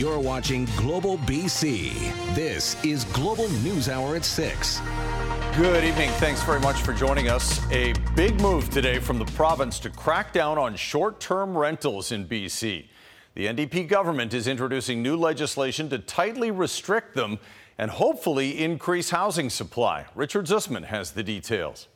You're 0.00 0.18
watching 0.18 0.64
Global 0.78 1.18
BC. 1.18 2.34
This 2.34 2.82
is 2.82 3.04
Global 3.12 3.50
News 3.50 3.90
Hour 3.90 4.16
at 4.16 4.24
6. 4.24 4.80
Good 5.54 5.84
evening. 5.84 6.08
Thanks 6.12 6.42
very 6.42 6.58
much 6.58 6.80
for 6.80 6.94
joining 6.94 7.28
us. 7.28 7.60
A 7.70 7.92
big 8.16 8.40
move 8.40 8.70
today 8.70 8.98
from 8.98 9.18
the 9.18 9.26
province 9.26 9.78
to 9.80 9.90
crack 9.90 10.32
down 10.32 10.56
on 10.56 10.74
short 10.74 11.20
term 11.20 11.54
rentals 11.54 12.12
in 12.12 12.26
BC. 12.26 12.86
The 13.34 13.48
NDP 13.48 13.88
government 13.88 14.32
is 14.32 14.48
introducing 14.48 15.02
new 15.02 15.16
legislation 15.16 15.90
to 15.90 15.98
tightly 15.98 16.50
restrict 16.50 17.14
them 17.14 17.38
and 17.76 17.90
hopefully 17.90 18.58
increase 18.58 19.10
housing 19.10 19.50
supply. 19.50 20.06
Richard 20.14 20.46
Zussman 20.46 20.84
has 20.84 21.10
the 21.10 21.22
details. 21.22 21.88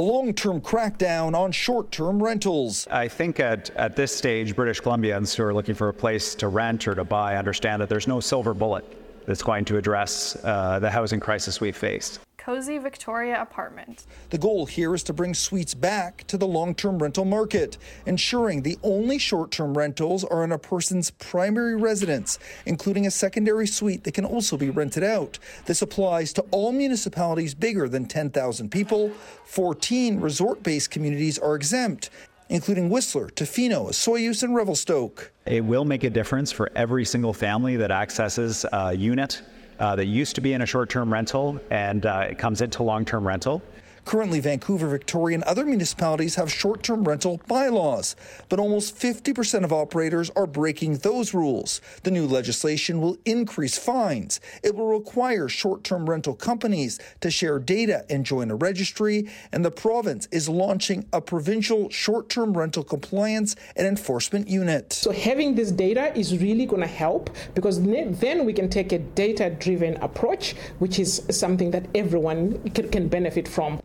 A 0.00 0.02
long 0.02 0.32
term 0.32 0.62
crackdown 0.62 1.34
on 1.34 1.52
short 1.52 1.90
term 1.92 2.22
rentals. 2.22 2.86
I 2.90 3.06
think 3.06 3.38
at, 3.38 3.68
at 3.76 3.96
this 3.96 4.16
stage, 4.16 4.56
British 4.56 4.80
Columbians 4.80 5.34
who 5.34 5.42
are 5.42 5.52
looking 5.52 5.74
for 5.74 5.90
a 5.90 5.92
place 5.92 6.34
to 6.36 6.48
rent 6.48 6.88
or 6.88 6.94
to 6.94 7.04
buy 7.04 7.36
understand 7.36 7.82
that 7.82 7.90
there's 7.90 8.08
no 8.08 8.18
silver 8.18 8.54
bullet 8.54 8.82
that's 9.26 9.42
going 9.42 9.66
to 9.66 9.76
address 9.76 10.38
uh, 10.42 10.78
the 10.78 10.88
housing 10.88 11.20
crisis 11.20 11.60
we've 11.60 11.76
faced. 11.76 12.18
Cozy 12.40 12.78
Victoria 12.78 13.40
apartment. 13.42 14.06
The 14.30 14.38
goal 14.38 14.64
here 14.64 14.94
is 14.94 15.02
to 15.04 15.12
bring 15.12 15.34
suites 15.34 15.74
back 15.74 16.26
to 16.28 16.38
the 16.38 16.46
long 16.46 16.74
term 16.74 16.98
rental 16.98 17.26
market, 17.26 17.76
ensuring 18.06 18.62
the 18.62 18.78
only 18.82 19.18
short 19.18 19.50
term 19.50 19.76
rentals 19.76 20.24
are 20.24 20.42
in 20.42 20.50
a 20.50 20.58
person's 20.58 21.10
primary 21.10 21.76
residence, 21.76 22.38
including 22.64 23.06
a 23.06 23.10
secondary 23.10 23.66
suite 23.66 24.04
that 24.04 24.14
can 24.14 24.24
also 24.24 24.56
be 24.56 24.70
rented 24.70 25.04
out. 25.04 25.38
This 25.66 25.82
applies 25.82 26.32
to 26.32 26.40
all 26.50 26.72
municipalities 26.72 27.54
bigger 27.54 27.90
than 27.90 28.06
10,000 28.06 28.70
people. 28.70 29.10
14 29.44 30.18
resort 30.18 30.62
based 30.62 30.90
communities 30.90 31.38
are 31.38 31.54
exempt, 31.54 32.08
including 32.48 32.88
Whistler, 32.88 33.28
Tofino, 33.28 33.90
Osoyoos, 33.90 34.42
and 34.42 34.54
Revelstoke. 34.54 35.30
It 35.44 35.62
will 35.62 35.84
make 35.84 36.04
a 36.04 36.10
difference 36.10 36.50
for 36.50 36.72
every 36.74 37.04
single 37.04 37.34
family 37.34 37.76
that 37.76 37.90
accesses 37.90 38.64
a 38.72 38.94
unit 38.94 39.42
uh, 39.80 39.96
that 39.96 40.06
used 40.06 40.34
to 40.36 40.40
be 40.40 40.52
in 40.52 40.62
a 40.62 40.66
short 40.66 40.90
term 40.90 41.12
rental 41.12 41.58
and 41.70 42.06
uh, 42.06 42.26
it 42.30 42.38
comes 42.38 42.60
into 42.60 42.82
long 42.82 43.04
term 43.04 43.26
rental. 43.26 43.62
Currently, 44.04 44.40
Vancouver, 44.40 44.88
Victoria, 44.88 45.36
and 45.36 45.44
other 45.44 45.64
municipalities 45.64 46.34
have 46.34 46.50
short 46.50 46.82
term 46.82 47.04
rental 47.04 47.40
bylaws, 47.46 48.16
but 48.48 48.58
almost 48.58 48.96
50% 48.96 49.64
of 49.64 49.72
operators 49.72 50.30
are 50.30 50.46
breaking 50.46 50.98
those 50.98 51.34
rules. 51.34 51.80
The 52.02 52.10
new 52.10 52.26
legislation 52.26 53.00
will 53.00 53.18
increase 53.24 53.78
fines. 53.78 54.40
It 54.62 54.74
will 54.74 54.88
require 54.88 55.48
short 55.48 55.84
term 55.84 56.08
rental 56.08 56.34
companies 56.34 56.98
to 57.20 57.30
share 57.30 57.58
data 57.58 58.04
and 58.08 58.24
join 58.24 58.50
a 58.50 58.56
registry, 58.56 59.28
and 59.52 59.64
the 59.64 59.70
province 59.70 60.26
is 60.32 60.48
launching 60.48 61.06
a 61.12 61.20
provincial 61.20 61.90
short 61.90 62.28
term 62.28 62.56
rental 62.56 62.82
compliance 62.82 63.54
and 63.76 63.86
enforcement 63.86 64.48
unit. 64.48 64.92
So, 64.92 65.12
having 65.12 65.54
this 65.54 65.70
data 65.70 66.16
is 66.18 66.38
really 66.38 66.66
going 66.66 66.82
to 66.82 66.88
help 66.88 67.30
because 67.54 67.82
then 67.82 68.44
we 68.44 68.52
can 68.52 68.68
take 68.68 68.92
a 68.92 68.98
data 68.98 69.50
driven 69.50 69.96
approach, 69.98 70.54
which 70.78 70.98
is 70.98 71.22
something 71.30 71.70
that 71.72 71.86
everyone 71.94 72.58
can 72.70 73.08
benefit 73.08 73.46
from. 73.46 73.80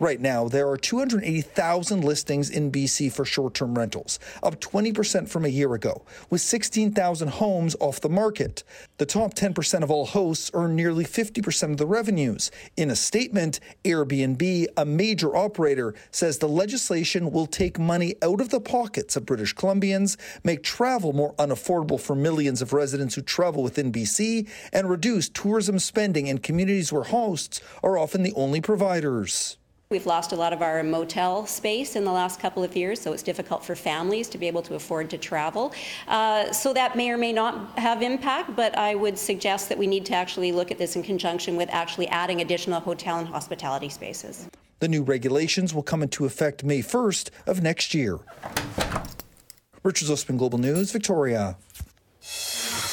Right 0.00 0.20
now, 0.20 0.48
there 0.48 0.68
are 0.68 0.76
280,000 0.76 2.04
listings 2.04 2.50
in 2.50 2.70
BC 2.70 3.12
for 3.12 3.24
short 3.24 3.54
term 3.54 3.76
rentals, 3.76 4.18
up 4.42 4.60
20% 4.60 5.28
from 5.28 5.44
a 5.44 5.48
year 5.48 5.74
ago, 5.74 6.04
with 6.30 6.40
16,000 6.40 7.28
homes 7.28 7.76
off 7.80 8.00
the 8.00 8.08
market. 8.08 8.64
The 8.98 9.06
top 9.06 9.34
10% 9.34 9.82
of 9.82 9.90
all 9.90 10.06
hosts 10.06 10.50
earn 10.54 10.76
nearly 10.76 11.04
50% 11.04 11.72
of 11.72 11.76
the 11.76 11.86
revenues. 11.86 12.50
In 12.76 12.90
a 12.90 12.96
statement, 12.96 13.60
Airbnb, 13.84 14.66
a 14.76 14.84
major 14.84 15.36
operator, 15.36 15.94
says 16.10 16.38
the 16.38 16.48
legislation 16.48 17.30
will 17.30 17.46
take 17.46 17.78
money 17.78 18.14
out 18.22 18.40
of 18.40 18.50
the 18.50 18.60
pockets 18.60 19.16
of 19.16 19.26
British 19.26 19.54
Columbians, 19.54 20.16
make 20.44 20.62
travel 20.62 21.12
more 21.12 21.34
unaffordable 21.34 22.00
for 22.00 22.14
millions 22.14 22.62
of 22.62 22.72
residents 22.72 23.14
who 23.14 23.22
travel 23.22 23.62
within 23.62 23.92
BC, 23.92 24.48
and 24.72 24.90
reduce 24.90 25.28
tourism 25.28 25.78
spending 25.78 26.26
in 26.26 26.38
communities 26.38 26.92
where 26.92 27.04
hosts 27.04 27.60
are 27.82 27.98
often 27.98 28.22
the 28.22 28.34
only 28.34 28.60
providers. 28.60 29.58
We've 29.90 30.04
lost 30.04 30.32
a 30.32 30.36
lot 30.36 30.52
of 30.52 30.60
our 30.60 30.82
motel 30.82 31.46
space 31.46 31.96
in 31.96 32.04
the 32.04 32.12
last 32.12 32.38
couple 32.40 32.62
of 32.62 32.76
years, 32.76 33.00
so 33.00 33.14
it's 33.14 33.22
difficult 33.22 33.64
for 33.64 33.74
families 33.74 34.28
to 34.28 34.36
be 34.36 34.46
able 34.46 34.60
to 34.64 34.74
afford 34.74 35.08
to 35.08 35.16
travel. 35.16 35.72
Uh, 36.06 36.52
so 36.52 36.74
that 36.74 36.94
may 36.94 37.08
or 37.08 37.16
may 37.16 37.32
not 37.32 37.78
have 37.78 38.02
impact, 38.02 38.54
but 38.54 38.76
I 38.76 38.94
would 38.94 39.18
suggest 39.18 39.70
that 39.70 39.78
we 39.78 39.86
need 39.86 40.04
to 40.04 40.12
actually 40.12 40.52
look 40.52 40.70
at 40.70 40.76
this 40.76 40.94
in 40.94 41.02
conjunction 41.02 41.56
with 41.56 41.70
actually 41.70 42.06
adding 42.08 42.42
additional 42.42 42.80
hotel 42.80 43.18
and 43.18 43.26
hospitality 43.26 43.88
spaces. 43.88 44.46
The 44.80 44.88
new 44.88 45.02
regulations 45.02 45.72
will 45.72 45.82
come 45.82 46.02
into 46.02 46.26
effect 46.26 46.62
May 46.62 46.80
1st 46.80 47.30
of 47.46 47.62
next 47.62 47.94
year. 47.94 48.18
Richard 49.82 50.08
Zussman, 50.08 50.36
Global 50.36 50.58
News, 50.58 50.92
Victoria. 50.92 51.56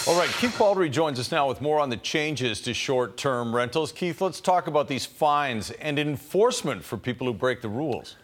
All 0.07 0.16
right, 0.16 0.29
Keith 0.29 0.55
Baldry 0.59 0.88
joins 0.88 1.19
us 1.19 1.31
now 1.31 1.47
with 1.47 1.61
more 1.61 1.79
on 1.79 1.89
the 1.89 1.97
changes 1.97 2.61
to 2.61 2.75
short 2.75 3.17
term 3.17 3.55
rentals. 3.55 3.91
Keith, 3.91 4.21
let's 4.21 4.39
talk 4.39 4.67
about 4.67 4.88
these 4.88 5.03
fines 5.03 5.71
and 5.71 5.97
enforcement 5.97 6.83
for 6.83 6.95
people 6.95 7.25
who 7.25 7.33
break 7.33 7.63
the 7.63 7.69
rules. 7.69 8.16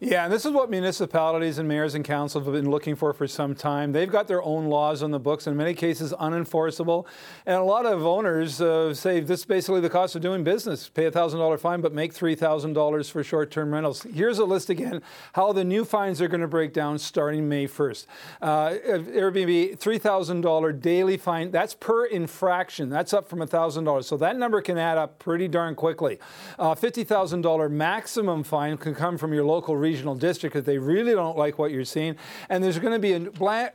Yeah, 0.00 0.24
and 0.24 0.32
this 0.32 0.44
is 0.44 0.50
what 0.50 0.70
municipalities 0.70 1.58
and 1.58 1.68
mayors 1.68 1.94
and 1.94 2.04
councils 2.04 2.44
have 2.44 2.52
been 2.52 2.68
looking 2.68 2.96
for 2.96 3.12
for 3.12 3.28
some 3.28 3.54
time. 3.54 3.92
They've 3.92 4.10
got 4.10 4.26
their 4.26 4.42
own 4.42 4.66
laws 4.66 5.04
on 5.04 5.12
the 5.12 5.20
books, 5.20 5.46
in 5.46 5.56
many 5.56 5.72
cases 5.72 6.12
unenforceable. 6.12 7.06
And 7.46 7.54
a 7.54 7.62
lot 7.62 7.86
of 7.86 8.04
owners 8.04 8.60
uh, 8.60 8.92
say 8.92 9.20
this 9.20 9.40
is 9.40 9.46
basically 9.46 9.80
the 9.80 9.88
cost 9.88 10.16
of 10.16 10.20
doing 10.20 10.42
business 10.42 10.88
pay 10.88 11.04
a 11.04 11.12
$1,000 11.12 11.60
fine, 11.60 11.80
but 11.80 11.92
make 11.92 12.12
$3,000 12.12 13.08
for 13.08 13.22
short 13.22 13.52
term 13.52 13.72
rentals. 13.72 14.02
Here's 14.02 14.40
a 14.40 14.44
list 14.44 14.68
again 14.68 15.00
how 15.34 15.52
the 15.52 15.62
new 15.62 15.84
fines 15.84 16.20
are 16.20 16.26
going 16.26 16.40
to 16.40 16.48
break 16.48 16.72
down 16.72 16.98
starting 16.98 17.48
May 17.48 17.68
1st. 17.68 18.06
Uh, 18.42 18.70
Airbnb, 18.70 19.78
$3,000 19.78 20.80
daily 20.80 21.16
fine. 21.16 21.52
That's 21.52 21.74
per 21.74 22.06
infraction. 22.06 22.88
That's 22.88 23.14
up 23.14 23.28
from 23.28 23.38
$1,000. 23.38 24.02
So 24.02 24.16
that 24.16 24.36
number 24.36 24.60
can 24.60 24.76
add 24.76 24.98
up 24.98 25.20
pretty 25.20 25.46
darn 25.46 25.76
quickly. 25.76 26.18
Uh, 26.58 26.74
$50,000 26.74 27.70
maximum 27.70 28.42
fine 28.42 28.76
can 28.76 28.96
come 28.96 29.16
from 29.16 29.32
your 29.32 29.44
local 29.44 29.83
regional 29.84 30.14
district 30.14 30.54
that 30.54 30.64
they 30.64 30.78
really 30.78 31.12
don't 31.12 31.36
like 31.36 31.58
what 31.58 31.70
you're 31.70 31.84
seeing. 31.84 32.16
And 32.48 32.64
there's 32.64 32.78
going 32.78 32.94
to 32.94 32.98
be 32.98 33.12
a, 33.12 33.20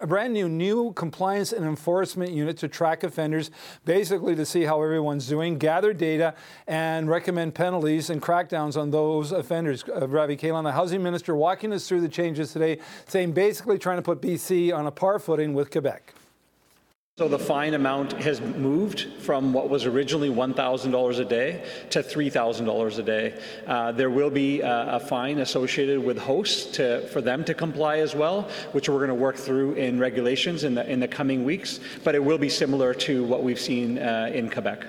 brand 0.05 0.33
new 0.33 0.49
new 0.49 0.91
compliance 0.93 1.53
and 1.53 1.65
enforcement 1.65 2.31
unit 2.31 2.57
to 2.57 2.67
track 2.67 3.03
offenders, 3.03 3.51
basically 3.85 4.35
to 4.35 4.45
see 4.45 4.63
how 4.63 4.81
everyone's 4.81 5.27
doing, 5.27 5.57
gather 5.57 5.93
data, 5.93 6.33
and 6.67 7.09
recommend 7.09 7.53
penalties 7.53 8.09
and 8.09 8.21
crackdowns 8.21 8.75
on 8.75 8.91
those 8.91 9.31
offenders. 9.31 9.83
Uh, 9.83 10.07
Ravi 10.07 10.35
Kahlon, 10.35 10.63
the 10.63 10.71
housing 10.71 11.03
minister, 11.03 11.35
walking 11.35 11.71
us 11.73 11.87
through 11.87 12.01
the 12.01 12.09
changes 12.09 12.51
today, 12.53 12.79
saying 13.07 13.33
basically 13.33 13.77
trying 13.77 13.97
to 13.97 14.01
put 14.01 14.21
BC 14.21 14.73
on 14.75 14.87
a 14.87 14.91
par 14.91 15.19
footing 15.19 15.53
with 15.53 15.69
Quebec. 15.71 16.13
So 17.19 17.27
the 17.27 17.37
fine 17.37 17.73
amount 17.73 18.13
has 18.13 18.39
moved 18.39 19.01
from 19.19 19.51
what 19.51 19.69
was 19.69 19.85
originally 19.85 20.29
$1,000 20.29 21.19
a 21.19 21.25
day 21.25 21.65
to 21.89 22.01
$3,000 22.01 22.97
a 22.97 23.03
day. 23.03 23.33
Uh, 23.67 23.91
there 23.91 24.09
will 24.09 24.29
be 24.29 24.61
a, 24.61 24.95
a, 24.95 24.99
fine 25.01 25.39
associated 25.39 26.01
with 26.01 26.17
hosts 26.17 26.77
to, 26.77 27.05
for 27.09 27.19
them 27.19 27.43
to 27.43 27.53
comply 27.53 27.97
as 27.97 28.15
well, 28.15 28.43
which 28.71 28.87
we're 28.87 29.05
going 29.05 29.09
to 29.09 29.13
work 29.13 29.35
through 29.35 29.73
in 29.73 29.99
regulations 29.99 30.63
in 30.63 30.75
the, 30.75 30.89
in 30.89 31.01
the 31.01 31.09
coming 31.09 31.43
weeks, 31.43 31.81
but 32.05 32.15
it 32.15 32.23
will 32.23 32.37
be 32.37 32.47
similar 32.47 32.93
to 32.93 33.25
what 33.25 33.43
we've 33.43 33.59
seen 33.59 33.97
uh, 33.97 34.31
in 34.33 34.49
Quebec. 34.49 34.85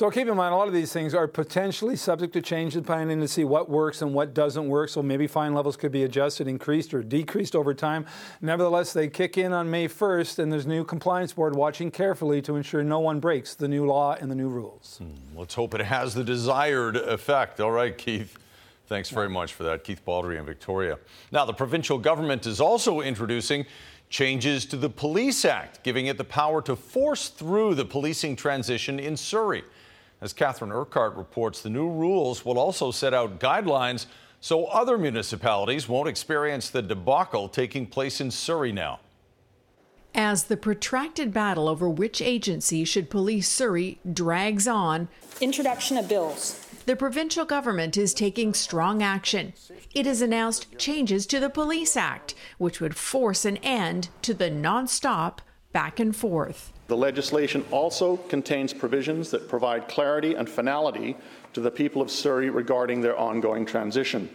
So 0.00 0.10
keep 0.10 0.28
in 0.28 0.34
mind, 0.34 0.54
a 0.54 0.56
lot 0.56 0.66
of 0.66 0.72
these 0.72 0.94
things 0.94 1.14
are 1.14 1.28
potentially 1.28 1.94
subject 1.94 2.32
to 2.32 2.40
change 2.40 2.72
depending 2.72 3.20
to 3.20 3.28
see 3.28 3.44
what 3.44 3.68
works 3.68 4.00
and 4.00 4.14
what 4.14 4.32
doesn't 4.32 4.66
work. 4.66 4.88
So 4.88 5.02
maybe 5.02 5.26
fine 5.26 5.52
levels 5.52 5.76
could 5.76 5.92
be 5.92 6.04
adjusted, 6.04 6.48
increased, 6.48 6.94
or 6.94 7.02
decreased 7.02 7.54
over 7.54 7.74
time. 7.74 8.06
Nevertheless, 8.40 8.94
they 8.94 9.08
kick 9.08 9.36
in 9.36 9.52
on 9.52 9.70
May 9.70 9.88
1st, 9.88 10.38
and 10.38 10.50
there's 10.50 10.66
new 10.66 10.84
compliance 10.84 11.34
board 11.34 11.54
watching 11.54 11.90
carefully 11.90 12.40
to 12.40 12.56
ensure 12.56 12.82
no 12.82 12.98
one 12.98 13.20
breaks 13.20 13.54
the 13.54 13.68
new 13.68 13.84
law 13.84 14.16
and 14.18 14.30
the 14.30 14.34
new 14.34 14.48
rules. 14.48 15.02
Hmm, 15.02 15.38
let's 15.38 15.52
hope 15.52 15.74
it 15.74 15.82
has 15.82 16.14
the 16.14 16.24
desired 16.24 16.96
effect. 16.96 17.60
All 17.60 17.72
right, 17.72 17.98
Keith. 17.98 18.38
Thanks 18.86 19.10
very 19.10 19.28
much 19.28 19.52
for 19.52 19.64
that, 19.64 19.84
Keith 19.84 20.02
Baldry 20.02 20.38
and 20.38 20.46
Victoria. 20.46 20.98
Now, 21.30 21.44
the 21.44 21.52
provincial 21.52 21.98
government 21.98 22.46
is 22.46 22.58
also 22.58 23.02
introducing 23.02 23.66
changes 24.08 24.64
to 24.64 24.78
the 24.78 24.88
Police 24.88 25.44
Act, 25.44 25.84
giving 25.84 26.06
it 26.06 26.16
the 26.16 26.24
power 26.24 26.62
to 26.62 26.74
force 26.74 27.28
through 27.28 27.74
the 27.74 27.84
policing 27.84 28.34
transition 28.34 28.98
in 28.98 29.14
Surrey. 29.14 29.62
As 30.20 30.32
Catherine 30.32 30.72
Urquhart 30.72 31.16
reports, 31.16 31.62
the 31.62 31.70
new 31.70 31.88
rules 31.88 32.44
will 32.44 32.58
also 32.58 32.90
set 32.90 33.14
out 33.14 33.40
guidelines 33.40 34.06
so 34.40 34.66
other 34.66 34.98
municipalities 34.98 35.88
won't 35.88 36.08
experience 36.08 36.70
the 36.70 36.82
debacle 36.82 37.48
taking 37.48 37.86
place 37.86 38.20
in 38.20 38.30
Surrey 38.30 38.72
now. 38.72 39.00
As 40.14 40.44
the 40.44 40.56
protracted 40.56 41.32
battle 41.32 41.68
over 41.68 41.88
which 41.88 42.20
agency 42.20 42.84
should 42.84 43.10
police 43.10 43.48
Surrey 43.48 43.98
drags 44.12 44.66
on, 44.66 45.08
introduction 45.40 45.96
of 45.96 46.08
bills. 46.08 46.66
The 46.86 46.96
provincial 46.96 47.44
government 47.44 47.96
is 47.96 48.12
taking 48.12 48.52
strong 48.52 49.02
action. 49.02 49.52
It 49.94 50.06
has 50.06 50.20
announced 50.20 50.76
changes 50.78 51.26
to 51.26 51.38
the 51.38 51.50
Police 51.50 51.96
Act, 51.96 52.34
which 52.58 52.80
would 52.80 52.96
force 52.96 53.44
an 53.44 53.58
end 53.58 54.08
to 54.22 54.34
the 54.34 54.50
non-stop 54.50 55.42
back 55.72 56.00
and 56.00 56.16
forth. 56.16 56.72
The 56.90 56.96
legislation 56.96 57.64
also 57.70 58.16
contains 58.16 58.72
provisions 58.72 59.30
that 59.30 59.48
provide 59.48 59.86
clarity 59.86 60.34
and 60.34 60.50
finality 60.50 61.16
to 61.52 61.60
the 61.60 61.70
people 61.70 62.02
of 62.02 62.10
Surrey 62.10 62.50
regarding 62.50 63.00
their 63.00 63.16
ongoing 63.16 63.64
transition. 63.64 64.28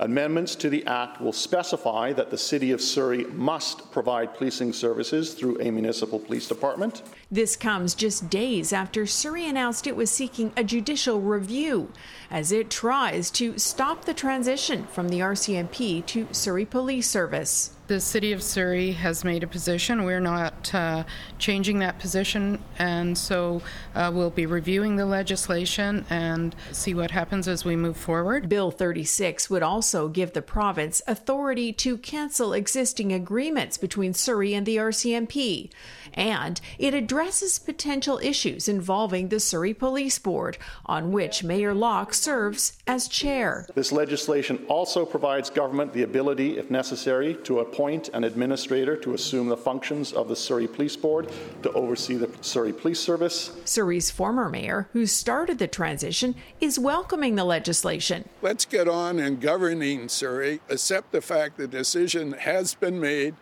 Amendments 0.00 0.56
to 0.56 0.68
the 0.68 0.84
Act 0.86 1.20
will 1.20 1.32
specify 1.32 2.12
that 2.14 2.32
the 2.32 2.36
City 2.36 2.72
of 2.72 2.80
Surrey 2.80 3.26
must 3.26 3.92
provide 3.92 4.34
policing 4.34 4.72
services 4.72 5.34
through 5.34 5.60
a 5.60 5.70
municipal 5.70 6.18
police 6.18 6.48
department. 6.48 7.04
This 7.30 7.54
comes 7.54 7.94
just 7.94 8.28
days 8.28 8.72
after 8.72 9.06
Surrey 9.06 9.46
announced 9.46 9.86
it 9.86 9.94
was 9.94 10.10
seeking 10.10 10.52
a 10.56 10.64
judicial 10.64 11.20
review 11.20 11.92
as 12.28 12.50
it 12.50 12.70
tries 12.70 13.30
to 13.30 13.56
stop 13.56 14.04
the 14.04 14.14
transition 14.14 14.82
from 14.88 15.10
the 15.10 15.20
RCMP 15.20 16.04
to 16.06 16.26
Surrey 16.32 16.64
Police 16.64 17.08
Service. 17.08 17.73
The 17.86 18.00
City 18.00 18.32
of 18.32 18.42
Surrey 18.42 18.92
has 18.92 19.24
made 19.24 19.42
a 19.42 19.46
position. 19.46 20.04
We're 20.04 20.18
not 20.18 20.74
uh, 20.74 21.04
changing 21.38 21.80
that 21.80 21.98
position, 21.98 22.58
and 22.78 23.16
so 23.16 23.60
uh, 23.94 24.10
we'll 24.14 24.30
be 24.30 24.46
reviewing 24.46 24.96
the 24.96 25.04
legislation 25.04 26.06
and 26.08 26.56
see 26.72 26.94
what 26.94 27.10
happens 27.10 27.46
as 27.46 27.62
we 27.66 27.76
move 27.76 27.98
forward. 27.98 28.48
Bill 28.48 28.70
36 28.70 29.50
would 29.50 29.62
also 29.62 30.08
give 30.08 30.32
the 30.32 30.40
province 30.40 31.02
authority 31.06 31.74
to 31.74 31.98
cancel 31.98 32.54
existing 32.54 33.12
agreements 33.12 33.76
between 33.76 34.14
Surrey 34.14 34.54
and 34.54 34.64
the 34.64 34.78
RCMP, 34.78 35.68
and 36.14 36.60
it 36.78 36.94
addresses 36.94 37.58
potential 37.58 38.18
issues 38.22 38.68
involving 38.68 39.28
the 39.28 39.40
Surrey 39.40 39.74
Police 39.74 40.18
Board, 40.18 40.58
on 40.86 41.12
which 41.12 41.44
Mayor 41.44 41.74
Locke 41.74 42.14
serves 42.14 42.78
as 42.86 43.08
chair. 43.08 43.66
This 43.74 43.92
legislation 43.92 44.64
also 44.68 45.04
provides 45.04 45.50
government 45.50 45.92
the 45.92 46.02
ability, 46.02 46.58
if 46.58 46.70
necessary, 46.70 47.34
to 47.44 47.60
appoint 47.60 48.08
an 48.14 48.24
administrator 48.24 48.96
to 48.96 49.14
assume 49.14 49.48
the 49.48 49.56
functions 49.56 50.12
of 50.12 50.28
the 50.28 50.36
Surrey 50.36 50.66
Police 50.66 50.96
Board 50.96 51.30
to 51.62 51.72
oversee 51.72 52.16
the 52.16 52.30
Surrey 52.40 52.72
Police 52.72 53.00
Service. 53.00 53.52
Surrey's 53.64 54.10
former 54.10 54.48
mayor, 54.48 54.88
who 54.92 55.06
started 55.06 55.58
the 55.58 55.68
transition, 55.68 56.34
is 56.60 56.78
welcoming 56.78 57.34
the 57.34 57.44
legislation. 57.44 58.28
Let's 58.42 58.64
get 58.64 58.88
on 58.88 59.18
in 59.18 59.40
governing 59.40 60.08
Surrey, 60.08 60.60
accept 60.68 61.12
the 61.12 61.20
fact 61.20 61.56
the 61.56 61.68
decision 61.68 62.32
has 62.32 62.74
been 62.74 63.00
made. 63.00 63.34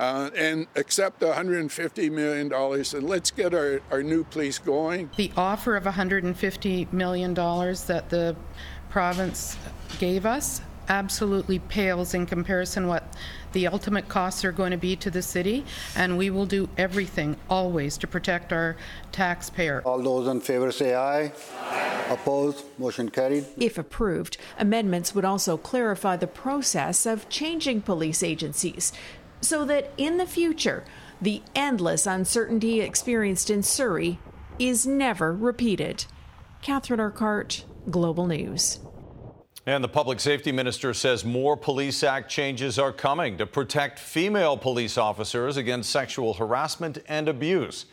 Uh, 0.00 0.30
and 0.34 0.66
accept 0.76 1.20
$150 1.20 2.10
million 2.10 2.50
and 2.50 3.06
let's 3.06 3.30
get 3.30 3.52
our, 3.52 3.82
our 3.90 4.02
new 4.02 4.24
police 4.24 4.58
going. 4.58 5.10
The 5.16 5.30
offer 5.36 5.76
of 5.76 5.84
$150 5.84 6.90
million 6.90 7.34
that 7.34 8.06
the 8.08 8.34
province 8.88 9.58
gave 9.98 10.24
us 10.24 10.62
absolutely 10.88 11.58
pales 11.58 12.14
in 12.14 12.24
comparison 12.24 12.86
what 12.86 13.14
the 13.52 13.66
ultimate 13.66 14.08
costs 14.08 14.44
are 14.44 14.52
going 14.52 14.70
to 14.70 14.76
be 14.76 14.96
to 14.96 15.10
the 15.10 15.22
city, 15.22 15.64
and 15.96 16.16
we 16.16 16.30
will 16.30 16.46
do 16.46 16.68
everything 16.78 17.36
always 17.48 17.98
to 17.98 18.06
protect 18.06 18.52
our 18.52 18.76
taxpayer. 19.12 19.82
All 19.84 20.02
those 20.02 20.28
in 20.28 20.40
favor 20.40 20.70
say 20.72 20.94
aye. 20.94 21.32
aye. 21.60 22.06
Opposed? 22.10 22.64
Motion 22.78 23.08
carried. 23.08 23.46
If 23.56 23.78
approved, 23.78 24.36
amendments 24.58 25.14
would 25.14 25.24
also 25.24 25.56
clarify 25.56 26.16
the 26.16 26.26
process 26.26 27.06
of 27.06 27.28
changing 27.28 27.82
police 27.82 28.22
agencies 28.22 28.92
so 29.40 29.64
that 29.64 29.92
in 29.96 30.16
the 30.16 30.26
future, 30.26 30.84
the 31.20 31.42
endless 31.54 32.06
uncertainty 32.06 32.80
experienced 32.80 33.50
in 33.50 33.62
Surrey 33.62 34.18
is 34.58 34.86
never 34.86 35.34
repeated. 35.34 36.04
Catherine 36.62 37.00
Urquhart, 37.00 37.64
Global 37.90 38.26
News. 38.26 38.80
And 39.66 39.84
the 39.84 39.88
public 39.88 40.20
safety 40.20 40.52
minister 40.52 40.94
says 40.94 41.24
more 41.24 41.56
Police 41.56 42.02
Act 42.02 42.30
changes 42.30 42.78
are 42.78 42.92
coming 42.92 43.36
to 43.38 43.46
protect 43.46 43.98
female 43.98 44.56
police 44.56 44.96
officers 44.96 45.56
against 45.56 45.90
sexual 45.90 46.34
harassment 46.34 46.98
and 47.08 47.28
abuse. 47.28 47.86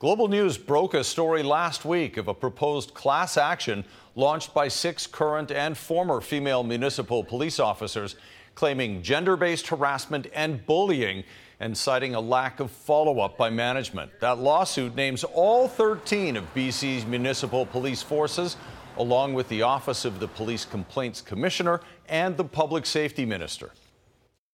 Global 0.00 0.28
News 0.28 0.58
broke 0.58 0.94
a 0.94 1.04
story 1.04 1.42
last 1.42 1.84
week 1.84 2.16
of 2.16 2.28
a 2.28 2.34
proposed 2.34 2.94
class 2.94 3.36
action 3.36 3.84
launched 4.16 4.52
by 4.52 4.68
six 4.68 5.06
current 5.06 5.50
and 5.50 5.78
former 5.78 6.20
female 6.20 6.64
municipal 6.64 7.22
police 7.22 7.60
officers 7.60 8.16
claiming 8.54 9.02
gender 9.02 9.36
based 9.36 9.68
harassment 9.68 10.26
and 10.32 10.64
bullying 10.66 11.24
and 11.60 11.76
citing 11.76 12.14
a 12.14 12.20
lack 12.20 12.60
of 12.60 12.70
follow 12.70 13.20
up 13.20 13.36
by 13.36 13.50
management. 13.50 14.10
That 14.20 14.38
lawsuit 14.38 14.94
names 14.94 15.24
all 15.24 15.68
13 15.68 16.36
of 16.36 16.54
BC's 16.54 17.06
municipal 17.06 17.64
police 17.64 18.02
forces 18.02 18.56
along 18.96 19.34
with 19.34 19.48
the 19.48 19.62
Office 19.62 20.04
of 20.04 20.20
the 20.20 20.28
Police 20.28 20.64
Complaints 20.64 21.20
Commissioner 21.20 21.80
and 22.08 22.36
the 22.36 22.44
Public 22.44 22.86
Safety 22.86 23.24
Minister. 23.24 23.72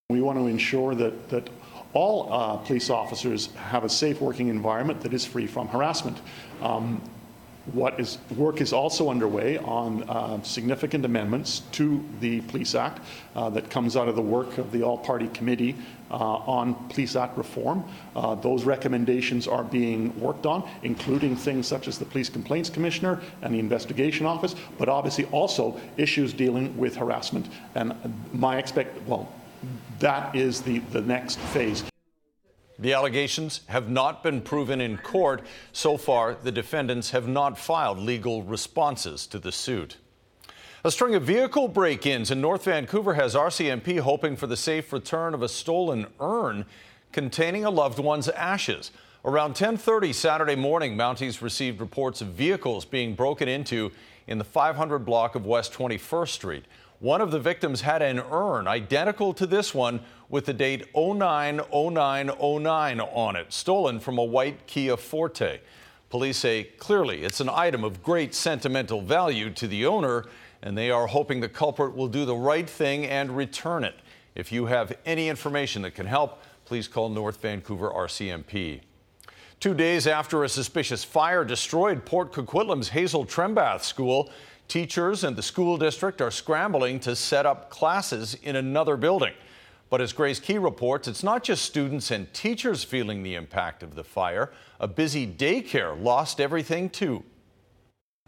We 0.09 0.23
want 0.23 0.39
to 0.39 0.47
ensure 0.47 0.95
that, 0.95 1.29
that 1.29 1.51
all 1.93 2.33
uh, 2.33 2.57
police 2.57 2.91
officers 2.91 3.53
have 3.55 3.85
a 3.85 3.89
safe 3.89 4.21
working 4.21 4.49
environment 4.49 5.01
that 5.03 5.13
is 5.13 5.25
free 5.25 5.47
from 5.47 5.69
harassment. 5.69 6.19
Um, 6.63 7.03
what 7.73 7.99
is 8.01 8.19
work 8.37 8.61
is 8.61 8.73
also 8.73 9.11
underway 9.11 9.59
on 9.59 10.03
uh, 10.09 10.43
significant 10.43 11.05
amendments 11.05 11.61
to 11.73 12.05
the 12.21 12.41
Police 12.43 12.75
Act 12.75 13.01
uh, 13.35 13.51
that 13.51 13.71
comes 13.71 13.97
out 13.97 14.09
of 14.09 14.17
the 14.17 14.23
work 14.23 14.59
of 14.59 14.73
the 14.73 14.83
all-party 14.83 15.29
committee 15.29 15.77
uh, 16.11 16.15
on 16.15 16.75
Police 16.89 17.17
Act 17.17 17.37
reform. 17.39 17.85
Uh, 18.17 18.35
those 18.35 18.65
recommendations 18.65 19.47
are 19.47 19.65
being 19.65 20.19
worked 20.19 20.47
on, 20.47 20.69
including 20.83 21.37
things 21.37 21.67
such 21.67 21.89
as 21.89 21.99
the 21.99 22.05
Police 22.05 22.29
Complaints 22.29 22.71
Commissioner 22.71 23.21
and 23.43 23.55
the 23.55 23.59
Investigation 23.59 24.27
Office, 24.27 24.55
but 24.79 24.89
obviously 24.89 25.25
also 25.27 25.81
issues 25.97 26.33
dealing 26.33 26.77
with 26.77 26.97
harassment. 26.97 27.47
And 27.75 27.95
my 28.33 28.59
expect 28.59 29.07
well, 29.07 29.33
that 29.99 30.35
is 30.35 30.63
the, 30.63 30.79
the 30.79 31.03
next 31.03 31.39
phase. 31.39 31.90
The 32.81 32.95
allegations 32.95 33.61
have 33.67 33.91
not 33.91 34.23
been 34.23 34.41
proven 34.41 34.81
in 34.81 34.97
court. 34.97 35.43
So 35.73 35.99
far, 35.99 36.35
the 36.35 36.51
defendants 36.51 37.11
have 37.11 37.29
not 37.29 37.59
filed 37.59 37.99
legal 37.99 38.43
responses 38.43 39.27
to 39.29 39.39
the 39.39 39.53
suit. 39.53 39.99
A 40.83 40.91
string 40.91 41.15
of 41.15 41.25
vehicle 41.25 41.69
break 41.69 42.07
ins 42.07 42.31
in 42.31 42.41
North 42.41 42.65
Vancouver 42.65 43.13
has 43.13 43.35
RCMP 43.35 44.01
hoping 44.01 44.35
for 44.35 44.47
the 44.47 44.57
safe 44.57 44.95
return 44.95 45.35
of 45.35 45.43
a 45.43 45.49
stolen 45.49 46.07
urn 46.21 46.65
containing 47.13 47.67
a 47.67 47.71
loved 47.71 47.99
one's 47.99 48.31
ashes. 48.31 48.91
Around 49.23 49.57
10:30 49.57 50.15
Saturday 50.15 50.57
morning, 50.57 50.97
Mounties 50.97 51.43
received 51.43 51.83
reports 51.83 52.23
of 52.23 52.29
vehicles 52.29 52.87
being 52.87 53.15
broken 53.15 53.47
into 53.47 53.93
in 54.27 54.39
the 54.39 54.45
500 54.45 55.01
block 55.01 55.35
of 55.35 55.45
West 55.45 55.75
21st 55.75 56.33
Street. 56.33 56.65
One 57.01 57.21
of 57.23 57.31
the 57.31 57.41
victims 57.41 57.81
had 57.81 58.03
an 58.03 58.21
urn 58.21 58.69
identical 58.69 59.33
to 59.35 59.47
this 59.47 59.75
one 59.75 60.01
with 60.29 60.45
the 60.45 60.53
date 60.53 60.93
090909 60.95 63.01
on 63.01 63.37
it, 63.37 63.51
stolen 63.51 64.01
from 64.01 64.19
a 64.19 64.25
white 64.25 64.67
Kia 64.67 64.99
Forte. 64.99 65.61
Police 66.11 66.37
say 66.37 66.65
clearly 66.65 67.25
it's 67.25 67.41
an 67.41 67.49
item 67.49 67.85
of 67.85 68.03
great 68.03 68.35
sentimental 68.35 69.01
value 69.01 69.49
to 69.49 69.67
the 69.67 69.87
owner, 69.87 70.27
and 70.61 70.77
they 70.77 70.91
are 70.91 71.07
hoping 71.07 71.41
the 71.41 71.49
culprit 71.49 71.97
will 71.97 72.07
do 72.07 72.27
the 72.27 72.37
right 72.37 72.69
thing 72.69 73.07
and 73.07 73.35
return 73.35 73.83
it. 73.83 73.95
If 74.35 74.53
you 74.53 74.67
have 74.67 74.93
any 75.07 75.31
information 75.31 75.81
that 75.83 75.95
can 75.95 76.05
help, 76.05 76.43
please 76.67 76.87
call 76.87 77.09
North 77.09 77.41
Vancouver 77.41 77.89
RCMP. 77.89 78.83
Two 79.59 79.73
days 79.73 80.07
after 80.07 80.45
a 80.45 80.51
suspicious 80.51 81.03
fire 81.03 81.47
destroyed 81.47 82.05
Port 82.05 82.31
Coquitlam's 82.31 82.91
Hazel 82.91 83.25
Trembath 83.25 83.85
School, 83.85 84.31
Teachers 84.71 85.25
and 85.25 85.35
the 85.35 85.43
school 85.43 85.77
district 85.77 86.21
are 86.21 86.31
scrambling 86.31 87.01
to 87.01 87.17
set 87.17 87.45
up 87.45 87.71
classes 87.71 88.37
in 88.41 88.55
another 88.55 88.97
building. 88.97 89.33
But 89.89 90.01
as 90.01 90.13
Grace 90.13 90.39
Key 90.39 90.59
reports, 90.59 91.09
it's 91.09 91.25
not 91.25 91.43
just 91.43 91.65
students 91.65 92.13
and 92.13 92.33
teachers 92.33 92.85
feeling 92.85 93.25
the 93.25 93.35
impact 93.35 93.83
of 93.83 93.97
the 93.97 94.05
fire. 94.05 94.53
A 94.79 94.87
busy 94.87 95.27
daycare 95.27 96.01
lost 96.01 96.41
everything 96.41 96.89
too. 96.89 97.25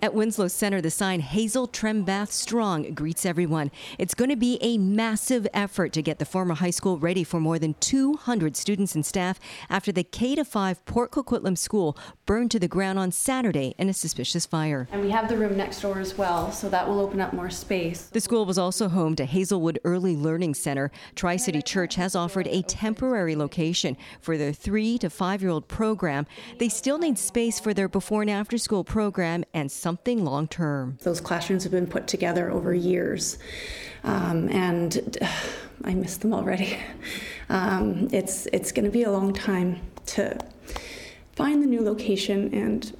At 0.04 0.14
Winslow 0.14 0.48
Center, 0.48 0.80
the 0.80 0.90
sign 0.90 1.20
Hazel 1.20 1.68
Trembath 1.68 2.32
Strong 2.32 2.92
greets 2.92 3.24
everyone. 3.24 3.70
It's 4.00 4.14
going 4.14 4.30
to 4.30 4.36
be 4.36 4.58
a 4.60 4.76
massive 4.76 5.46
effort 5.54 5.92
to 5.92 6.02
get 6.02 6.18
the 6.18 6.24
former 6.24 6.54
high 6.54 6.70
school 6.70 6.98
ready 6.98 7.22
for 7.22 7.38
more 7.38 7.56
than 7.56 7.74
200 7.74 8.56
students 8.56 8.96
and 8.96 9.06
staff 9.06 9.38
after 9.70 9.92
the 9.92 10.02
K 10.02 10.34
5 10.34 10.84
Port 10.86 11.12
Coquitlam 11.12 11.56
school 11.56 11.96
burned 12.26 12.50
to 12.50 12.58
the 12.58 12.66
ground 12.66 12.98
on 12.98 13.12
Saturday 13.12 13.76
in 13.78 13.88
a 13.88 13.92
suspicious 13.92 14.44
fire. 14.44 14.88
And 14.90 15.02
we 15.02 15.10
have 15.10 15.28
the 15.28 15.36
room 15.36 15.56
next 15.56 15.80
door 15.80 16.00
as 16.00 16.18
well, 16.18 16.50
so 16.50 16.68
that 16.68 16.88
will 16.88 16.98
open 16.98 17.20
up 17.20 17.32
more 17.32 17.48
space. 17.48 18.06
The 18.06 18.20
school 18.20 18.44
was 18.44 18.58
also 18.58 18.88
home 18.88 19.14
to 19.14 19.24
Hazelwood 19.24 19.78
Early 19.84 20.16
Learning 20.16 20.52
Center. 20.52 20.90
Tri 21.14 21.36
City 21.36 21.62
Church 21.62 21.94
has 21.94 22.16
offered 22.16 22.48
a 22.48 22.62
temporary 22.62 23.36
location 23.36 23.96
for 24.20 24.36
their 24.36 24.52
three 24.52 24.98
to 24.98 25.08
five 25.08 25.42
year 25.42 25.52
old 25.52 25.68
program. 25.68 26.26
They 26.58 26.68
still 26.68 26.98
need 26.98 27.18
space 27.18 27.60
for 27.60 27.72
their 27.72 27.88
before 27.88 28.22
and 28.22 28.30
after 28.30 28.58
school 28.58 28.82
program 28.82 29.44
and 29.54 29.70
some 29.70 29.91
something 29.92 30.24
long 30.24 30.48
term. 30.48 30.96
Those 31.02 31.20
classrooms 31.20 31.64
have 31.64 31.72
been 31.72 31.86
put 31.86 32.06
together 32.06 32.50
over 32.50 32.72
years, 32.72 33.36
um, 34.04 34.48
and 34.48 35.18
uh, 35.20 35.28
I 35.84 35.94
miss 35.94 36.16
them 36.16 36.32
already. 36.32 36.78
Um, 37.48 38.08
it's 38.12 38.46
it's 38.46 38.72
going 38.72 38.86
to 38.86 38.90
be 38.90 39.02
a 39.02 39.10
long 39.10 39.34
time 39.34 39.80
to 40.06 40.38
find 41.32 41.62
the 41.62 41.66
new 41.66 41.82
location 41.82 42.54
and 42.54 42.96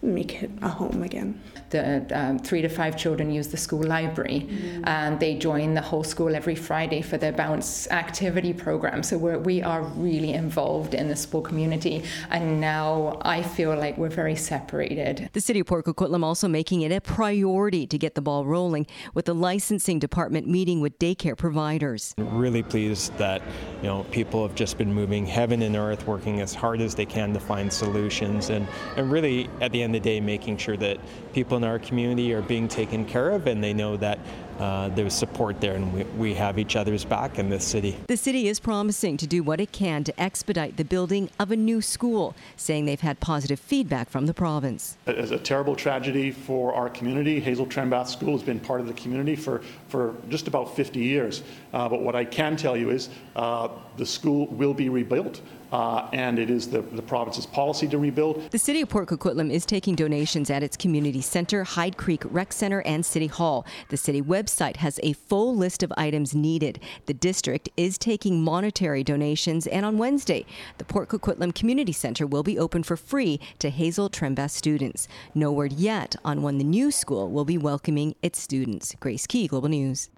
make 0.00 0.42
it 0.42 0.50
a 0.62 0.68
home 0.68 1.02
again. 1.02 1.42
The 1.72 2.06
um, 2.12 2.38
three 2.38 2.62
to 2.62 2.68
five 2.68 2.96
children 2.96 3.30
use 3.30 3.48
the 3.48 3.56
school 3.56 3.82
library 3.82 4.46
mm-hmm. 4.46 4.84
and 4.84 5.18
they 5.18 5.34
join 5.34 5.74
the 5.74 5.80
whole 5.80 6.04
school 6.04 6.34
every 6.34 6.54
Friday 6.54 7.02
for 7.02 7.18
their 7.18 7.32
bounce 7.32 7.90
activity 7.90 8.52
program. 8.52 9.02
So 9.02 9.18
we're, 9.18 9.38
we 9.38 9.62
are 9.62 9.82
really 9.82 10.32
involved 10.32 10.94
in 10.94 11.08
the 11.08 11.16
sport 11.16 11.46
community. 11.46 12.04
And 12.30 12.60
now 12.60 13.18
I 13.22 13.42
feel 13.42 13.74
like 13.76 13.98
we're 13.98 14.08
very 14.08 14.36
separated. 14.36 15.30
The 15.32 15.40
city 15.40 15.60
of 15.60 15.66
Port 15.66 15.84
Coquitlam 15.86 16.22
also 16.22 16.46
making 16.46 16.82
it 16.82 16.92
a 16.92 17.00
priority 17.00 17.86
to 17.86 17.98
get 17.98 18.14
the 18.14 18.22
ball 18.22 18.44
rolling 18.46 18.86
with 19.14 19.24
the 19.24 19.34
licensing 19.34 19.98
department 19.98 20.46
meeting 20.46 20.80
with 20.80 20.98
daycare 20.98 21.36
providers. 21.36 22.14
Really 22.18 22.62
pleased 22.62 23.16
that 23.18 23.42
you 23.80 23.88
know 23.88 24.04
people 24.10 24.46
have 24.46 24.54
just 24.54 24.78
been 24.78 24.92
moving 24.92 25.26
heaven 25.26 25.62
and 25.62 25.76
earth, 25.76 26.06
working 26.06 26.40
as 26.40 26.54
hard 26.54 26.80
as 26.80 26.94
they 26.94 27.06
can 27.06 27.32
to 27.32 27.40
find 27.40 27.72
solutions, 27.72 28.50
and, 28.50 28.68
and 28.96 29.10
really 29.10 29.48
at 29.60 29.72
the 29.72 29.82
end 29.82 29.96
of 29.96 30.02
the 30.02 30.08
day 30.08 30.20
making 30.20 30.56
sure 30.58 30.76
that 30.76 30.98
people 31.32 31.58
in 31.62 31.68
our 31.68 31.78
community 31.78 32.32
are 32.34 32.42
being 32.42 32.66
taken 32.66 33.04
care 33.04 33.30
of 33.30 33.46
and 33.46 33.62
they 33.62 33.72
know 33.72 33.96
that 33.96 34.18
uh, 34.58 34.88
there's 34.90 35.14
support 35.14 35.60
there 35.60 35.74
and 35.74 35.92
we, 35.92 36.04
we 36.18 36.34
have 36.34 36.58
each 36.58 36.76
other's 36.76 37.04
back 37.04 37.38
in 37.38 37.48
this 37.48 37.64
city. 37.64 37.96
The 38.08 38.16
city 38.16 38.48
is 38.48 38.60
promising 38.60 39.16
to 39.18 39.26
do 39.26 39.42
what 39.42 39.60
it 39.60 39.72
can 39.72 40.04
to 40.04 40.20
expedite 40.20 40.76
the 40.76 40.84
building 40.84 41.30
of 41.38 41.50
a 41.50 41.56
new 41.56 41.80
school, 41.80 42.34
saying 42.56 42.84
they've 42.84 43.00
had 43.00 43.20
positive 43.20 43.58
feedback 43.58 44.10
from 44.10 44.26
the 44.26 44.34
province. 44.34 44.96
It's 45.06 45.30
a 45.30 45.38
terrible 45.38 45.74
tragedy 45.74 46.30
for 46.30 46.74
our 46.74 46.90
community. 46.90 47.40
Hazel 47.40 47.66
Trembath 47.66 48.08
School 48.08 48.32
has 48.32 48.42
been 48.42 48.60
part 48.60 48.80
of 48.80 48.86
the 48.86 48.94
community 48.94 49.36
for, 49.36 49.62
for 49.88 50.16
just 50.28 50.48
about 50.48 50.76
50 50.76 51.00
years. 51.00 51.42
Uh, 51.72 51.88
but 51.88 52.02
what 52.02 52.14
I 52.14 52.24
can 52.24 52.56
tell 52.56 52.76
you 52.76 52.90
is 52.90 53.08
uh, 53.36 53.68
the 53.96 54.06
school 54.06 54.48
will 54.48 54.74
be 54.74 54.88
rebuilt. 54.88 55.40
Uh, 55.72 56.08
and 56.12 56.38
it 56.38 56.50
is 56.50 56.68
the, 56.68 56.82
the 56.82 57.00
province's 57.00 57.46
policy 57.46 57.88
to 57.88 57.96
rebuild. 57.96 58.50
The 58.50 58.58
city 58.58 58.82
of 58.82 58.90
Port 58.90 59.08
Coquitlam 59.08 59.50
is 59.50 59.64
taking 59.64 59.94
donations 59.94 60.50
at 60.50 60.62
its 60.62 60.76
community 60.76 61.22
center, 61.22 61.64
Hyde 61.64 61.96
Creek 61.96 62.22
Rec 62.26 62.52
Center, 62.52 62.82
and 62.82 63.04
City 63.04 63.26
Hall. 63.26 63.64
The 63.88 63.96
city 63.96 64.20
website 64.20 64.76
has 64.76 65.00
a 65.02 65.14
full 65.14 65.56
list 65.56 65.82
of 65.82 65.90
items 65.96 66.34
needed. 66.34 66.78
The 67.06 67.14
district 67.14 67.70
is 67.78 67.96
taking 67.96 68.44
monetary 68.44 69.02
donations, 69.02 69.66
and 69.66 69.86
on 69.86 69.96
Wednesday, 69.96 70.44
the 70.76 70.84
Port 70.84 71.08
Coquitlam 71.08 71.54
Community 71.54 71.92
Center 71.92 72.26
will 72.26 72.42
be 72.42 72.58
open 72.58 72.82
for 72.82 72.96
free 72.96 73.40
to 73.58 73.70
Hazel 73.70 74.10
Trembath 74.10 74.50
students. 74.50 75.08
No 75.34 75.50
word 75.50 75.72
yet 75.72 76.16
on 76.22 76.42
when 76.42 76.58
the 76.58 76.64
new 76.64 76.90
school 76.90 77.30
will 77.30 77.46
be 77.46 77.56
welcoming 77.56 78.14
its 78.22 78.38
students. 78.38 78.94
Grace 79.00 79.26
Key, 79.26 79.46
Global 79.46 79.70
News. 79.70 80.10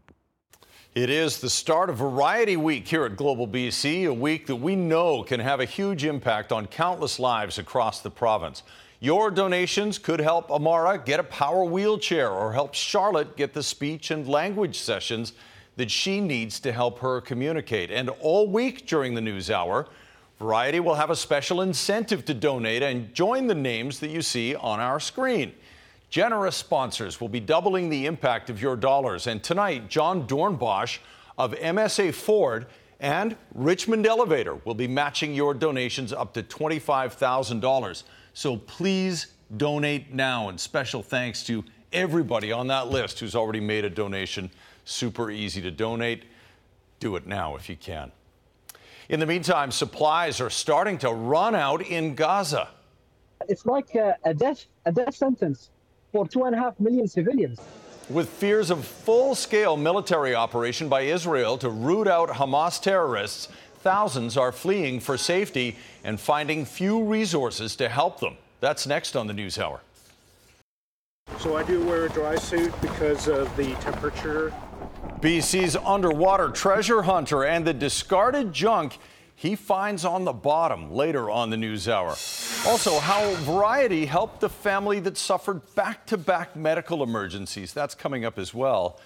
It 0.94 1.10
is 1.10 1.40
the 1.40 1.50
start 1.50 1.90
of 1.90 1.96
Variety 1.96 2.56
Week 2.56 2.86
here 2.86 3.04
at 3.04 3.16
Global 3.16 3.48
BC, 3.48 4.06
a 4.06 4.14
week 4.14 4.46
that 4.46 4.54
we 4.54 4.76
know 4.76 5.24
can 5.24 5.40
have 5.40 5.58
a 5.58 5.64
huge 5.64 6.04
impact 6.04 6.52
on 6.52 6.68
countless 6.68 7.18
lives 7.18 7.58
across 7.58 8.00
the 8.00 8.12
province. 8.12 8.62
Your 9.00 9.32
donations 9.32 9.98
could 9.98 10.20
help 10.20 10.52
Amara 10.52 11.02
get 11.04 11.18
a 11.18 11.24
power 11.24 11.64
wheelchair 11.64 12.30
or 12.30 12.52
help 12.52 12.74
Charlotte 12.74 13.36
get 13.36 13.54
the 13.54 13.62
speech 13.64 14.12
and 14.12 14.28
language 14.28 14.78
sessions 14.78 15.32
that 15.74 15.90
she 15.90 16.20
needs 16.20 16.60
to 16.60 16.70
help 16.70 17.00
her 17.00 17.20
communicate. 17.20 17.90
And 17.90 18.08
all 18.20 18.46
week 18.46 18.86
during 18.86 19.14
the 19.14 19.20
news 19.20 19.50
hour, 19.50 19.88
Variety 20.38 20.78
will 20.78 20.94
have 20.94 21.10
a 21.10 21.16
special 21.16 21.60
incentive 21.60 22.24
to 22.26 22.34
donate 22.34 22.84
and 22.84 23.12
join 23.12 23.48
the 23.48 23.54
names 23.56 23.98
that 23.98 24.10
you 24.10 24.22
see 24.22 24.54
on 24.54 24.78
our 24.78 25.00
screen. 25.00 25.54
Generous 26.14 26.54
sponsors 26.54 27.21
will 27.21 27.28
be 27.28 27.40
doubling 27.40 27.88
the 27.88 28.06
impact 28.06 28.49
of 28.49 28.62
your 28.62 28.76
dollars. 28.76 29.26
And 29.26 29.42
tonight, 29.42 29.88
John 29.88 30.28
Dornbosch 30.28 30.99
of 31.37 31.54
MSA 31.54 32.14
Ford 32.14 32.66
and 33.00 33.37
Richmond 33.52 34.06
Elevator 34.06 34.54
will 34.64 34.76
be 34.76 34.87
matching 34.87 35.35
your 35.35 35.54
donations 35.54 36.12
up 36.12 36.33
to 36.35 36.42
$25,000. 36.44 38.04
So 38.33 38.56
please 38.59 39.26
donate 39.56 40.14
now. 40.14 40.50
And 40.50 40.61
special 40.61 41.02
thanks 41.02 41.42
to 41.47 41.64
everybody 41.92 42.52
on 42.52 42.68
that 42.68 42.87
list 42.87 43.18
who's 43.18 43.35
already 43.35 43.59
made 43.59 43.85
a 43.85 43.90
donation. 43.90 44.52
Super 44.85 45.33
easy 45.33 45.61
to 45.62 45.73
donate. 45.73 46.26
Do 47.00 47.16
it 47.16 47.26
now 47.26 47.56
if 47.56 47.68
you 47.68 47.75
can. 47.75 48.12
In 49.09 49.18
the 49.18 49.26
meantime, 49.26 49.73
supplies 49.73 50.40
are 50.40 50.49
starting 50.49 50.97
to 50.99 51.12
run 51.12 51.56
out 51.56 51.83
in 51.85 52.14
Gaza. 52.14 52.68
It's 53.49 53.66
like 53.66 53.97
a, 53.97 54.16
a 54.25 54.33
death, 54.33 54.66
a 54.87 54.92
death 54.92 55.16
sentence 55.16 55.71
for 56.14 56.28
two 56.28 56.44
and 56.44 56.54
a 56.54 56.59
half 56.59 56.78
million 56.78 57.09
civilians. 57.09 57.61
With 58.09 58.28
fears 58.28 58.71
of 58.71 58.85
full 58.85 59.35
scale 59.35 59.76
military 59.76 60.33
operation 60.33 60.88
by 60.88 61.00
Israel 61.00 61.59
to 61.59 61.68
root 61.68 62.06
out 62.06 62.28
Hamas 62.28 62.80
terrorists, 62.80 63.49
thousands 63.80 64.37
are 64.37 64.52
fleeing 64.52 65.00
for 65.00 65.18
safety 65.18 65.76
and 66.04 66.21
finding 66.21 66.64
few 66.64 67.02
resources 67.02 67.75
to 67.76 67.88
help 67.88 68.21
them. 68.21 68.37
That's 68.61 68.87
next 68.87 69.16
on 69.16 69.26
the 69.26 69.33
News 69.33 69.59
Hour. 69.59 69.80
So 71.40 71.56
I 71.56 71.64
do 71.64 71.85
wear 71.85 72.04
a 72.04 72.09
dry 72.09 72.37
suit 72.37 72.73
because 72.80 73.26
of 73.26 73.54
the 73.56 73.75
temperature. 73.87 74.52
BC's 75.21 75.75
underwater 75.75 76.50
treasure 76.50 77.02
hunter 77.02 77.44
and 77.44 77.66
the 77.66 77.75
discarded 77.75 78.52
junk 78.52 78.99
he 79.44 79.54
finds 79.54 80.06
on 80.06 80.24
the 80.24 80.32
bottom 80.32 80.90
later 80.90 81.28
on 81.28 81.50
the 81.50 81.56
news 81.58 81.86
hour. 81.86 82.16
Also, 82.66 82.98
how 82.98 83.30
Variety 83.42 84.06
helped 84.06 84.40
the 84.40 84.48
family 84.48 85.00
that 85.00 85.18
suffered 85.18 85.60
back 85.74 86.06
to 86.06 86.16
back 86.16 86.56
medical 86.56 87.02
emergencies. 87.02 87.74
That's 87.74 87.94
coming 87.94 88.24
up 88.24 88.38
as 88.38 88.54
well. 88.54 88.98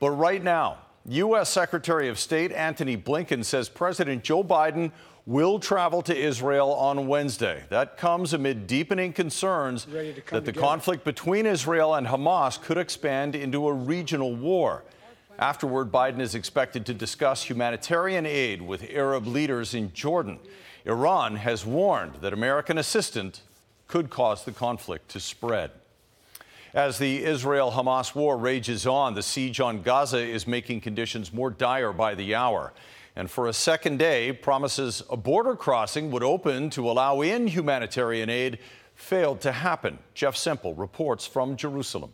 But 0.00 0.12
right 0.12 0.42
now, 0.42 0.78
U.S. 1.06 1.50
Secretary 1.50 2.08
of 2.08 2.18
State 2.18 2.50
Antony 2.50 2.96
Blinken 2.96 3.44
says 3.44 3.68
President 3.68 4.24
Joe 4.24 4.42
Biden 4.42 4.90
will 5.26 5.58
travel 5.58 6.00
to 6.00 6.16
Israel 6.16 6.72
on 6.72 7.06
Wednesday. 7.06 7.64
That 7.68 7.98
comes 7.98 8.32
amid 8.32 8.66
deepening 8.66 9.12
concerns 9.12 9.84
that 9.84 9.92
the 9.92 10.12
together. 10.14 10.52
conflict 10.52 11.04
between 11.04 11.44
Israel 11.44 11.94
and 11.94 12.06
Hamas 12.06 12.58
could 12.58 12.78
expand 12.78 13.36
into 13.36 13.68
a 13.68 13.72
regional 13.74 14.34
war. 14.34 14.82
Afterward, 15.38 15.90
Biden 15.90 16.20
is 16.20 16.34
expected 16.34 16.86
to 16.86 16.94
discuss 16.94 17.42
humanitarian 17.42 18.24
aid 18.24 18.62
with 18.62 18.88
Arab 18.90 19.26
leaders 19.26 19.74
in 19.74 19.92
Jordan. 19.92 20.38
Iran 20.84 21.36
has 21.36 21.66
warned 21.66 22.16
that 22.16 22.32
American 22.32 22.78
assistance 22.78 23.42
could 23.88 24.10
cause 24.10 24.44
the 24.44 24.52
conflict 24.52 25.08
to 25.10 25.20
spread. 25.20 25.70
As 26.72 26.98
the 26.98 27.24
Israel 27.24 27.72
Hamas 27.72 28.14
war 28.14 28.36
rages 28.36 28.86
on, 28.86 29.14
the 29.14 29.22
siege 29.22 29.60
on 29.60 29.82
Gaza 29.82 30.18
is 30.18 30.46
making 30.46 30.80
conditions 30.80 31.32
more 31.32 31.50
dire 31.50 31.92
by 31.92 32.14
the 32.14 32.34
hour. 32.34 32.72
And 33.16 33.30
for 33.30 33.46
a 33.46 33.52
second 33.52 33.98
day, 33.98 34.32
promises 34.32 35.02
a 35.08 35.16
border 35.16 35.54
crossing 35.54 36.10
would 36.10 36.24
open 36.24 36.70
to 36.70 36.90
allow 36.90 37.20
in 37.20 37.46
humanitarian 37.46 38.28
aid 38.28 38.58
failed 38.94 39.40
to 39.42 39.52
happen. 39.52 39.98
Jeff 40.14 40.36
Semple 40.36 40.74
reports 40.74 41.26
from 41.26 41.56
Jerusalem. 41.56 42.12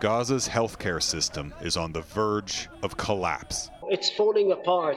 Gaza's 0.00 0.48
healthcare 0.48 1.02
system 1.02 1.52
is 1.60 1.76
on 1.76 1.92
the 1.92 2.00
verge 2.00 2.70
of 2.82 2.96
collapse. 2.96 3.68
It's 3.90 4.08
falling 4.08 4.50
apart 4.50 4.96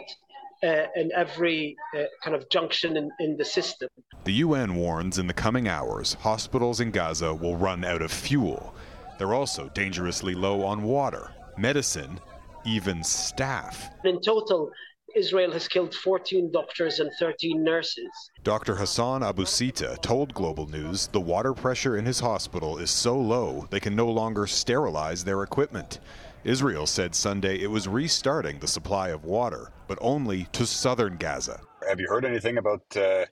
uh, 0.64 0.86
in 0.96 1.12
every 1.14 1.76
uh, 1.94 2.04
kind 2.24 2.34
of 2.34 2.50
junction 2.50 2.96
in, 2.96 3.12
in 3.20 3.36
the 3.36 3.44
system. 3.44 3.90
The 4.24 4.34
UN 4.34 4.76
warns 4.76 5.20
in 5.20 5.28
the 5.28 5.34
coming 5.34 5.68
hours, 5.68 6.14
hospitals 6.14 6.80
in 6.80 6.92
Gaza 6.92 7.34
will 7.34 7.58
run 7.58 7.84
out 7.84 8.02
of 8.02 8.14
fuel. 8.14 8.74
They're 9.18 9.34
also 9.34 9.70
dangerously 9.74 10.36
low 10.36 10.64
on 10.64 10.84
water, 10.84 11.32
medicine, 11.58 12.22
even 12.66 13.04
staff. 13.04 13.90
In 14.06 14.22
total, 14.22 14.72
Israel 15.16 15.52
has 15.52 15.68
killed 15.68 15.94
14 15.94 16.52
doctors 16.52 17.00
and 17.00 17.12
13 17.20 17.64
nurses. 17.64 18.08
Dr. 18.44 18.76
Ghassan 18.76 19.28
Abu-Sittah 19.28 20.02
told 20.02 20.34
Global 20.34 20.68
News 20.68 21.08
the 21.08 21.22
water 21.22 21.54
pressure 21.54 21.98
in 21.98 22.06
his 22.06 22.20
hospital 22.20 22.78
is 22.80 22.90
so 22.90 23.18
low 23.18 23.68
they 23.70 23.80
can 23.80 23.96
no 23.96 24.10
longer 24.10 24.48
sterilize 24.48 25.24
their 25.24 25.44
equipment. 25.44 26.00
Israel 26.44 26.88
said 26.88 27.16
Sunday 27.16 27.60
it 27.62 27.70
was 27.70 27.88
restarting 27.88 28.60
the 28.60 28.68
supply 28.68 29.10
of 29.10 29.24
water, 29.24 29.72
but 29.88 29.98
only 30.02 30.46
to 30.54 30.66
southern 30.66 31.18
Gaza. 31.18 31.62
Have 31.88 32.00
you 32.00 32.08
heard 32.10 32.26
anything 32.26 32.58
about 32.58 32.84
uh, 32.98 33.26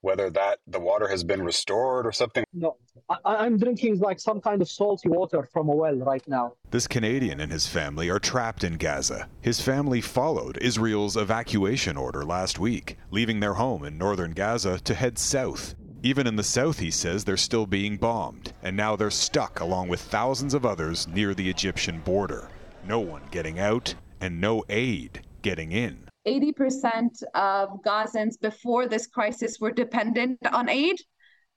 whether 0.00 0.30
that 0.30 0.58
the 0.66 0.80
water 0.80 1.08
has 1.08 1.24
been 1.24 1.42
restored 1.42 2.06
or 2.06 2.12
something? 2.12 2.44
No, 2.52 2.76
I, 3.24 3.46
am 3.46 3.58
drinking 3.58 3.98
like 3.98 4.20
some 4.20 4.40
kind 4.40 4.62
of 4.62 4.68
salty 4.68 5.08
water 5.08 5.48
from 5.52 5.68
a 5.68 5.74
well 5.74 5.96
right 5.96 6.26
now. 6.28 6.54
This 6.70 6.86
Canadian 6.86 7.40
and 7.40 7.50
his 7.50 7.66
family 7.66 8.08
are 8.08 8.18
trapped 8.18 8.64
in 8.64 8.76
Gaza. 8.76 9.28
His 9.40 9.60
family 9.60 10.00
followed 10.00 10.58
Israel's 10.58 11.16
evacuation 11.16 11.96
order 11.96 12.24
last 12.24 12.58
week, 12.58 12.96
leaving 13.10 13.40
their 13.40 13.54
home 13.54 13.84
in 13.84 13.98
northern 13.98 14.32
Gaza 14.32 14.78
to 14.80 14.94
head 14.94 15.18
south. 15.18 15.74
Even 16.02 16.28
in 16.28 16.36
the 16.36 16.44
south, 16.44 16.78
he 16.78 16.92
says, 16.92 17.24
they're 17.24 17.36
still 17.36 17.66
being 17.66 17.96
bombed, 17.96 18.52
and 18.62 18.76
now 18.76 18.94
they're 18.94 19.10
stuck 19.10 19.58
along 19.58 19.88
with 19.88 20.00
thousands 20.00 20.54
of 20.54 20.64
others 20.64 21.08
near 21.08 21.34
the 21.34 21.50
Egyptian 21.50 21.98
border. 22.00 22.48
No 22.86 23.00
one 23.00 23.22
getting 23.32 23.58
out, 23.58 23.94
and 24.20 24.40
no 24.40 24.64
aid 24.68 25.22
getting 25.42 25.72
in. 25.72 26.07
80% 26.28 27.22
of 27.34 27.68
Gazans 27.86 28.38
before 28.40 28.86
this 28.86 29.06
crisis 29.06 29.58
were 29.60 29.72
dependent 29.72 30.38
on 30.52 30.68
aid. 30.68 30.96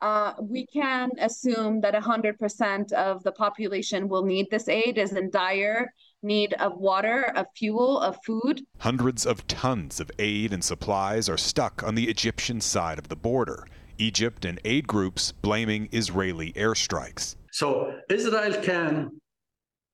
Uh, 0.01 0.33
we 0.41 0.65
can 0.65 1.11
assume 1.19 1.81
that 1.81 1.93
100% 1.93 2.91
of 2.93 3.21
the 3.23 3.31
population 3.33 4.07
will 4.07 4.25
need 4.25 4.47
this 4.49 4.67
aid, 4.67 4.97
is 4.97 5.13
in 5.13 5.29
dire 5.29 5.93
need 6.23 6.53
of 6.53 6.77
water, 6.77 7.31
of 7.35 7.45
fuel, 7.55 7.99
of 7.99 8.17
food. 8.25 8.61
Hundreds 8.79 9.25
of 9.25 9.45
tons 9.47 9.99
of 9.99 10.09
aid 10.19 10.53
and 10.53 10.63
supplies 10.63 11.27
are 11.29 11.37
stuck 11.37 11.83
on 11.83 11.95
the 11.95 12.09
Egyptian 12.09 12.61
side 12.61 12.97
of 12.97 13.09
the 13.09 13.15
border. 13.15 13.65
Egypt 13.97 14.45
and 14.45 14.59
aid 14.65 14.87
groups 14.87 15.31
blaming 15.31 15.87
Israeli 15.91 16.51
airstrikes. 16.53 17.35
So 17.51 17.93
Israel 18.09 18.55
can 18.63 19.21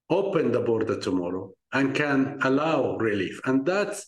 open 0.10 0.51
the 0.51 0.62
border 0.62 1.00
tomorrow 1.00 1.51
and 1.74 1.93
can 1.93 2.39
allow 2.43 2.96
relief. 2.98 3.39
And 3.46 3.65
that 3.65 4.00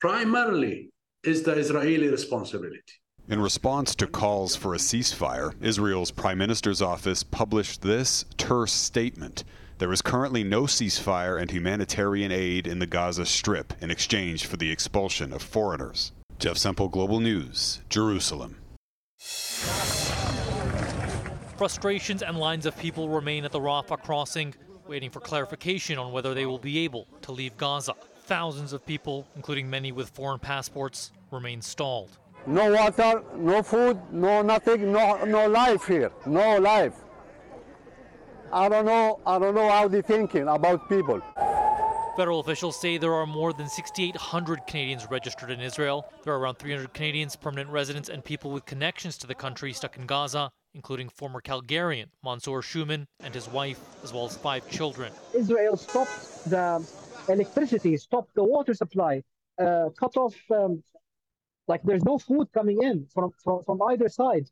primarily 0.00 0.90
is 1.24 1.42
the 1.42 1.52
Israeli 1.52 2.08
responsibility. 2.08 2.82
In 3.28 3.40
response 3.40 3.94
to 3.96 4.06
calls 4.06 4.56
for 4.56 4.74
a 4.74 4.78
ceasefire, 4.78 5.54
Israel's 5.62 6.10
Prime 6.10 6.38
Minister's 6.38 6.82
office 6.82 7.22
published 7.22 7.82
this 7.82 8.24
terse 8.38 8.72
statement. 8.72 9.44
There 9.78 9.92
is 9.92 10.02
currently 10.02 10.42
no 10.42 10.62
ceasefire 10.62 11.40
and 11.40 11.50
humanitarian 11.50 12.32
aid 12.32 12.66
in 12.66 12.80
the 12.80 12.86
Gaza 12.86 13.26
Strip 13.26 13.72
in 13.80 13.90
exchange 13.90 14.46
for 14.46 14.56
the 14.56 14.70
expulsion 14.70 15.32
of 15.32 15.42
foreigners. 15.42 16.12
Jeff 16.38 16.56
Semple, 16.56 16.88
Global 16.88 17.20
News, 17.20 17.80
Jerusalem. 17.88 18.56
Frustrations 21.56 22.22
and 22.22 22.38
lines 22.38 22.64
of 22.64 22.76
people 22.78 23.10
remain 23.10 23.44
at 23.44 23.52
the 23.52 23.60
Rafah 23.60 24.02
crossing, 24.02 24.54
waiting 24.88 25.10
for 25.10 25.20
clarification 25.20 25.98
on 25.98 26.10
whether 26.10 26.32
they 26.32 26.46
will 26.46 26.58
be 26.58 26.78
able 26.78 27.06
to 27.22 27.32
leave 27.32 27.56
Gaza. 27.58 27.94
Thousands 28.30 28.72
of 28.72 28.86
people, 28.86 29.26
including 29.34 29.68
many 29.68 29.90
with 29.90 30.10
foreign 30.10 30.38
passports, 30.38 31.10
remain 31.32 31.60
stalled. 31.60 32.16
No 32.46 32.72
water, 32.72 33.24
no 33.34 33.60
food, 33.60 33.98
no 34.12 34.40
nothing, 34.40 34.92
no, 34.92 35.24
no 35.24 35.48
life 35.48 35.88
here, 35.88 36.12
no 36.26 36.58
life. 36.58 36.94
I 38.52 38.68
don't 38.68 38.86
know, 38.86 39.18
I 39.26 39.36
don't 39.40 39.56
know 39.56 39.68
how 39.68 39.88
they're 39.88 40.00
thinking 40.00 40.46
about 40.46 40.88
people. 40.88 41.20
Federal 42.16 42.38
officials 42.38 42.80
say 42.80 42.98
there 42.98 43.14
are 43.14 43.26
more 43.26 43.52
than 43.52 43.68
6,800 43.68 44.60
Canadians 44.68 45.10
registered 45.10 45.50
in 45.50 45.60
Israel. 45.60 46.06
There 46.22 46.32
are 46.32 46.38
around 46.38 46.60
300 46.60 46.94
Canadians, 46.94 47.34
permanent 47.34 47.70
residents, 47.70 48.08
and 48.08 48.24
people 48.24 48.52
with 48.52 48.64
connections 48.64 49.18
to 49.18 49.26
the 49.26 49.34
country 49.34 49.72
stuck 49.72 49.96
in 49.96 50.06
Gaza, 50.06 50.52
including 50.72 51.08
former 51.08 51.40
Calgarian 51.40 52.06
Mansour 52.24 52.62
Shouman 52.62 53.06
and 53.18 53.34
his 53.34 53.48
wife, 53.48 53.80
as 54.04 54.12
well 54.12 54.24
as 54.24 54.36
five 54.36 54.70
children. 54.70 55.12
Israel 55.34 55.76
stopped 55.76 56.48
the 56.48 56.80
electricity, 57.32 57.96
stop 57.96 58.28
the 58.34 58.44
water 58.44 58.74
supply, 58.74 59.22
uh, 59.58 59.90
cut 59.98 60.16
off, 60.16 60.36
um, 60.50 60.82
like 61.68 61.82
there's 61.82 62.04
no 62.04 62.18
food 62.18 62.48
coming 62.52 62.82
in 62.82 63.06
from, 63.12 63.30
from, 63.42 63.62
from 63.64 63.82
either 63.82 64.08
side. 64.08 64.46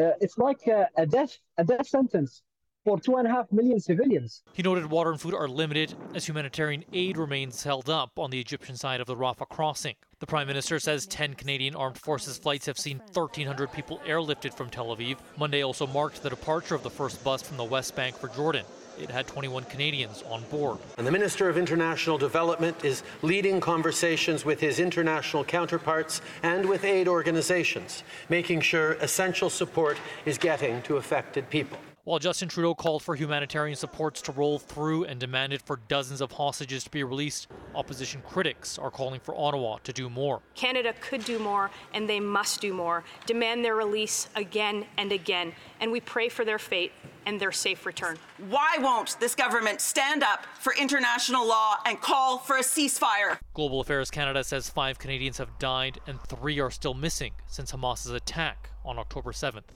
Uh, 0.00 0.12
it's 0.20 0.38
like 0.38 0.66
a, 0.66 0.88
a 0.96 1.06
death, 1.06 1.36
a 1.58 1.64
death 1.64 1.86
sentence 1.86 2.42
for 2.84 2.98
two 2.98 3.16
and 3.16 3.28
a 3.28 3.30
half 3.30 3.50
million 3.52 3.78
civilians. 3.78 4.42
He 4.52 4.62
noted 4.62 4.86
water 4.86 5.10
and 5.10 5.20
food 5.20 5.34
are 5.34 5.48
limited 5.48 5.94
as 6.14 6.26
humanitarian 6.26 6.84
aid 6.92 7.16
remains 7.16 7.62
held 7.62 7.88
up 7.88 8.18
on 8.18 8.30
the 8.30 8.40
Egyptian 8.40 8.76
side 8.76 9.00
of 9.00 9.06
the 9.06 9.16
Rafah 9.16 9.48
crossing. 9.48 9.94
The 10.18 10.26
Prime 10.26 10.46
Minister 10.46 10.78
says 10.78 11.06
10 11.06 11.34
Canadian 11.34 11.76
Armed 11.76 11.98
Forces 11.98 12.38
flights 12.38 12.66
have 12.66 12.78
seen 12.78 12.98
1,300 13.12 13.72
people 13.72 14.00
airlifted 14.06 14.54
from 14.54 14.70
Tel 14.70 14.94
Aviv. 14.96 15.18
Monday 15.38 15.62
also 15.62 15.86
marked 15.86 16.22
the 16.22 16.30
departure 16.30 16.74
of 16.74 16.82
the 16.82 16.90
first 16.90 17.22
bus 17.22 17.42
from 17.42 17.56
the 17.56 17.64
West 17.64 17.94
Bank 17.94 18.16
for 18.16 18.28
Jordan. 18.28 18.64
It 19.02 19.10
had 19.10 19.26
21 19.26 19.64
Canadians 19.64 20.22
on 20.30 20.44
board. 20.44 20.78
And 20.96 21.04
the 21.04 21.10
Minister 21.10 21.48
of 21.48 21.58
International 21.58 22.18
Development 22.18 22.84
is 22.84 23.02
leading 23.22 23.60
conversations 23.60 24.44
with 24.44 24.60
his 24.60 24.78
international 24.78 25.44
counterparts 25.44 26.22
and 26.44 26.68
with 26.68 26.84
aid 26.84 27.08
organizations, 27.08 28.04
making 28.28 28.60
sure 28.60 28.92
essential 28.94 29.50
support 29.50 29.98
is 30.24 30.38
getting 30.38 30.82
to 30.82 30.98
affected 30.98 31.50
people. 31.50 31.78
While 32.04 32.18
Justin 32.18 32.48
Trudeau 32.48 32.74
called 32.74 33.04
for 33.04 33.14
humanitarian 33.14 33.76
supports 33.76 34.20
to 34.22 34.32
roll 34.32 34.58
through 34.58 35.04
and 35.04 35.20
demanded 35.20 35.62
for 35.62 35.78
dozens 35.86 36.20
of 36.20 36.32
hostages 36.32 36.82
to 36.82 36.90
be 36.90 37.04
released, 37.04 37.46
opposition 37.76 38.22
critics 38.28 38.76
are 38.76 38.90
calling 38.90 39.20
for 39.20 39.36
Ottawa 39.38 39.78
to 39.84 39.92
do 39.92 40.10
more. 40.10 40.40
Canada 40.56 40.94
could 41.00 41.24
do 41.24 41.38
more, 41.38 41.70
and 41.94 42.08
they 42.08 42.18
must 42.18 42.60
do 42.60 42.74
more. 42.74 43.04
Demand 43.26 43.64
their 43.64 43.76
release 43.76 44.28
again 44.34 44.84
and 44.98 45.12
again, 45.12 45.52
and 45.78 45.92
we 45.92 46.00
pray 46.00 46.28
for 46.28 46.44
their 46.44 46.58
fate 46.58 46.90
and 47.24 47.38
their 47.38 47.52
safe 47.52 47.86
return. 47.86 48.18
Why 48.48 48.78
won't 48.80 49.20
this 49.20 49.36
government 49.36 49.80
stand 49.80 50.24
up 50.24 50.44
for 50.58 50.74
international 50.74 51.46
law 51.46 51.76
and 51.86 52.00
call 52.00 52.38
for 52.38 52.56
a 52.56 52.62
ceasefire? 52.62 53.38
Global 53.54 53.78
Affairs 53.78 54.10
Canada 54.10 54.42
says 54.42 54.68
five 54.68 54.98
Canadians 54.98 55.38
have 55.38 55.56
died 55.60 56.00
and 56.08 56.20
three 56.22 56.58
are 56.58 56.72
still 56.72 56.94
missing 56.94 57.34
since 57.46 57.70
Hamas's 57.70 58.10
attack 58.10 58.70
on 58.84 58.98
October 58.98 59.30
7th. 59.30 59.70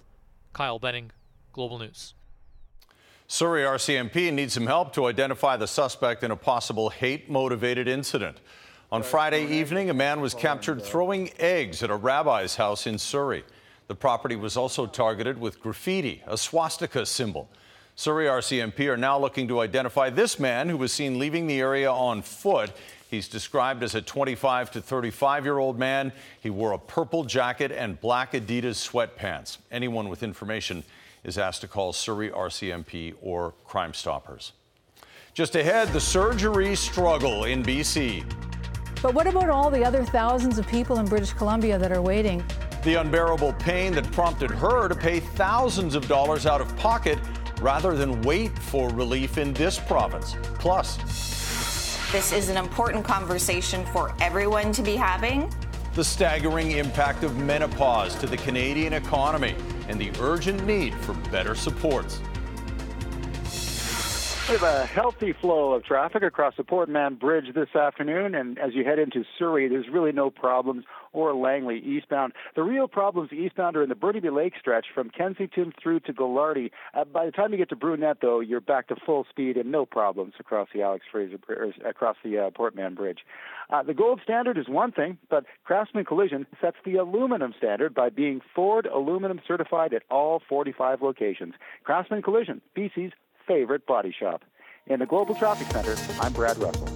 Kyle 0.52 0.80
Benning, 0.80 1.12
Global 1.56 1.78
News. 1.78 2.12
Surrey 3.28 3.62
RCMP 3.62 4.30
needs 4.30 4.52
some 4.52 4.66
help 4.66 4.92
to 4.92 5.06
identify 5.06 5.56
the 5.56 5.66
suspect 5.66 6.22
in 6.22 6.30
a 6.30 6.36
possible 6.36 6.90
hate 6.90 7.30
motivated 7.30 7.88
incident. 7.88 8.36
On 8.92 9.02
Friday 9.02 9.46
evening, 9.46 9.88
a 9.88 9.94
man 9.94 10.20
was 10.20 10.34
captured 10.34 10.82
throwing 10.82 11.30
eggs 11.38 11.82
at 11.82 11.88
a 11.88 11.96
rabbi's 11.96 12.56
house 12.56 12.86
in 12.86 12.98
Surrey. 12.98 13.42
The 13.88 13.94
property 13.94 14.36
was 14.36 14.58
also 14.58 14.84
targeted 14.86 15.40
with 15.40 15.58
graffiti, 15.58 16.22
a 16.26 16.36
swastika 16.36 17.06
symbol. 17.06 17.48
Surrey 17.94 18.26
RCMP 18.26 18.88
are 18.88 18.98
now 18.98 19.18
looking 19.18 19.48
to 19.48 19.60
identify 19.60 20.10
this 20.10 20.38
man 20.38 20.68
who 20.68 20.76
was 20.76 20.92
seen 20.92 21.18
leaving 21.18 21.46
the 21.46 21.58
area 21.58 21.90
on 21.90 22.20
foot. 22.20 22.70
He's 23.10 23.28
described 23.28 23.82
as 23.82 23.94
a 23.94 24.02
25 24.02 24.72
to 24.72 24.82
35 24.82 25.44
year 25.46 25.56
old 25.56 25.78
man. 25.78 26.12
He 26.42 26.50
wore 26.50 26.72
a 26.72 26.78
purple 26.78 27.24
jacket 27.24 27.72
and 27.72 27.98
black 27.98 28.32
Adidas 28.32 28.76
sweatpants. 28.76 29.56
Anyone 29.70 30.10
with 30.10 30.22
information 30.22 30.84
is 31.26 31.36
asked 31.38 31.60
to 31.60 31.68
call 31.68 31.92
Surrey 31.92 32.30
RCMP 32.30 33.14
or 33.20 33.52
Crime 33.64 33.92
Stoppers. 33.92 34.52
Just 35.34 35.56
ahead, 35.56 35.88
the 35.88 36.00
surgery 36.00 36.74
struggle 36.76 37.44
in 37.44 37.62
BC. 37.62 38.24
But 39.02 39.12
what 39.12 39.26
about 39.26 39.50
all 39.50 39.68
the 39.68 39.84
other 39.84 40.04
thousands 40.04 40.56
of 40.56 40.66
people 40.68 41.00
in 41.00 41.04
British 41.04 41.32
Columbia 41.32 41.78
that 41.78 41.92
are 41.92 42.00
waiting? 42.00 42.42
The 42.84 42.94
unbearable 42.94 43.52
pain 43.54 43.92
that 43.94 44.10
prompted 44.12 44.50
her 44.52 44.88
to 44.88 44.94
pay 44.94 45.18
thousands 45.20 45.96
of 45.96 46.06
dollars 46.06 46.46
out 46.46 46.60
of 46.60 46.74
pocket 46.76 47.18
rather 47.60 47.96
than 47.96 48.22
wait 48.22 48.56
for 48.56 48.88
relief 48.90 49.36
in 49.36 49.52
this 49.52 49.78
province. 49.80 50.36
Plus, 50.58 50.96
this 52.12 52.32
is 52.32 52.48
an 52.48 52.56
important 52.56 53.04
conversation 53.04 53.84
for 53.86 54.14
everyone 54.20 54.72
to 54.72 54.82
be 54.82 54.94
having. 54.94 55.52
The 55.96 56.04
staggering 56.04 56.72
impact 56.72 57.24
of 57.24 57.38
menopause 57.38 58.16
to 58.16 58.26
the 58.26 58.36
Canadian 58.36 58.92
economy 58.92 59.54
and 59.88 59.98
the 59.98 60.12
urgent 60.20 60.66
need 60.66 60.94
for 60.96 61.14
better 61.30 61.54
supports. 61.54 62.20
We 64.48 64.52
have 64.52 64.62
a 64.62 64.86
healthy 64.86 65.32
flow 65.32 65.72
of 65.72 65.82
traffic 65.82 66.22
across 66.22 66.54
the 66.56 66.62
Port 66.62 66.88
Mann 66.88 67.16
Bridge 67.16 67.46
this 67.52 67.74
afternoon, 67.74 68.36
and 68.36 68.60
as 68.60 68.74
you 68.74 68.84
head 68.84 69.00
into 69.00 69.24
Surrey, 69.36 69.68
there's 69.68 69.88
really 69.88 70.12
no 70.12 70.30
problems 70.30 70.84
or 71.12 71.34
Langley 71.34 71.80
eastbound. 71.80 72.32
The 72.54 72.62
real 72.62 72.86
problems 72.86 73.32
eastbound 73.32 73.76
are 73.76 73.82
in 73.82 73.88
the 73.88 73.96
Burnaby 73.96 74.30
Lake 74.30 74.52
stretch 74.60 74.86
from 74.94 75.10
Kensington 75.10 75.72
through 75.82 75.98
to 76.00 76.12
Gaglardi. 76.12 76.70
Uh, 76.94 77.02
by 77.04 77.26
the 77.26 77.32
time 77.32 77.50
you 77.50 77.58
get 77.58 77.70
to 77.70 77.76
Brunette, 77.76 78.18
though, 78.22 78.38
you're 78.38 78.60
back 78.60 78.86
to 78.86 78.94
full 79.04 79.26
speed 79.28 79.56
and 79.56 79.72
no 79.72 79.84
problems 79.84 80.34
across 80.38 80.68
the 80.72 80.80
Alex 80.80 81.04
Fraser 81.10 81.38
across 81.84 82.16
the 82.22 82.38
uh, 82.38 82.50
Port 82.50 82.76
Mann 82.76 82.94
Bridge. 82.94 83.26
Uh, 83.68 83.82
the 83.82 83.94
gold 83.94 84.20
standard 84.22 84.56
is 84.56 84.68
one 84.68 84.92
thing, 84.92 85.18
but 85.28 85.44
Craftsman 85.64 86.04
Collision 86.04 86.46
sets 86.60 86.76
the 86.84 86.94
aluminum 86.94 87.52
standard 87.58 87.96
by 87.96 88.10
being 88.10 88.40
Ford 88.54 88.86
aluminum 88.86 89.40
certified 89.44 89.92
at 89.92 90.04
all 90.08 90.40
45 90.48 91.02
locations. 91.02 91.54
Craftsman 91.82 92.22
Collision, 92.22 92.60
BC's 92.76 93.12
favorite 93.46 93.86
body 93.86 94.14
shop. 94.18 94.44
In 94.86 95.00
the 95.00 95.06
Global 95.06 95.34
Traffic 95.34 95.66
Center, 95.68 95.96
I'm 96.20 96.32
Brad 96.32 96.58
Russell. 96.58 96.86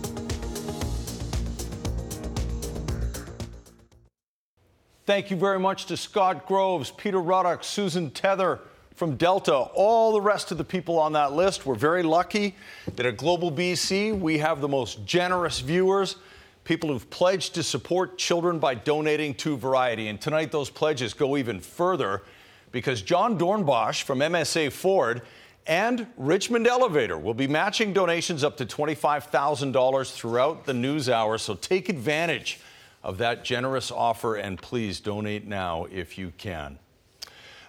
Thank 5.07 5.31
you 5.31 5.37
very 5.37 5.59
much 5.59 5.87
to 5.87 5.97
Scott 5.97 6.47
Groves, 6.47 6.93
Peter 6.93 7.19
Ruddock, 7.19 7.65
Susan 7.65 8.11
Tether 8.11 8.61
from 8.95 9.17
Delta, 9.17 9.55
all 9.55 10.13
the 10.13 10.21
rest 10.21 10.53
of 10.53 10.59
the 10.59 10.63
people 10.63 10.99
on 10.99 11.15
that 11.15 11.33
list. 11.33 11.67
We're 11.67 11.75
very 11.75 12.03
lucky 12.03 12.55
that 12.95 13.07
at 13.07 13.17
Global 13.17 13.51
BC 13.51 14.17
we 14.17 14.39
have 14.39 14.61
the 14.61 14.69
most 14.69 15.05
generous 15.07 15.61
viewers, 15.61 16.17
people 16.65 16.91
who've 16.91 17.11
pledged 17.11 17.55
to 17.55 17.63
support 17.63 18.19
children 18.19 18.59
by 18.59 18.75
donating 18.75 19.35
to 19.37 19.57
Variety. 19.57 20.09
And 20.09 20.21
tonight 20.21 20.53
those 20.53 20.71
pledges 20.71 21.15
go 21.15 21.37
even 21.37 21.61
further 21.61 22.23
because 22.71 23.03
John 23.03 23.39
Dornbosch 23.39 24.03
from 24.03 24.21
MSA 24.21 24.71
Ford 24.71 25.23
and 25.67 26.07
Richmond 26.17 26.67
Elevator 26.67 27.19
will 27.19 27.35
be 27.35 27.47
matching 27.47 27.93
donations 27.93 28.43
up 28.43 28.57
to 28.57 28.67
$25,000 28.67 30.13
throughout 30.13 30.65
the 30.65 30.75
news 30.75 31.09
hour. 31.09 31.39
So 31.39 31.55
take 31.55 31.89
advantage 31.89 32.61
of 33.03 33.19
that 33.19 33.45
generous 33.45 33.91
offer 33.91 34.37
and 34.37 34.61
please 34.61 35.01
donate 35.01 35.47
now 35.47 35.87
if 35.91 36.19
you 36.19 36.33
can. 36.37 36.79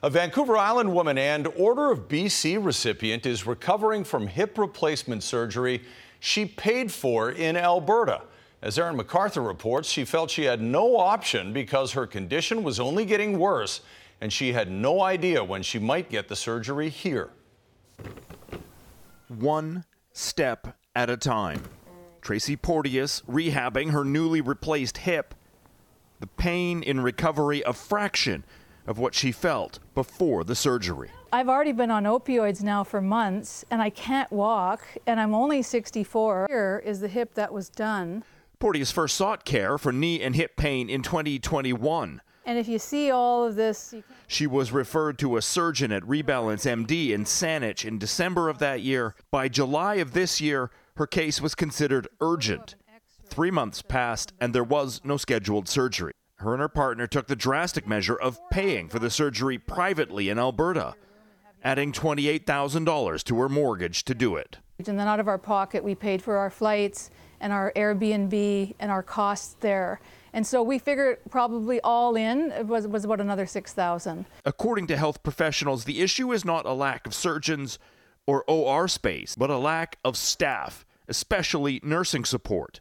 A 0.03 0.09
Vancouver 0.09 0.57
Island 0.57 0.93
woman 0.93 1.17
and 1.17 1.47
Order 1.55 1.91
of 1.91 2.07
BC 2.07 2.63
recipient 2.63 3.25
is 3.25 3.45
recovering 3.45 4.03
from 4.03 4.27
hip 4.27 4.57
replacement 4.57 5.21
surgery 5.21 5.83
she 6.19 6.45
paid 6.45 6.91
for 6.91 7.31
in 7.31 7.55
Alberta. 7.55 8.21
As 8.61 8.77
Aaron 8.79 8.95
MacArthur 8.95 9.41
reports, 9.41 9.89
she 9.89 10.05
felt 10.05 10.29
she 10.29 10.43
had 10.43 10.61
no 10.61 10.97
option 10.97 11.53
because 11.53 11.91
her 11.93 12.07
condition 12.07 12.63
was 12.63 12.79
only 12.79 13.05
getting 13.05 13.37
worse 13.37 13.81
and 14.21 14.31
she 14.31 14.53
had 14.53 14.71
no 14.71 15.01
idea 15.01 15.43
when 15.43 15.63
she 15.63 15.79
might 15.79 16.09
get 16.09 16.27
the 16.27 16.35
surgery 16.35 16.89
here. 16.89 17.29
One 19.27 19.85
step 20.13 20.77
at 20.95 21.09
a 21.09 21.17
time. 21.17 21.63
Tracy 22.21 22.55
Porteous 22.55 23.21
rehabbing 23.21 23.91
her 23.91 24.05
newly 24.05 24.41
replaced 24.41 24.99
hip. 24.99 25.33
The 26.19 26.27
pain 26.27 26.83
in 26.83 27.01
recovery 27.01 27.63
a 27.65 27.73
fraction 27.73 28.43
of 28.85 28.99
what 28.99 29.15
she 29.15 29.31
felt 29.31 29.79
before 29.95 30.43
the 30.43 30.55
surgery. 30.55 31.09
I've 31.33 31.49
already 31.49 31.71
been 31.71 31.91
on 31.91 32.03
opioids 32.03 32.61
now 32.61 32.83
for 32.83 33.01
months 33.01 33.63
and 33.71 33.81
I 33.81 33.89
can't 33.89 34.31
walk 34.31 34.81
and 35.07 35.19
I'm 35.19 35.33
only 35.33 35.61
64. 35.61 36.47
Here 36.49 36.81
is 36.85 36.99
the 36.99 37.07
hip 37.07 37.35
that 37.35 37.53
was 37.53 37.69
done. 37.69 38.23
Porteous 38.59 38.91
first 38.91 39.15
sought 39.15 39.45
care 39.45 39.77
for 39.77 39.91
knee 39.91 40.21
and 40.21 40.35
hip 40.35 40.57
pain 40.57 40.89
in 40.89 41.01
2021. 41.01 42.21
And 42.45 42.57
if 42.57 42.67
you 42.67 42.79
see 42.79 43.11
all 43.11 43.45
of 43.45 43.55
this, 43.55 43.93
she 44.27 44.47
was 44.47 44.71
referred 44.71 45.19
to 45.19 45.37
a 45.37 45.41
surgeon 45.41 45.91
at 45.91 46.03
Rebalance 46.03 46.65
MD 46.65 47.11
in 47.11 47.23
Saanich 47.23 47.85
in 47.85 47.99
December 47.99 48.49
of 48.49 48.57
that 48.59 48.81
year. 48.81 49.15
By 49.29 49.47
July 49.47 49.95
of 49.95 50.13
this 50.13 50.41
year, 50.41 50.71
her 50.95 51.05
case 51.05 51.39
was 51.39 51.53
considered 51.53 52.07
urgent. 52.19 52.75
Three 53.27 53.51
months 53.51 53.81
passed, 53.81 54.33
and 54.41 54.53
there 54.53 54.63
was 54.63 55.01
no 55.03 55.17
scheduled 55.17 55.69
surgery. 55.69 56.13
Her 56.37 56.53
and 56.53 56.61
her 56.61 56.67
partner 56.67 57.05
took 57.05 57.27
the 57.27 57.35
drastic 57.35 57.87
measure 57.87 58.15
of 58.15 58.39
paying 58.49 58.89
for 58.89 58.97
the 58.97 59.11
surgery 59.11 59.59
privately 59.59 60.27
in 60.27 60.39
Alberta, 60.39 60.95
adding 61.63 61.91
$28,000 61.93 63.23
to 63.23 63.39
her 63.39 63.47
mortgage 63.47 64.03
to 64.05 64.15
do 64.15 64.35
it. 64.35 64.57
And 64.79 64.99
then 64.99 65.07
out 65.07 65.19
of 65.19 65.27
our 65.27 65.37
pocket, 65.37 65.83
we 65.83 65.93
paid 65.93 66.23
for 66.23 66.37
our 66.37 66.49
flights 66.49 67.11
and 67.39 67.53
our 67.53 67.71
Airbnb 67.75 68.73
and 68.79 68.91
our 68.91 69.03
costs 69.03 69.55
there. 69.59 70.01
And 70.33 70.47
so 70.47 70.63
we 70.63 70.79
figured 70.79 71.19
probably 71.29 71.81
all 71.81 72.15
in 72.15 72.67
was, 72.67 72.87
was 72.87 73.03
about 73.03 73.19
another 73.19 73.45
6,000. 73.45 74.25
According 74.45 74.87
to 74.87 74.97
health 74.97 75.23
professionals, 75.23 75.83
the 75.83 76.01
issue 76.01 76.31
is 76.31 76.45
not 76.45 76.65
a 76.65 76.73
lack 76.73 77.05
of 77.05 77.13
surgeons 77.13 77.79
or 78.25 78.43
OR 78.47 78.87
space, 78.87 79.35
but 79.35 79.49
a 79.49 79.57
lack 79.57 79.97
of 80.05 80.15
staff, 80.15 80.85
especially 81.07 81.79
nursing 81.83 82.23
support. 82.23 82.79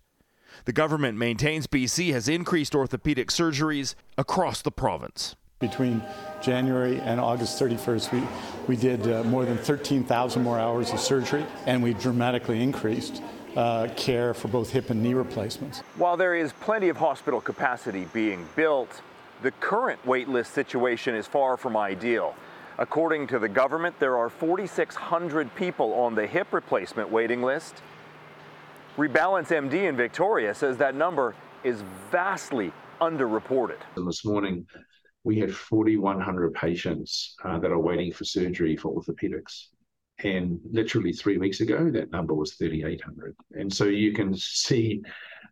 The 0.64 0.72
government 0.72 1.16
maintains 1.18 1.66
BC 1.66 2.12
has 2.12 2.28
increased 2.28 2.74
orthopedic 2.74 3.28
surgeries 3.28 3.94
across 4.18 4.62
the 4.62 4.70
province. 4.70 5.34
Between 5.58 6.02
January 6.40 7.00
and 7.00 7.20
August 7.20 7.60
31st, 7.60 8.12
we, 8.12 8.22
we 8.66 8.76
did 8.76 9.06
uh, 9.10 9.22
more 9.24 9.44
than 9.44 9.58
13,000 9.58 10.42
more 10.42 10.58
hours 10.58 10.90
of 10.92 11.00
surgery, 11.00 11.44
and 11.66 11.82
we 11.82 11.94
dramatically 11.94 12.62
increased 12.62 13.22
uh, 13.56 13.88
care 13.96 14.34
for 14.34 14.48
both 14.48 14.70
hip 14.70 14.90
and 14.90 15.02
knee 15.02 15.14
replacements. 15.14 15.80
While 15.96 16.16
there 16.16 16.34
is 16.34 16.52
plenty 16.60 16.88
of 16.88 16.96
hospital 16.96 17.40
capacity 17.40 18.06
being 18.12 18.48
built, 18.56 19.02
the 19.42 19.50
current 19.52 20.04
waitlist 20.04 20.46
situation 20.46 21.14
is 21.14 21.26
far 21.26 21.56
from 21.56 21.76
ideal. 21.76 22.34
According 22.78 23.26
to 23.28 23.38
the 23.38 23.48
government, 23.48 23.98
there 23.98 24.16
are 24.16 24.30
4,600 24.30 25.54
people 25.54 25.92
on 25.94 26.14
the 26.14 26.26
hip 26.26 26.52
replacement 26.52 27.10
waiting 27.10 27.42
list. 27.42 27.82
Rebalance 28.96 29.48
MD 29.48 29.88
in 29.88 29.96
Victoria 29.96 30.54
says 30.54 30.76
that 30.78 30.94
number 30.94 31.34
is 31.62 31.82
vastly 32.10 32.72
underreported. 33.00 33.78
And 33.96 34.06
this 34.06 34.24
morning, 34.24 34.66
we 35.24 35.38
had 35.38 35.54
4,100 35.54 36.54
patients 36.54 37.36
uh, 37.44 37.58
that 37.58 37.70
are 37.70 37.78
waiting 37.78 38.12
for 38.12 38.24
surgery 38.24 38.76
for 38.76 38.94
orthopedics. 38.94 39.68
And 40.24 40.60
literally 40.70 41.12
three 41.12 41.38
weeks 41.38 41.60
ago, 41.60 41.90
that 41.90 42.10
number 42.12 42.34
was 42.34 42.54
3,800. 42.54 43.34
And 43.52 43.72
so 43.72 43.84
you 43.84 44.12
can 44.12 44.36
see 44.36 45.02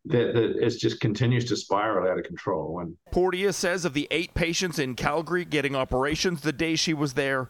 that, 0.07 0.35
that 0.35 0.57
it 0.57 0.79
just 0.79 1.01
continues 1.01 1.45
to 1.47 1.57
spiral 1.57 2.11
out 2.11 2.19
of 2.19 2.25
control. 2.25 2.81
And 2.81 2.97
Porteous 3.11 3.57
says 3.57 3.85
of 3.85 3.95
the 3.95 4.09
eight 4.11 4.35
patients 4.35 4.79
in 4.79 4.95
Calgary 4.95 5.45
getting 5.45 5.75
operations 5.75 6.41
the 6.41 6.53
day 6.53 6.77
she 6.77 6.95
was 6.95 7.15
there, 7.15 7.49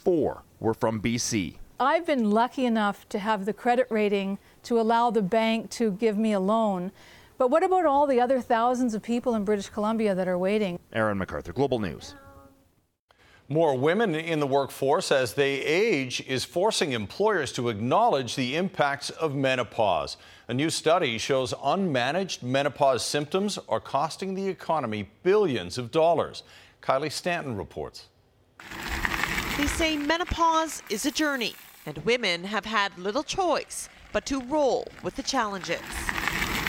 four 0.00 0.42
were 0.58 0.74
from 0.74 1.00
BC. 1.00 1.56
I've 1.78 2.04
been 2.04 2.30
lucky 2.30 2.66
enough 2.66 3.08
to 3.08 3.18
have 3.18 3.46
the 3.46 3.54
credit 3.54 3.86
rating 3.88 4.38
to 4.64 4.78
allow 4.78 5.10
the 5.10 5.22
bank 5.22 5.70
to 5.70 5.92
give 5.92 6.18
me 6.18 6.32
a 6.32 6.40
loan. 6.40 6.92
But 7.38 7.50
what 7.50 7.62
about 7.62 7.86
all 7.86 8.06
the 8.06 8.20
other 8.20 8.42
thousands 8.42 8.92
of 8.92 9.02
people 9.02 9.34
in 9.34 9.44
British 9.44 9.70
Columbia 9.70 10.14
that 10.14 10.28
are 10.28 10.36
waiting? 10.36 10.78
Aaron 10.92 11.16
MacArthur, 11.16 11.54
Global 11.54 11.78
News. 11.78 12.14
More 13.52 13.76
women 13.76 14.14
in 14.14 14.38
the 14.38 14.46
workforce 14.46 15.10
as 15.10 15.34
they 15.34 15.54
age 15.54 16.20
is 16.28 16.44
forcing 16.44 16.92
employers 16.92 17.50
to 17.54 17.68
acknowledge 17.68 18.36
the 18.36 18.54
impacts 18.54 19.10
of 19.10 19.34
menopause. 19.34 20.16
A 20.46 20.54
new 20.54 20.70
study 20.70 21.18
shows 21.18 21.52
unmanaged 21.54 22.44
menopause 22.44 23.04
symptoms 23.04 23.58
are 23.68 23.80
costing 23.80 24.34
the 24.34 24.46
economy 24.46 25.10
billions 25.24 25.78
of 25.78 25.90
dollars. 25.90 26.44
Kylie 26.80 27.10
Stanton 27.10 27.56
reports. 27.56 28.06
They 29.56 29.66
say 29.66 29.96
menopause 29.96 30.84
is 30.88 31.04
a 31.04 31.10
journey, 31.10 31.56
and 31.86 31.98
women 32.04 32.44
have 32.44 32.64
had 32.64 32.96
little 32.96 33.24
choice 33.24 33.88
but 34.12 34.26
to 34.26 34.40
roll 34.42 34.86
with 35.02 35.16
the 35.16 35.24
challenges. 35.24 35.80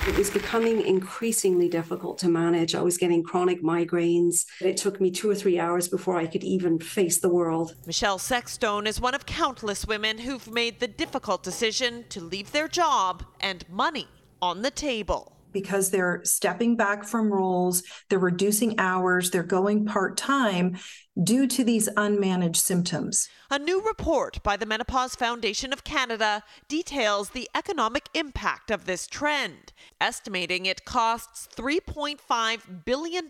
It 0.08 0.18
was 0.18 0.32
becoming 0.32 0.82
increasingly 0.82 1.70
difficult 1.70 2.18
to 2.20 2.28
manage. 2.28 2.74
I 2.74 2.82
was 2.82 2.98
getting 2.98 3.22
chronic 3.22 3.62
migraines. 3.62 4.46
It 4.60 4.76
took 4.76 5.00
me 5.00 5.12
two 5.12 5.30
or 5.30 5.36
three 5.36 5.60
hours 5.60 5.88
before 5.88 6.18
I 6.18 6.26
could 6.26 6.44
even 6.44 6.80
face 6.80 7.20
the 7.20 7.30
world. 7.30 7.76
Michelle 7.86 8.18
Sexstone 8.18 8.88
is 8.88 9.00
one 9.00 9.14
of 9.14 9.28
countless 9.28 9.86
women 9.86 10.18
who've 10.18 10.50
made 10.50 10.80
the 10.80 10.88
difficult 10.88 11.44
decision 11.44 12.06
to 12.10 12.20
leave 12.20 12.52
their 12.52 12.68
job 12.68 13.24
and 13.42 13.64
money 13.70 14.08
on 14.42 14.64
the 14.64 14.72
table 14.72 15.38
because 15.52 15.90
they're 15.90 16.22
stepping 16.24 16.76
back 16.76 17.04
from 17.04 17.32
roles, 17.32 17.84
they're 18.10 18.20
reducing 18.20 18.80
hours, 18.80 19.32
they're 19.32 19.44
going 19.44 19.86
part 19.86 20.18
time 20.18 20.78
due 21.24 21.48
to 21.48 21.64
these 21.64 21.90
unmanaged 21.90 22.56
symptoms. 22.58 23.28
A 23.50 23.60
new 23.60 23.82
report 23.82 24.42
by 24.44 24.56
the 24.56 24.66
Menopause 24.66 25.16
Foundation 25.16 25.74
of 25.74 25.84
Canada 25.84 26.44
details 26.68 27.30
the 27.30 27.50
economic 27.54 28.08
impact 28.14 28.72
of 28.72 28.86
this 28.86 29.08
trend, 29.08 29.74
estimating 30.00 30.66
it 30.66 30.86
costs 30.86 31.48
$3.5 31.56 32.86
billion 32.86 33.28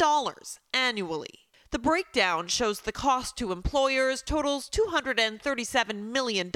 annually. 0.74 1.40
The 1.72 1.80
breakdown 1.80 2.48
shows 2.48 2.82
the 2.82 2.92
cost 2.92 3.38
to 3.38 3.52
employers 3.52 4.22
totals 4.22 4.70
$237 4.70 5.96
million 6.12 6.52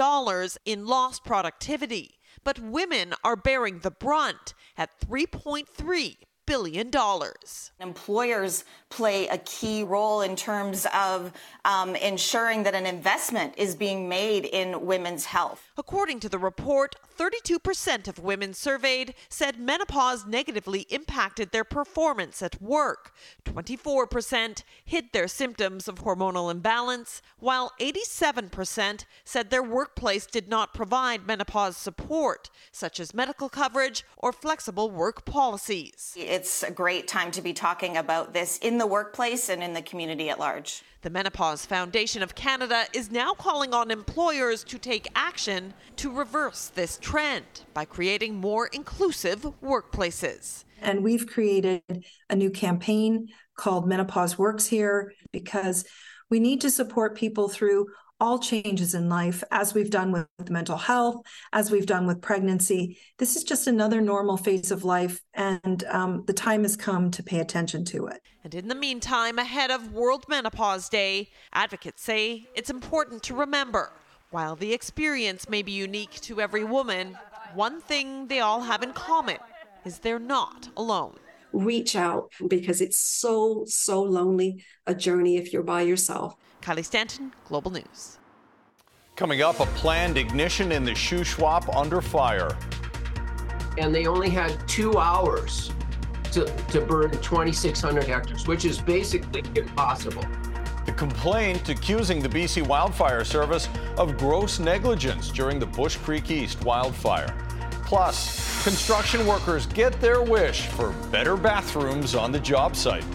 in 0.65 0.85
lost 0.85 1.23
productivity 1.23 2.15
but 2.45 2.59
women 2.59 3.13
are 3.23 3.35
bearing 3.35 3.79
the 3.79 3.91
brunt 3.91 4.53
at 4.77 4.89
3.3 5.01 6.17
billion 6.45 6.91
dollars. 6.91 7.71
Employers 7.79 8.65
play 8.89 9.27
a 9.29 9.37
key 9.39 9.81
role 9.83 10.21
in 10.21 10.35
terms 10.35 10.85
of 10.93 11.33
um, 11.65 11.95
ensuring 11.95 12.61
that 12.63 12.75
an 12.75 12.85
investment 12.85 13.53
is 13.57 13.75
being 13.75 14.07
made 14.07 14.45
in 14.45 14.85
women's 14.85 15.25
health. 15.25 15.71
According 15.75 16.19
to 16.19 16.29
the 16.29 16.37
report, 16.37 16.95
32% 17.17 18.07
of 18.07 18.19
women 18.19 18.53
surveyed 18.53 19.13
said 19.29 19.59
menopause 19.59 20.25
negatively 20.25 20.81
impacted 20.89 21.51
their 21.51 21.63
performance 21.63 22.41
at 22.41 22.61
work. 22.61 23.13
24% 23.45 24.63
hid 24.83 25.05
their 25.13 25.27
symptoms 25.27 25.87
of 25.87 26.03
hormonal 26.03 26.51
imbalance, 26.51 27.21
while 27.39 27.71
87% 27.79 29.05
said 29.23 29.49
their 29.49 29.63
workplace 29.63 30.25
did 30.25 30.49
not 30.49 30.73
provide 30.73 31.27
menopause 31.27 31.77
support, 31.77 32.49
such 32.71 32.99
as 32.99 33.13
medical 33.13 33.49
coverage 33.49 34.03
or 34.17 34.31
flexible 34.31 34.89
work 34.89 35.25
policies. 35.25 36.13
It's 36.17 36.63
a 36.63 36.71
great 36.71 37.07
time 37.07 37.31
to 37.31 37.41
be 37.41 37.53
talking 37.53 37.97
about 37.97 38.33
this 38.33 38.57
in 38.59 38.77
the 38.77 38.87
workplace 38.87 39.49
and 39.49 39.63
in 39.63 39.73
the 39.73 39.81
community 39.81 40.29
at 40.29 40.39
large. 40.39 40.83
The 41.05 41.11
Menopause 41.11 41.67
Foundation 41.67 42.23
of 42.23 42.33
Canada 42.33 42.85
is 42.91 43.11
now 43.11 43.35
calling 43.35 43.75
on 43.75 43.91
employers 43.91 44.63
to 44.63 44.79
take 44.79 45.07
action 45.13 45.75
to 45.97 46.09
reverse 46.09 46.71
this 46.73 46.97
trend 46.99 47.45
by 47.75 47.85
creating 47.85 48.33
more 48.33 48.65
inclusive 48.65 49.41
workplaces. 49.63 50.63
And 50.81 51.03
we've 51.03 51.27
created 51.27 51.83
a 52.27 52.35
new 52.35 52.49
campaign 52.49 53.27
called 53.55 53.87
Menopause 53.87 54.39
Works 54.39 54.65
Here 54.65 55.13
because 55.31 55.85
we 56.31 56.39
need 56.39 56.61
to 56.61 56.71
support 56.71 57.15
people 57.15 57.49
through 57.49 57.85
all 58.19 58.39
changes 58.39 58.93
in 58.93 59.09
life, 59.09 59.43
as 59.51 59.73
we've 59.73 59.89
done 59.89 60.11
with 60.11 60.49
mental 60.49 60.77
health, 60.77 61.21
as 61.51 61.71
we've 61.71 61.85
done 61.85 62.07
with 62.07 62.21
pregnancy. 62.21 62.97
This 63.17 63.35
is 63.35 63.43
just 63.43 63.67
another 63.67 64.01
normal 64.01 64.37
phase 64.37 64.71
of 64.71 64.83
life, 64.83 65.21
and 65.33 65.83
um, 65.85 66.23
the 66.27 66.33
time 66.33 66.63
has 66.63 66.75
come 66.75 67.11
to 67.11 67.23
pay 67.23 67.39
attention 67.39 67.83
to 67.85 68.07
it. 68.07 68.21
And 68.43 68.55
in 68.55 68.67
the 68.67 68.75
meantime, 68.75 69.39
ahead 69.39 69.71
of 69.71 69.93
World 69.93 70.25
Menopause 70.29 70.87
Day, 70.87 71.29
advocates 71.53 72.03
say 72.03 72.47
it's 72.55 72.69
important 72.69 73.23
to 73.23 73.35
remember 73.35 73.91
while 74.31 74.55
the 74.55 74.73
experience 74.73 75.49
may 75.49 75.61
be 75.61 75.71
unique 75.71 76.19
to 76.21 76.41
every 76.41 76.63
woman, 76.63 77.17
one 77.53 77.79
thing 77.79 78.27
they 78.27 78.39
all 78.39 78.61
have 78.61 78.83
in 78.83 78.91
common 78.91 79.37
is 79.85 79.99
they're 79.99 80.19
not 80.19 80.67
alone 80.75 81.15
reach 81.55 81.95
out 81.95 82.31
because 82.47 82.81
it's 82.81 82.97
so, 82.97 83.63
so 83.65 84.03
lonely 84.03 84.63
a 84.85 84.93
journey 84.93 85.37
if 85.37 85.53
you're 85.53 85.63
by 85.63 85.81
yourself. 85.81 86.35
Kylie 86.61 86.85
Stanton, 86.85 87.31
Global 87.47 87.71
News. 87.71 88.19
Coming 89.15 89.41
up, 89.41 89.59
a 89.61 89.65
planned 89.67 90.17
ignition 90.17 90.71
in 90.73 90.83
the 90.83 90.91
Shuswap 90.91 91.73
under 91.73 92.01
fire. 92.01 92.55
And 93.77 93.95
they 93.95 94.07
only 94.07 94.29
had 94.29 94.67
two 94.67 94.97
hours 94.97 95.71
to, 96.33 96.45
to 96.45 96.81
burn 96.81 97.11
2,600 97.11 98.03
hectares, 98.03 98.45
which 98.47 98.65
is 98.65 98.81
basically 98.81 99.43
impossible. 99.55 100.25
The 100.85 100.91
complaint 100.91 101.69
accusing 101.69 102.21
the 102.21 102.29
BC 102.29 102.67
Wildfire 102.67 103.23
Service 103.23 103.69
of 103.97 104.17
gross 104.17 104.59
negligence 104.59 105.29
during 105.29 105.59
the 105.59 105.65
Bush 105.65 105.95
Creek 105.95 106.29
East 106.29 106.61
wildfire. 106.63 107.33
Plus, 107.85 108.63
construction 108.63 109.27
workers 109.27 109.67
get 109.67 109.99
their 110.01 110.21
wish 110.21 110.67
for 110.67 110.91
better 111.11 111.37
bathrooms 111.37 112.15
on 112.15 112.31
the 112.31 112.39
job 112.39 112.75
site. 112.75 113.05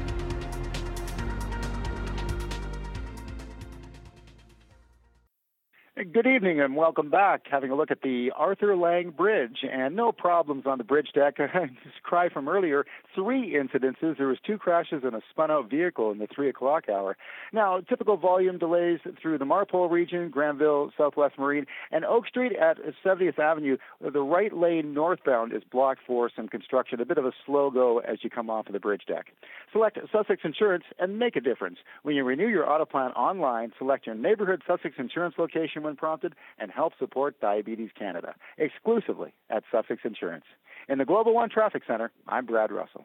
Good 6.12 6.26
evening 6.26 6.60
and 6.60 6.76
welcome 6.76 7.10
back. 7.10 7.42
Having 7.50 7.72
a 7.72 7.74
look 7.74 7.90
at 7.90 8.00
the 8.00 8.32
Arthur 8.34 8.74
Laing 8.74 9.10
Bridge 9.10 9.58
and 9.70 9.94
no 9.94 10.12
problems 10.12 10.64
on 10.66 10.78
the 10.78 10.84
bridge 10.84 11.10
deck. 11.14 11.36
Just 11.84 12.02
cry 12.02 12.30
from 12.30 12.48
earlier. 12.48 12.84
Three 13.14 13.52
incidences. 13.52 14.16
There 14.16 14.26
was 14.26 14.38
two 14.44 14.56
crashes 14.56 15.02
and 15.04 15.14
a 15.14 15.20
spun 15.30 15.50
out 15.50 15.68
vehicle 15.68 16.10
in 16.10 16.18
the 16.18 16.26
three 16.26 16.48
o'clock 16.48 16.88
hour. 16.88 17.18
Now, 17.52 17.80
typical 17.80 18.16
volume 18.16 18.58
delays 18.58 18.98
through 19.20 19.38
the 19.38 19.44
Marpole 19.44 19.88
region, 19.88 20.30
Granville, 20.30 20.90
Southwest 20.96 21.38
Marine, 21.38 21.66
and 21.92 22.04
Oak 22.04 22.26
Street 22.26 22.54
at 22.56 22.78
70th 23.04 23.38
Avenue. 23.38 23.76
The 24.00 24.22
right 24.22 24.56
lane 24.56 24.94
northbound 24.94 25.52
is 25.52 25.62
blocked 25.70 26.00
for 26.06 26.30
some 26.34 26.48
construction. 26.48 27.00
A 27.00 27.04
bit 27.04 27.18
of 27.18 27.26
a 27.26 27.32
slow 27.46 27.70
go 27.70 27.98
as 27.98 28.24
you 28.24 28.30
come 28.30 28.48
off 28.48 28.66
of 28.66 28.72
the 28.72 28.80
bridge 28.80 29.02
deck. 29.06 29.26
Select 29.70 29.98
Sussex 30.10 30.40
Insurance 30.44 30.84
and 30.98 31.18
make 31.18 31.36
a 31.36 31.40
difference. 31.40 31.78
When 32.02 32.16
you 32.16 32.24
renew 32.24 32.48
your 32.48 32.68
auto 32.68 32.86
plan 32.86 33.10
online, 33.12 33.72
select 33.78 34.06
your 34.06 34.16
neighborhood 34.16 34.62
Sussex 34.66 34.94
Insurance 34.98 35.34
location 35.38 35.82
when 35.82 35.96
prompted 36.00 36.34
and 36.58 36.70
help 36.70 36.94
support 36.98 37.38
Diabetes 37.40 37.90
Canada 37.96 38.34
exclusively 38.56 39.34
at 39.50 39.62
Sussex 39.70 40.00
Insurance. 40.04 40.46
In 40.88 40.98
the 40.98 41.04
Global 41.04 41.34
One 41.34 41.50
Traffic 41.50 41.82
Center, 41.86 42.10
I'm 42.26 42.46
Brad 42.46 42.72
Russell. 42.72 43.04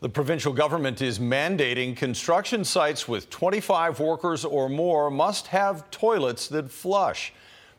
The 0.00 0.08
provincial 0.08 0.52
government 0.52 1.00
is 1.00 1.20
mandating 1.20 1.96
construction 1.96 2.64
sites 2.64 3.06
with 3.06 3.30
25 3.30 4.00
workers 4.00 4.44
or 4.44 4.68
more 4.68 5.10
must 5.10 5.48
have 5.48 5.88
toilets 5.90 6.48
that 6.48 6.72
flush. 6.72 7.32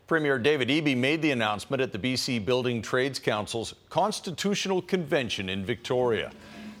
Premier 0.06 0.38
David 0.38 0.68
Eby 0.68 0.96
made 0.96 1.20
the 1.20 1.32
announcement 1.32 1.82
at 1.82 1.92
the 1.92 1.98
BC 1.98 2.44
Building 2.44 2.80
Trades 2.80 3.18
Council's 3.18 3.74
Constitutional 3.90 4.80
Convention 4.80 5.48
in 5.48 5.64
Victoria. 5.64 6.30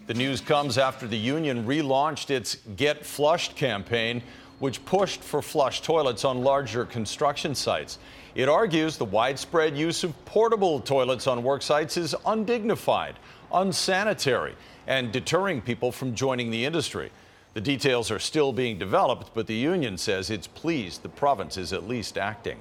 The 0.06 0.14
news 0.14 0.40
comes 0.40 0.78
after 0.78 1.06
the 1.06 1.18
union 1.18 1.64
relaunched 1.66 2.30
its 2.30 2.56
Get 2.76 3.04
Flushed 3.04 3.56
campaign, 3.56 4.22
which 4.58 4.84
pushed 4.84 5.22
for 5.22 5.42
flush 5.42 5.82
toilets 5.82 6.24
on 6.24 6.42
larger 6.42 6.84
construction 6.84 7.54
sites. 7.54 7.98
It 8.34 8.48
argues 8.48 8.96
the 8.96 9.04
widespread 9.04 9.76
use 9.76 10.04
of 10.04 10.24
portable 10.24 10.80
toilets 10.80 11.26
on 11.26 11.42
work 11.42 11.62
sites 11.62 11.96
is 11.96 12.14
undignified, 12.26 13.16
unsanitary, 13.52 14.54
and 14.86 15.12
deterring 15.12 15.60
people 15.62 15.92
from 15.92 16.14
joining 16.14 16.50
the 16.50 16.64
industry. 16.64 17.10
The 17.54 17.60
details 17.60 18.10
are 18.10 18.18
still 18.18 18.52
being 18.52 18.78
developed, 18.78 19.30
but 19.34 19.46
the 19.46 19.54
union 19.54 19.96
says 19.96 20.30
it's 20.30 20.48
pleased 20.48 21.02
the 21.02 21.08
province 21.08 21.56
is 21.56 21.72
at 21.72 21.86
least 21.86 22.18
acting. 22.18 22.60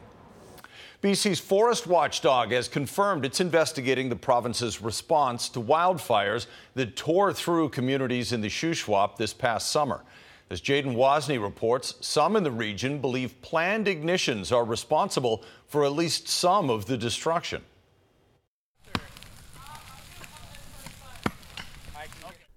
BC's 1.01 1.39
forest 1.39 1.85
watchdog 1.85 2.51
has 2.51 2.69
confirmed 2.69 3.25
it's 3.25 3.41
investigating 3.41 4.07
the 4.07 4.15
province's 4.15 4.81
response 4.81 5.49
to 5.49 5.59
wildfires 5.59 6.45
that 6.75 6.95
tore 6.95 7.33
through 7.33 7.69
communities 7.69 8.31
in 8.31 8.39
the 8.39 8.47
Shuswap 8.47 9.17
this 9.17 9.33
past 9.33 9.69
summer. 9.69 10.01
As 10.49 10.61
Jaden 10.61 10.95
Wozni 10.95 11.41
reports, 11.41 11.95
some 12.01 12.35
in 12.35 12.43
the 12.43 12.51
region 12.51 12.99
believe 12.99 13.41
planned 13.41 13.87
ignitions 13.87 14.51
are 14.51 14.65
responsible 14.65 15.43
for 15.67 15.83
at 15.83 15.93
least 15.93 16.27
some 16.27 16.69
of 16.69 16.85
the 16.85 16.97
destruction. 16.97 17.63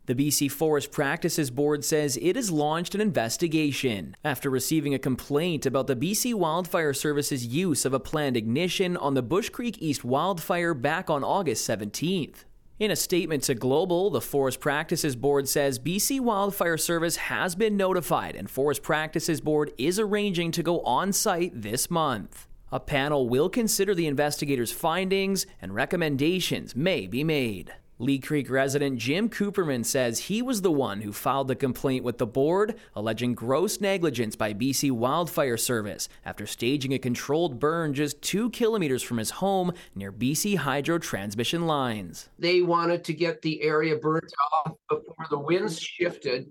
The 0.06 0.14
BC 0.14 0.52
Forest 0.52 0.92
Practices 0.92 1.50
Board 1.50 1.84
says 1.84 2.16
it 2.22 2.36
has 2.36 2.52
launched 2.52 2.94
an 2.94 3.00
investigation 3.00 4.14
after 4.22 4.48
receiving 4.48 4.94
a 4.94 5.00
complaint 5.00 5.66
about 5.66 5.88
the 5.88 5.96
BC 5.96 6.32
Wildfire 6.32 6.92
Service's 6.92 7.44
use 7.44 7.84
of 7.84 7.92
a 7.92 7.98
planned 7.98 8.36
ignition 8.36 8.96
on 8.96 9.14
the 9.14 9.22
Bush 9.22 9.48
Creek 9.48 9.78
East 9.80 10.04
wildfire 10.04 10.74
back 10.74 11.10
on 11.10 11.24
August 11.24 11.68
17th. 11.68 12.44
In 12.78 12.90
a 12.90 12.96
statement 12.96 13.42
to 13.44 13.54
Global, 13.54 14.10
the 14.10 14.20
Forest 14.20 14.60
Practices 14.60 15.16
Board 15.16 15.48
says 15.48 15.78
BC 15.78 16.20
Wildfire 16.20 16.76
Service 16.76 17.16
has 17.16 17.54
been 17.54 17.74
notified 17.74 18.36
and 18.36 18.50
Forest 18.50 18.82
Practices 18.82 19.40
Board 19.40 19.72
is 19.78 19.98
arranging 19.98 20.50
to 20.50 20.62
go 20.62 20.80
on 20.80 21.14
site 21.14 21.52
this 21.54 21.90
month. 21.90 22.46
A 22.70 22.78
panel 22.78 23.30
will 23.30 23.48
consider 23.48 23.94
the 23.94 24.06
investigators' 24.06 24.72
findings 24.72 25.46
and 25.62 25.74
recommendations 25.74 26.76
may 26.76 27.06
be 27.06 27.24
made. 27.24 27.72
Lee 27.98 28.18
Creek 28.18 28.50
resident 28.50 28.98
Jim 28.98 29.30
Cooperman 29.30 29.82
says 29.82 30.18
he 30.18 30.42
was 30.42 30.60
the 30.60 30.70
one 30.70 31.00
who 31.00 31.14
filed 31.14 31.48
the 31.48 31.56
complaint 31.56 32.04
with 32.04 32.18
the 32.18 32.26
board, 32.26 32.74
alleging 32.94 33.34
gross 33.34 33.80
negligence 33.80 34.36
by 34.36 34.52
BC 34.52 34.90
Wildfire 34.90 35.56
Service 35.56 36.06
after 36.22 36.46
staging 36.46 36.92
a 36.92 36.98
controlled 36.98 37.58
burn 37.58 37.94
just 37.94 38.20
two 38.20 38.50
kilometers 38.50 39.02
from 39.02 39.16
his 39.16 39.30
home 39.30 39.72
near 39.94 40.12
BC 40.12 40.58
Hydro 40.58 40.98
transmission 40.98 41.66
lines. 41.66 42.28
They 42.38 42.60
wanted 42.60 43.02
to 43.04 43.14
get 43.14 43.40
the 43.40 43.62
area 43.62 43.96
burnt 43.96 44.30
off 44.52 44.74
before 44.90 45.26
the 45.30 45.38
winds 45.38 45.80
shifted 45.80 46.50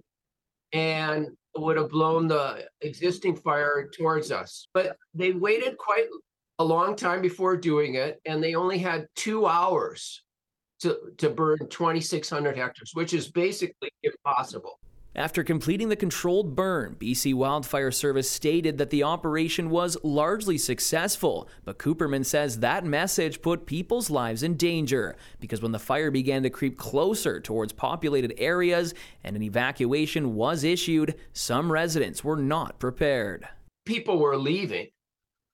and 0.73 1.27
would 1.55 1.77
have 1.77 1.91
blown 1.91 2.27
the 2.27 2.67
existing 2.81 3.35
fire 3.35 3.87
towards 3.95 4.31
us. 4.31 4.67
But 4.73 4.97
they 5.13 5.33
waited 5.33 5.77
quite 5.77 6.07
a 6.57 6.65
long 6.65 6.95
time 6.95 7.21
before 7.21 7.55
doing 7.55 7.95
it, 7.95 8.19
and 8.25 8.43
they 8.43 8.55
only 8.55 8.79
had 8.79 9.05
two 9.15 9.45
hours 9.45 10.23
to, 10.85 10.99
to 11.17 11.29
burn 11.29 11.57
2,600 11.69 12.57
hectares, 12.57 12.91
which 12.93 13.13
is 13.13 13.27
basically 13.27 13.89
impossible. 14.03 14.79
After 15.15 15.45
completing 15.45 15.87
the 15.87 15.95
controlled 15.95 16.55
burn, 16.55 16.97
BC 16.99 17.33
Wildfire 17.33 17.91
Service 17.91 18.29
stated 18.29 18.77
that 18.77 18.89
the 18.89 19.03
operation 19.03 19.69
was 19.69 19.97
largely 20.03 20.57
successful, 20.57 21.47
but 21.63 21.79
Cooperman 21.79 22.25
says 22.25 22.59
that 22.59 22.83
message 22.83 23.41
put 23.41 23.65
people's 23.65 24.09
lives 24.09 24.43
in 24.43 24.57
danger 24.57 25.15
because 25.39 25.61
when 25.61 25.71
the 25.71 25.79
fire 25.79 26.11
began 26.11 26.43
to 26.43 26.49
creep 26.49 26.77
closer 26.77 27.39
towards 27.39 27.71
populated 27.71 28.33
areas 28.37 28.93
and 29.23 29.37
an 29.37 29.41
evacuation 29.41 30.35
was 30.35 30.65
issued, 30.65 31.15
some 31.31 31.71
residents 31.71 32.21
were 32.21 32.35
not 32.35 32.77
prepared. 32.77 33.47
People 33.85 34.19
were 34.19 34.35
leaving, 34.35 34.89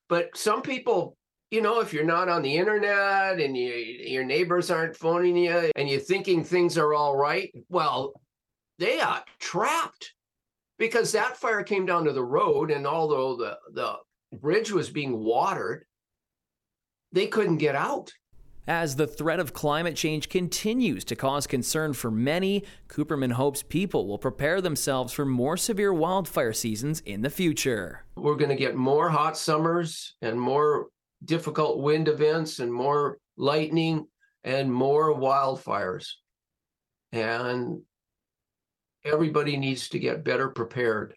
but 0.10 0.36
some 0.36 0.64
people 0.64 1.16
you 1.52 1.62
know, 1.62 1.82
if 1.82 1.92
you're 1.92 2.06
not 2.06 2.30
on 2.30 2.42
the 2.42 2.58
internet 2.58 3.40
and 3.40 3.56
you, 3.56 3.74
your 3.74 4.24
neighbors 4.24 4.72
aren't 4.72 4.96
phoning 4.96 5.36
you 5.36 5.70
and 5.76 5.90
you're 5.90 6.00
thinking 6.00 6.44
things 6.44 6.78
are 6.78 6.94
all 6.94 7.18
right, 7.18 7.54
well, 7.68 8.14
they 8.80 9.02
are 9.02 9.22
trapped 9.38 10.14
because 10.80 11.12
that 11.12 11.36
fire 11.36 11.62
came 11.62 11.86
down 11.86 12.06
to 12.06 12.14
the 12.14 12.24
road. 12.24 12.72
And 12.72 12.88
although 12.88 13.36
the, 13.36 13.58
the 13.74 13.98
bridge 14.38 14.72
was 14.72 14.90
being 14.90 15.20
watered, 15.20 15.84
they 17.12 17.28
couldn't 17.28 17.58
get 17.58 17.76
out. 17.76 18.14
As 18.66 18.96
the 18.96 19.08
threat 19.08 19.42
of 19.42 19.52
climate 19.52 19.98
change 19.98 20.30
continues 20.30 21.04
to 21.06 21.16
cause 21.18 21.48
concern 21.48 21.92
for 21.92 22.10
many, 22.10 22.64
Cooperman 22.88 23.34
hopes 23.34 23.62
people 23.62 24.08
will 24.08 24.20
prepare 24.20 24.62
themselves 24.62 25.12
for 25.12 25.26
more 25.26 25.58
severe 25.58 25.92
wildfire 25.92 26.54
seasons 26.54 27.02
in 27.02 27.24
the 27.24 27.30
future. 27.30 28.06
We're 28.16 28.36
going 28.36 28.52
to 28.52 28.56
get 28.56 28.76
more 28.76 29.10
hot 29.10 29.36
summers 29.36 30.16
and 30.22 30.40
more 30.40 30.88
difficult 31.26 31.80
wind 31.80 32.08
events 32.08 32.60
and 32.60 32.72
more 32.72 33.18
lightning 33.38 34.08
and 34.44 34.72
more 34.72 35.16
wildfires. 35.16 36.08
And 37.12 37.82
everybody 39.06 39.58
needs 39.58 39.90
to 39.90 40.00
get 40.00 40.24
better 40.24 40.50
prepared. 40.50 41.16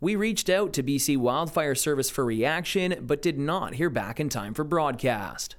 We 0.00 0.16
reached 0.16 0.50
out 0.50 0.72
to 0.74 0.82
BC 0.82 1.16
Wildfire 1.16 1.74
Service 1.74 2.10
for 2.10 2.24
reaction, 2.24 2.96
but 3.00 3.22
did 3.22 3.38
not 3.38 3.74
hear 3.74 3.88
back 3.88 4.20
in 4.20 4.28
time 4.28 4.52
for 4.52 4.64
broadcast. 4.64 5.56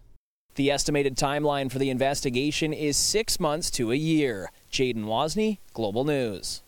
The 0.55 0.71
estimated 0.71 1.17
timeline 1.17 1.71
for 1.71 1.79
the 1.79 1.89
investigation 1.89 2.71
is 2.71 2.95
six 2.95 3.39
months 3.39 3.69
to 3.71 3.91
a 3.91 3.95
year. 3.95 4.51
Jaden 4.71 5.05
Wozni, 5.05 5.57
Global 5.73 6.05
News. 6.05 6.61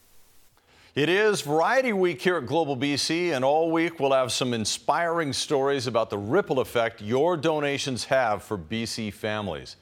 It 0.98 1.10
is 1.10 1.42
Variety 1.42 1.94
Week 1.94 2.20
here 2.20 2.38
at 2.38 2.48
Global 2.48 2.76
BC, 2.76 3.32
and 3.32 3.46
all 3.46 3.70
week 3.70 4.00
we'll 4.00 4.14
have 4.14 4.32
some 4.32 4.52
inspiring 4.52 5.32
stories 5.32 5.86
about 5.86 6.10
the 6.10 6.18
ripple 6.18 6.60
effect 6.60 7.04
your 7.04 7.38
donations 7.38 8.06
have 8.06 8.42
for 8.42 8.58
BC 8.58 9.14
families. 9.14 9.76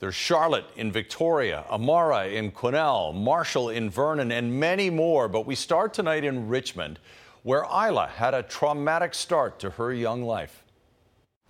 There's 0.00 0.16
Charlotte 0.16 0.64
in 0.74 0.90
Victoria, 0.90 1.64
Amara 1.70 2.26
in 2.26 2.50
Quesnel, 2.50 3.14
Marshall 3.14 3.68
in 3.68 3.88
Vernon, 3.88 4.32
and 4.32 4.58
many 4.58 4.90
more. 4.90 5.28
But 5.28 5.46
we 5.46 5.54
start 5.54 5.94
tonight 5.94 6.24
in 6.24 6.48
Richmond, 6.48 6.98
where 7.44 7.62
Isla 7.62 8.08
had 8.08 8.34
a 8.34 8.42
traumatic 8.42 9.14
start 9.14 9.60
to 9.60 9.70
her 9.70 9.94
young 9.94 10.24
life. 10.24 10.64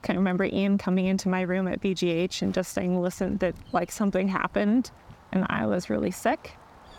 I 0.02 0.06
can't 0.08 0.18
remember 0.18 0.44
Ian 0.44 0.76
coming 0.76 1.06
into 1.06 1.30
my 1.30 1.40
room 1.40 1.68
at 1.68 1.80
BGH 1.80 2.42
and 2.42 2.52
just 2.52 2.74
saying, 2.74 3.00
listen, 3.00 3.38
that 3.38 3.54
like 3.72 3.90
something 3.90 4.28
happened 4.28 4.90
and 5.32 5.46
I 5.48 5.64
was 5.64 5.88
really 5.88 6.10
sick. 6.10 6.52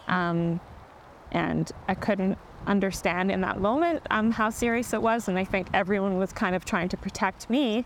Um, 0.07 0.59
and 1.37 1.71
I 1.87 1.93
couldn't 1.93 2.37
understand 2.65 3.31
in 3.31 3.41
that 3.41 3.61
moment 3.61 4.01
um, 4.09 4.31
how 4.31 4.49
serious 4.49 4.91
it 4.93 5.01
was. 5.01 5.27
And 5.27 5.37
I 5.37 5.45
think 5.45 5.67
everyone 5.71 6.17
was 6.17 6.33
kind 6.33 6.55
of 6.55 6.65
trying 6.65 6.89
to 6.89 6.97
protect 6.97 7.47
me 7.49 7.85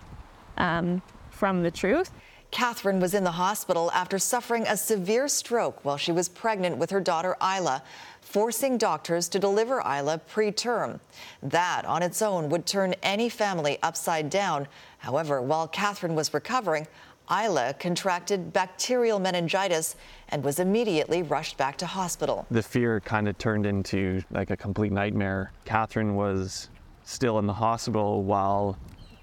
um, 0.58 1.02
from 1.30 1.62
the 1.62 1.70
truth. 1.70 2.12
Catherine 2.50 3.00
was 3.00 3.14
in 3.14 3.24
the 3.24 3.32
hospital 3.32 3.92
after 3.94 4.20
suffering 4.20 4.66
a 4.68 4.76
severe 4.76 5.28
stroke 5.28 5.84
while 5.84 5.98
she 5.98 6.12
was 6.12 6.28
pregnant 6.28 6.78
with 6.78 6.90
her 6.90 7.00
daughter 7.00 7.36
Isla, 7.42 7.84
forcing 8.22 8.78
doctors 8.78 9.30
to 9.30 9.40
deliver 9.40 9.80
Isla 9.80 10.22
preterm. 10.30 11.00
That 11.44 11.86
on 11.86 12.04
its 12.04 12.22
own 12.22 12.50
would 12.50 12.66
turn 12.66 12.96
any 13.04 13.30
family 13.30 13.80
upside 13.84 14.30
down. 14.30 14.68
However, 15.00 15.42
while 15.42 15.68
Catherine 15.68 16.16
was 16.16 16.34
recovering, 16.34 16.88
Isla 17.32 17.74
contracted 17.80 18.52
bacterial 18.52 19.20
meningitis 19.20 19.96
and 20.30 20.44
was 20.44 20.60
immediately 20.60 21.24
rushed 21.24 21.58
back 21.58 21.78
to 21.78 21.86
hospital. 21.86 22.46
The 22.52 22.62
fear 22.62 23.00
kind 23.00 23.30
of 23.30 23.38
turned 23.38 23.66
into 23.66 24.22
like 24.32 24.50
a 24.50 24.58
complete 24.58 24.92
nightmare. 24.92 25.54
Catherine 25.64 26.16
was 26.16 26.70
still 27.04 27.40
in 27.40 27.48
the 27.48 27.54
hospital 27.54 28.24
while 28.24 28.78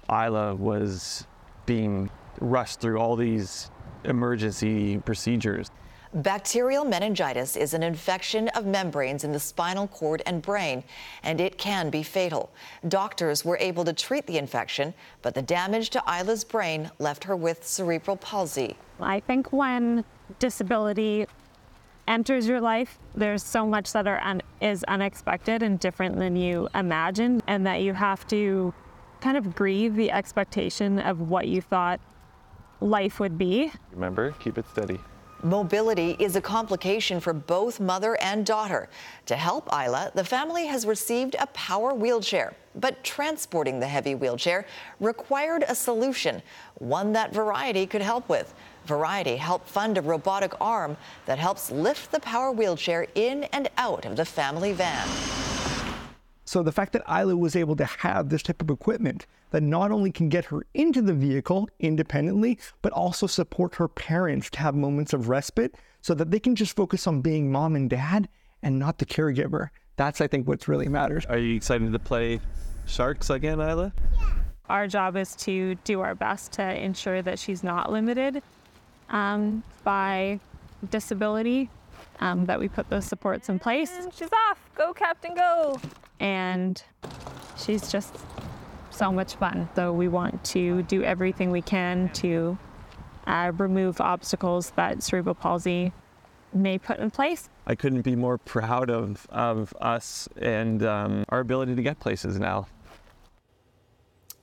Isla 0.09 0.55
was 0.55 1.27
being 1.65 2.09
rushed 2.41 2.79
through 2.79 2.97
all 2.97 3.15
these 3.15 3.69
emergency 4.05 4.97
procedures. 4.99 5.69
Bacterial 6.11 6.85
meningitis 6.85 7.55
is 7.55 7.75
an 7.75 7.83
infection 7.83 8.47
of 8.49 8.65
membranes 8.65 9.23
in 9.23 9.31
the 9.31 9.39
spinal 9.39 9.87
cord 9.87 10.23
and 10.25 10.41
brain, 10.41 10.83
and 11.21 11.39
it 11.39 11.59
can 11.59 11.91
be 11.91 12.01
fatal. 12.01 12.49
Doctors 12.87 13.45
were 13.45 13.57
able 13.59 13.85
to 13.85 13.93
treat 13.93 14.25
the 14.25 14.39
infection, 14.39 14.95
but 15.21 15.35
the 15.35 15.41
damage 15.43 15.91
to 15.91 16.01
Isla's 16.07 16.43
brain 16.43 16.89
left 16.97 17.23
her 17.25 17.35
with 17.35 17.63
cerebral 17.63 18.17
palsy. 18.17 18.75
I 18.99 19.19
think 19.19 19.53
when 19.53 20.03
disability 20.39 21.27
enters 22.07 22.47
your 22.47 22.59
life, 22.59 22.97
there's 23.13 23.43
so 23.43 23.67
much 23.67 23.93
that 23.93 24.07
are 24.07 24.19
un- 24.21 24.41
is 24.61 24.83
unexpected 24.85 25.61
and 25.61 25.79
different 25.79 26.17
than 26.17 26.35
you 26.35 26.67
imagined, 26.73 27.43
and 27.45 27.67
that 27.67 27.83
you 27.83 27.93
have 27.93 28.27
to 28.29 28.73
kind 29.21 29.37
of 29.37 29.53
grieve 29.53 29.95
the 29.95 30.09
expectation 30.09 30.97
of 30.97 31.29
what 31.29 31.47
you 31.47 31.61
thought 31.61 31.99
life 32.81 33.19
would 33.19 33.37
be. 33.37 33.71
Remember, 33.91 34.31
keep 34.39 34.57
it 34.57 34.67
steady. 34.71 34.99
Mobility 35.43 36.17
is 36.19 36.35
a 36.35 36.41
complication 36.41 37.21
for 37.21 37.31
both 37.31 37.79
mother 37.79 38.21
and 38.21 38.45
daughter. 38.45 38.89
To 39.27 39.37
help 39.37 39.69
Isla, 39.71 40.11
the 40.13 40.23
family 40.23 40.65
has 40.65 40.85
received 40.85 41.37
a 41.39 41.47
power 41.47 41.93
wheelchair. 41.93 42.53
But 42.75 43.01
transporting 43.05 43.79
the 43.79 43.87
heavy 43.87 44.15
wheelchair 44.15 44.65
required 44.99 45.63
a 45.67 45.75
solution, 45.75 46.41
one 46.75 47.13
that 47.13 47.33
Variety 47.33 47.87
could 47.87 48.01
help 48.01 48.27
with. 48.27 48.53
Variety 48.85 49.37
helped 49.37 49.69
fund 49.69 49.97
a 49.97 50.01
robotic 50.01 50.53
arm 50.59 50.97
that 51.25 51.39
helps 51.39 51.71
lift 51.71 52.11
the 52.11 52.19
power 52.19 52.51
wheelchair 52.51 53.07
in 53.15 53.45
and 53.45 53.69
out 53.77 54.05
of 54.05 54.17
the 54.17 54.25
family 54.25 54.73
van. 54.73 55.07
So 56.49 56.63
the 56.63 56.71
fact 56.71 56.93
that 56.93 57.03
Isla 57.07 57.37
was 57.37 57.55
able 57.55 57.75
to 57.75 57.85
have 57.85 58.29
this 58.29 58.41
type 58.41 58.59
of 58.59 58.71
equipment 58.71 59.27
that 59.51 59.61
not 59.61 59.91
only 59.91 60.11
can 60.11 60.29
get 60.29 60.45
her 60.45 60.65
into 60.73 60.99
the 60.99 61.13
vehicle 61.13 61.69
independently, 61.79 62.57
but 62.81 62.91
also 62.91 63.27
support 63.27 63.75
her 63.75 63.87
parents 63.87 64.49
to 64.49 64.59
have 64.59 64.73
moments 64.73 65.13
of 65.13 65.29
respite 65.29 65.75
so 66.01 66.15
that 66.15 66.31
they 66.31 66.39
can 66.39 66.55
just 66.55 66.75
focus 66.75 67.05
on 67.05 67.21
being 67.21 67.51
mom 67.51 67.75
and 67.75 67.87
dad 67.87 68.27
and 68.63 68.79
not 68.79 68.97
the 68.97 69.05
caregiver. 69.05 69.69
That's, 69.95 70.21
I 70.21 70.27
think, 70.27 70.47
what's 70.47 70.67
really 70.67 70.87
matters. 70.87 71.23
Are 71.27 71.37
you 71.37 71.55
excited 71.55 71.93
to 71.93 71.99
play 71.99 72.39
Sharks 72.87 73.29
again, 73.29 73.59
Isla? 73.59 73.93
Yeah. 74.19 74.29
Our 74.69 74.87
job 74.87 75.17
is 75.17 75.35
to 75.35 75.75
do 75.83 76.01
our 76.01 76.15
best 76.15 76.53
to 76.53 76.83
ensure 76.83 77.21
that 77.21 77.37
she's 77.37 77.63
not 77.63 77.91
limited 77.91 78.41
um, 79.09 79.61
by 79.83 80.39
disability, 80.89 81.69
um, 82.19 82.45
that 82.45 82.59
we 82.59 82.67
put 82.67 82.89
those 82.89 83.05
supports 83.05 83.49
in 83.49 83.59
place. 83.59 83.91
And 83.97 84.13
she's 84.13 84.31
off. 84.49 84.59
Go, 84.75 84.93
Captain, 84.93 85.35
go. 85.35 85.79
And 86.19 86.81
she's 87.57 87.91
just 87.91 88.15
so 88.89 89.11
much 89.11 89.35
fun. 89.35 89.69
So 89.75 89.93
we 89.93 90.07
want 90.07 90.43
to 90.45 90.83
do 90.83 91.03
everything 91.03 91.51
we 91.51 91.61
can 91.61 92.09
to 92.13 92.57
uh, 93.27 93.51
remove 93.57 94.01
obstacles 94.01 94.71
that 94.71 95.03
cerebral 95.03 95.35
palsy 95.35 95.93
may 96.53 96.77
put 96.77 96.99
in 96.99 97.11
place. 97.11 97.49
I 97.67 97.75
couldn't 97.75 98.01
be 98.01 98.15
more 98.15 98.37
proud 98.37 98.89
of, 98.89 99.27
of 99.29 99.73
us 99.79 100.27
and 100.41 100.83
um, 100.83 101.23
our 101.29 101.39
ability 101.39 101.75
to 101.75 101.83
get 101.83 101.99
places 101.99 102.39
now. 102.39 102.67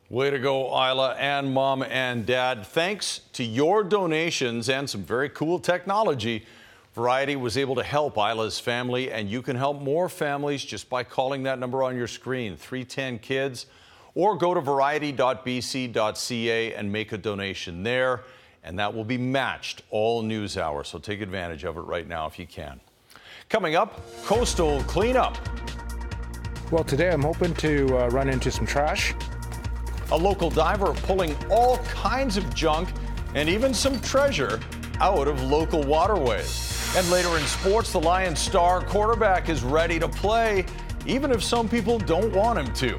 Way 0.09 0.31
to 0.31 0.39
go, 0.39 0.69
Isla 0.69 1.17
and 1.19 1.53
mom 1.53 1.83
and 1.83 2.25
dad. 2.25 2.65
Thanks 2.65 3.23
to 3.33 3.43
your 3.43 3.83
donations 3.83 4.69
and 4.69 4.89
some 4.89 5.03
very 5.03 5.29
cool 5.29 5.59
technology, 5.59 6.47
Variety 6.97 7.37
was 7.37 7.57
able 7.59 7.75
to 7.75 7.83
help 7.83 8.17
Isla's 8.17 8.59
family, 8.59 9.13
and 9.13 9.29
you 9.29 9.43
can 9.43 9.55
help 9.55 9.83
more 9.83 10.09
families 10.09 10.65
just 10.65 10.89
by 10.89 11.05
calling 11.05 11.43
that 11.43 11.59
number 11.59 11.83
on 11.83 11.95
your 11.95 12.07
screen, 12.07 12.57
310 12.57 13.19
Kids, 13.19 13.67
or 14.15 14.35
go 14.35 14.55
to 14.55 14.63
variety.bc.ca 14.63 15.13
and 16.73 16.91
make 16.91 17.13
a 17.13 17.19
donation 17.19 17.83
there, 17.83 18.23
and 18.65 18.79
that 18.79 18.95
will 18.95 19.05
be 19.05 19.19
matched 19.19 19.83
all 19.91 20.23
news 20.23 20.57
hour. 20.57 20.85
So 20.85 20.99
take 20.99 21.21
advantage 21.21 21.65
of 21.65 21.77
it 21.77 21.83
right 21.83 22.09
now 22.09 22.27
if 22.29 22.39
you 22.39 22.47
can. 22.47 22.81
Coming 23.51 23.75
up, 23.75 24.01
coastal 24.25 24.83
cleanup. 24.85 25.37
Well, 26.71 26.83
today 26.83 27.11
I'm 27.11 27.21
hoping 27.21 27.53
to 27.57 27.95
uh, 27.95 28.09
run 28.09 28.31
into 28.31 28.51
some 28.51 28.65
trash. 28.65 29.13
A 30.13 30.17
local 30.17 30.49
diver 30.49 30.95
pulling 30.95 31.37
all 31.51 31.77
kinds 31.85 32.39
of 32.39 32.55
junk 32.55 32.89
and 33.35 33.51
even 33.51 33.75
some 33.75 34.01
treasure 34.01 34.59
out 34.99 35.29
of 35.29 35.43
local 35.43 35.83
waterways. 35.83 36.76
And 36.95 37.11
later 37.11 37.37
in 37.37 37.45
sports, 37.47 37.93
the 37.93 38.01
Lions 38.01 38.39
star 38.39 38.83
quarterback 38.83 39.49
is 39.49 39.63
ready 39.63 39.99
to 39.99 40.09
play, 40.09 40.65
even 41.07 41.31
if 41.31 41.43
some 41.43 41.69
people 41.69 41.99
don't 41.99 42.33
want 42.35 42.59
him 42.59 42.73
to. 42.75 42.99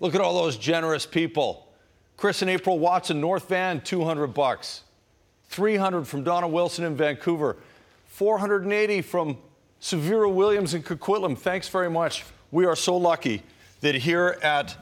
Look 0.00 0.14
at 0.14 0.20
all 0.20 0.34
those 0.34 0.56
generous 0.56 1.06
people. 1.06 1.66
Chris 2.16 2.42
and 2.42 2.50
April 2.50 2.78
Watson, 2.78 3.20
North 3.20 3.48
Van, 3.48 3.80
200 3.80 4.28
bucks. 4.28 4.82
300 5.48 6.06
from 6.06 6.22
Donna 6.22 6.48
Wilson 6.48 6.84
in 6.84 6.96
Vancouver. 6.96 7.56
480 8.06 9.02
from 9.02 9.38
Severa 9.80 10.28
Williams 10.28 10.74
in 10.74 10.82
Coquitlam. 10.82 11.36
Thanks 11.36 11.68
very 11.68 11.90
much. 11.90 12.24
We 12.50 12.66
are 12.66 12.76
so 12.76 12.96
lucky 12.96 13.42
that 13.80 13.94
here 13.94 14.38
at 14.42 14.76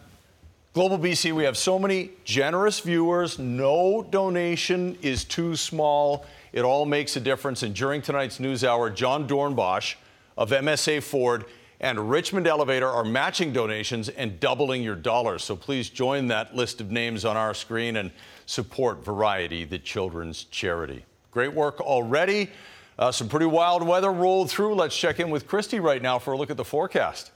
Global 0.75 0.99
BC, 0.99 1.33
we 1.33 1.45
have 1.45 1.57
so 1.57 1.79
many 1.79 2.11
generous 2.25 2.81
viewers. 2.81 3.39
No 3.39 4.05
donation 4.11 4.99
is 5.03 5.23
too 5.23 5.55
small. 5.55 6.27
It 6.53 6.63
all 6.63 6.85
makes 6.85 7.15
a 7.15 7.21
difference. 7.21 7.63
And 7.63 7.73
during 7.73 8.03
tonight's 8.03 8.41
news 8.41 8.65
hour, 8.65 8.91
John 8.91 9.29
Dornbosch 9.29 9.95
of 10.37 10.51
MSA 10.51 11.01
Ford 11.05 11.45
and 11.79 12.11
Richmond 12.11 12.49
Elevator 12.49 12.89
are 12.89 13.05
matching 13.05 13.53
donations 13.53 14.09
and 14.09 14.41
doubling 14.41 14.83
your 14.83 14.97
dollars. 14.97 15.45
So 15.45 15.55
please 15.55 15.91
join 15.91 16.27
that 16.29 16.57
list 16.57 16.81
of 16.81 16.91
names 16.91 17.25
on 17.25 17.37
our 17.37 17.55
screen 17.55 17.95
and 17.95 18.11
support 18.47 19.05
Variety, 19.05 19.65
the 19.65 19.79
children's 19.79 20.43
charity. 20.43 21.05
Great 21.31 21.55
work 21.55 21.81
already. 21.81 22.51
Uh, 22.99 23.13
some 23.13 23.29
pretty 23.29 23.47
wild 23.47 23.87
weather 23.87 24.11
rolled 24.11 24.51
through. 24.51 24.75
Let's 24.75 24.97
check 24.97 25.21
in 25.21 25.31
with 25.31 25.47
Christy 25.47 25.79
right 25.79 26.03
now 26.03 26.19
for 26.19 26.33
a 26.33 26.37
look 26.37 26.51
at 26.51 26.57
the 26.57 26.65
forecast. 26.65 27.31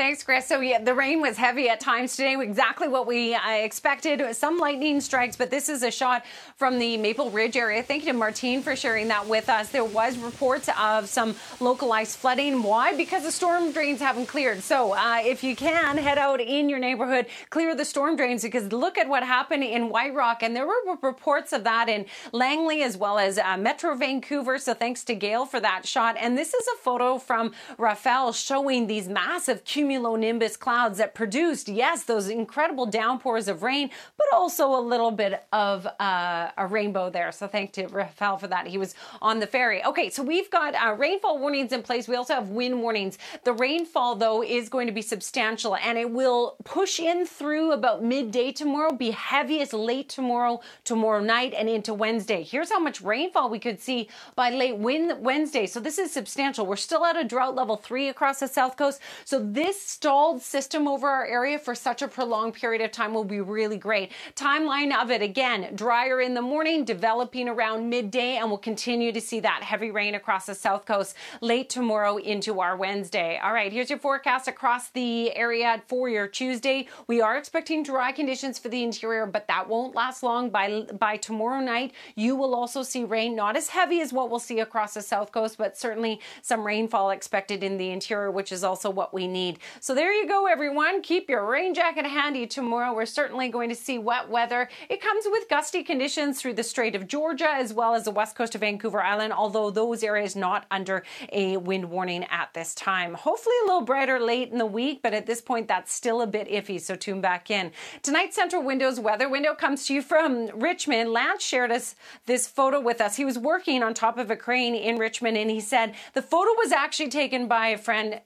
Thanks, 0.00 0.22
Chris. 0.22 0.46
So, 0.46 0.60
yeah, 0.60 0.82
the 0.82 0.94
rain 0.94 1.20
was 1.20 1.36
heavy 1.36 1.68
at 1.68 1.78
times 1.78 2.16
today, 2.16 2.34
exactly 2.40 2.88
what 2.88 3.06
we 3.06 3.34
uh, 3.34 3.50
expected. 3.50 4.34
Some 4.34 4.56
lightning 4.56 4.98
strikes, 5.02 5.36
but 5.36 5.50
this 5.50 5.68
is 5.68 5.82
a 5.82 5.90
shot 5.90 6.24
from 6.56 6.78
the 6.78 6.96
Maple 6.96 7.30
Ridge 7.30 7.54
area. 7.54 7.82
Thank 7.82 8.06
you 8.06 8.12
to 8.12 8.18
Martine 8.18 8.62
for 8.62 8.74
sharing 8.74 9.08
that 9.08 9.28
with 9.28 9.50
us. 9.50 9.68
There 9.68 9.84
was 9.84 10.16
reports 10.16 10.70
of 10.80 11.06
some 11.06 11.36
localized 11.60 12.16
flooding. 12.16 12.62
Why? 12.62 12.96
Because 12.96 13.24
the 13.24 13.30
storm 13.30 13.72
drains 13.72 14.00
haven't 14.00 14.24
cleared. 14.24 14.62
So, 14.62 14.94
uh, 14.94 15.18
if 15.22 15.44
you 15.44 15.54
can, 15.54 15.98
head 15.98 16.16
out 16.16 16.40
in 16.40 16.70
your 16.70 16.78
neighborhood, 16.78 17.26
clear 17.50 17.74
the 17.74 17.84
storm 17.84 18.16
drains 18.16 18.40
because 18.40 18.72
look 18.72 18.96
at 18.96 19.06
what 19.06 19.22
happened 19.22 19.64
in 19.64 19.90
White 19.90 20.14
Rock. 20.14 20.42
And 20.42 20.56
there 20.56 20.66
were 20.66 20.96
reports 21.02 21.52
of 21.52 21.62
that 21.64 21.90
in 21.90 22.06
Langley 22.32 22.82
as 22.82 22.96
well 22.96 23.18
as 23.18 23.36
uh, 23.36 23.58
Metro 23.58 23.94
Vancouver. 23.94 24.56
So, 24.56 24.72
thanks 24.72 25.04
to 25.04 25.14
Gail 25.14 25.44
for 25.44 25.60
that 25.60 25.86
shot. 25.86 26.16
And 26.18 26.38
this 26.38 26.54
is 26.54 26.66
a 26.68 26.78
photo 26.78 27.18
from 27.18 27.52
Rafael 27.76 28.32
showing 28.32 28.86
these 28.86 29.06
massive 29.06 29.62
cumulative 29.62 29.89
cumulonimbus 29.90 30.58
clouds 30.58 30.98
that 30.98 31.14
produced, 31.14 31.68
yes, 31.68 32.04
those 32.04 32.28
incredible 32.28 32.86
downpours 32.86 33.48
of 33.48 33.62
rain, 33.62 33.90
but 34.16 34.26
also 34.32 34.74
a 34.74 34.80
little 34.80 35.10
bit 35.10 35.44
of 35.52 35.86
uh, 35.98 36.50
a 36.56 36.66
rainbow 36.66 37.10
there. 37.10 37.32
So 37.32 37.46
thank 37.46 37.72
to 37.72 37.86
Rafael 37.88 38.38
for 38.38 38.48
that. 38.48 38.66
He 38.66 38.78
was 38.78 38.94
on 39.20 39.40
the 39.40 39.46
ferry. 39.46 39.84
Okay, 39.84 40.10
so 40.10 40.22
we've 40.22 40.50
got 40.50 40.74
uh, 40.74 40.94
rainfall 40.94 41.38
warnings 41.38 41.72
in 41.72 41.82
place. 41.82 42.06
We 42.08 42.16
also 42.16 42.34
have 42.34 42.48
wind 42.50 42.80
warnings. 42.80 43.18
The 43.44 43.52
rainfall, 43.52 44.16
though, 44.16 44.42
is 44.42 44.68
going 44.68 44.86
to 44.86 44.92
be 44.92 45.02
substantial 45.02 45.76
and 45.76 45.98
it 45.98 46.10
will 46.10 46.56
push 46.64 47.00
in 47.00 47.26
through 47.26 47.72
about 47.72 48.02
midday 48.04 48.52
tomorrow, 48.52 48.92
be 48.92 49.10
heaviest 49.10 49.72
late 49.72 50.08
tomorrow, 50.08 50.60
tomorrow 50.84 51.20
night, 51.20 51.54
and 51.56 51.68
into 51.68 51.94
Wednesday. 51.94 52.42
Here's 52.42 52.70
how 52.70 52.78
much 52.78 53.00
rainfall 53.00 53.50
we 53.50 53.58
could 53.58 53.80
see 53.80 54.08
by 54.36 54.50
late 54.50 54.76
Wednesday. 54.76 55.66
So 55.66 55.80
this 55.80 55.98
is 55.98 56.12
substantial. 56.12 56.66
We're 56.66 56.76
still 56.76 57.04
at 57.04 57.16
a 57.16 57.24
drought 57.24 57.54
level 57.54 57.76
three 57.76 58.08
across 58.08 58.40
the 58.40 58.48
south 58.48 58.76
coast. 58.76 59.00
So 59.24 59.38
this 59.40 59.79
stalled 59.80 60.42
system 60.42 60.86
over 60.86 61.08
our 61.08 61.26
area 61.26 61.58
for 61.58 61.74
such 61.74 62.02
a 62.02 62.08
prolonged 62.08 62.54
period 62.54 62.82
of 62.82 62.90
time 62.92 63.14
will 63.14 63.24
be 63.24 63.40
really 63.40 63.76
great. 63.76 64.12
Timeline 64.34 64.94
of 64.94 65.10
it 65.10 65.22
again, 65.22 65.74
drier 65.74 66.20
in 66.20 66.34
the 66.34 66.42
morning, 66.42 66.84
developing 66.84 67.48
around 67.48 67.88
midday, 67.88 68.36
and 68.36 68.48
we'll 68.48 68.58
continue 68.58 69.12
to 69.12 69.20
see 69.20 69.40
that 69.40 69.62
heavy 69.62 69.90
rain 69.90 70.14
across 70.14 70.46
the 70.46 70.54
south 70.54 70.86
coast 70.86 71.14
late 71.40 71.68
tomorrow 71.68 72.16
into 72.16 72.60
our 72.60 72.76
Wednesday. 72.76 73.38
All 73.42 73.52
right, 73.52 73.72
here's 73.72 73.90
your 73.90 73.98
forecast 73.98 74.48
across 74.48 74.90
the 74.90 75.34
area 75.36 75.82
for 75.88 76.08
your 76.08 76.26
Tuesday. 76.26 76.88
We 77.06 77.20
are 77.20 77.36
expecting 77.36 77.82
dry 77.82 78.12
conditions 78.12 78.58
for 78.58 78.68
the 78.68 78.82
interior, 78.82 79.26
but 79.26 79.46
that 79.48 79.68
won't 79.68 79.94
last 79.94 80.22
long. 80.22 80.50
By 80.50 80.82
by 80.98 81.16
tomorrow 81.16 81.60
night, 81.60 81.92
you 82.14 82.36
will 82.36 82.54
also 82.54 82.82
see 82.82 83.04
rain, 83.04 83.34
not 83.34 83.56
as 83.56 83.68
heavy 83.68 84.00
as 84.00 84.12
what 84.12 84.30
we'll 84.30 84.38
see 84.38 84.60
across 84.60 84.94
the 84.94 85.02
south 85.02 85.32
coast, 85.32 85.58
but 85.58 85.76
certainly 85.76 86.20
some 86.42 86.66
rainfall 86.66 87.10
expected 87.10 87.62
in 87.62 87.78
the 87.78 87.90
interior, 87.90 88.30
which 88.30 88.52
is 88.52 88.64
also 88.64 88.90
what 88.90 89.14
we 89.14 89.26
need. 89.26 89.58
So 89.78 89.94
there 89.94 90.12
you 90.12 90.26
go, 90.26 90.46
everyone. 90.46 91.02
Keep 91.02 91.30
your 91.30 91.46
rain 91.46 91.74
jacket 91.74 92.06
handy 92.06 92.46
tomorrow. 92.46 92.94
We're 92.94 93.06
certainly 93.06 93.48
going 93.48 93.68
to 93.68 93.74
see 93.74 93.98
wet 93.98 94.28
weather. 94.28 94.68
It 94.88 95.00
comes 95.00 95.24
with 95.28 95.48
gusty 95.48 95.82
conditions 95.82 96.40
through 96.40 96.54
the 96.54 96.62
Strait 96.62 96.94
of 96.96 97.06
Georgia 97.06 97.48
as 97.48 97.72
well 97.72 97.94
as 97.94 98.04
the 98.04 98.10
west 98.10 98.34
coast 98.34 98.54
of 98.54 98.62
Vancouver 98.62 99.02
Island, 99.02 99.32
although 99.32 99.70
those 99.70 100.02
areas 100.02 100.34
not 100.34 100.66
under 100.70 101.04
a 101.32 101.56
wind 101.56 101.90
warning 101.90 102.24
at 102.30 102.52
this 102.54 102.74
time. 102.74 103.14
Hopefully 103.14 103.54
a 103.62 103.66
little 103.66 103.82
brighter 103.82 104.18
late 104.18 104.50
in 104.50 104.58
the 104.58 104.66
week, 104.66 105.00
but 105.02 105.14
at 105.14 105.26
this 105.26 105.40
point 105.40 105.68
that's 105.68 105.92
still 105.92 106.22
a 106.22 106.26
bit 106.26 106.48
iffy, 106.48 106.80
so 106.80 106.96
tune 106.96 107.20
back 107.20 107.50
in. 107.50 107.72
Tonight's 108.02 108.38
Centra 108.38 108.62
Windows 108.62 108.98
weather 108.98 109.28
window 109.28 109.54
comes 109.54 109.86
to 109.86 109.94
you 109.94 110.02
from 110.02 110.48
Richmond. 110.58 111.12
Lance 111.12 111.44
shared 111.44 111.70
us 111.70 111.94
this 112.26 112.46
photo 112.46 112.80
with 112.80 113.00
us. 113.00 113.16
He 113.16 113.24
was 113.24 113.38
working 113.38 113.82
on 113.82 113.94
top 113.94 114.18
of 114.18 114.30
a 114.30 114.36
crane 114.36 114.74
in 114.74 114.98
Richmond 114.98 115.36
and 115.36 115.50
he 115.50 115.60
said 115.60 115.94
the 116.14 116.22
photo 116.22 116.50
was 116.58 116.72
actually 116.72 117.10
taken 117.10 117.48
by 117.48 117.68
a 117.68 117.78
friend 117.78 118.20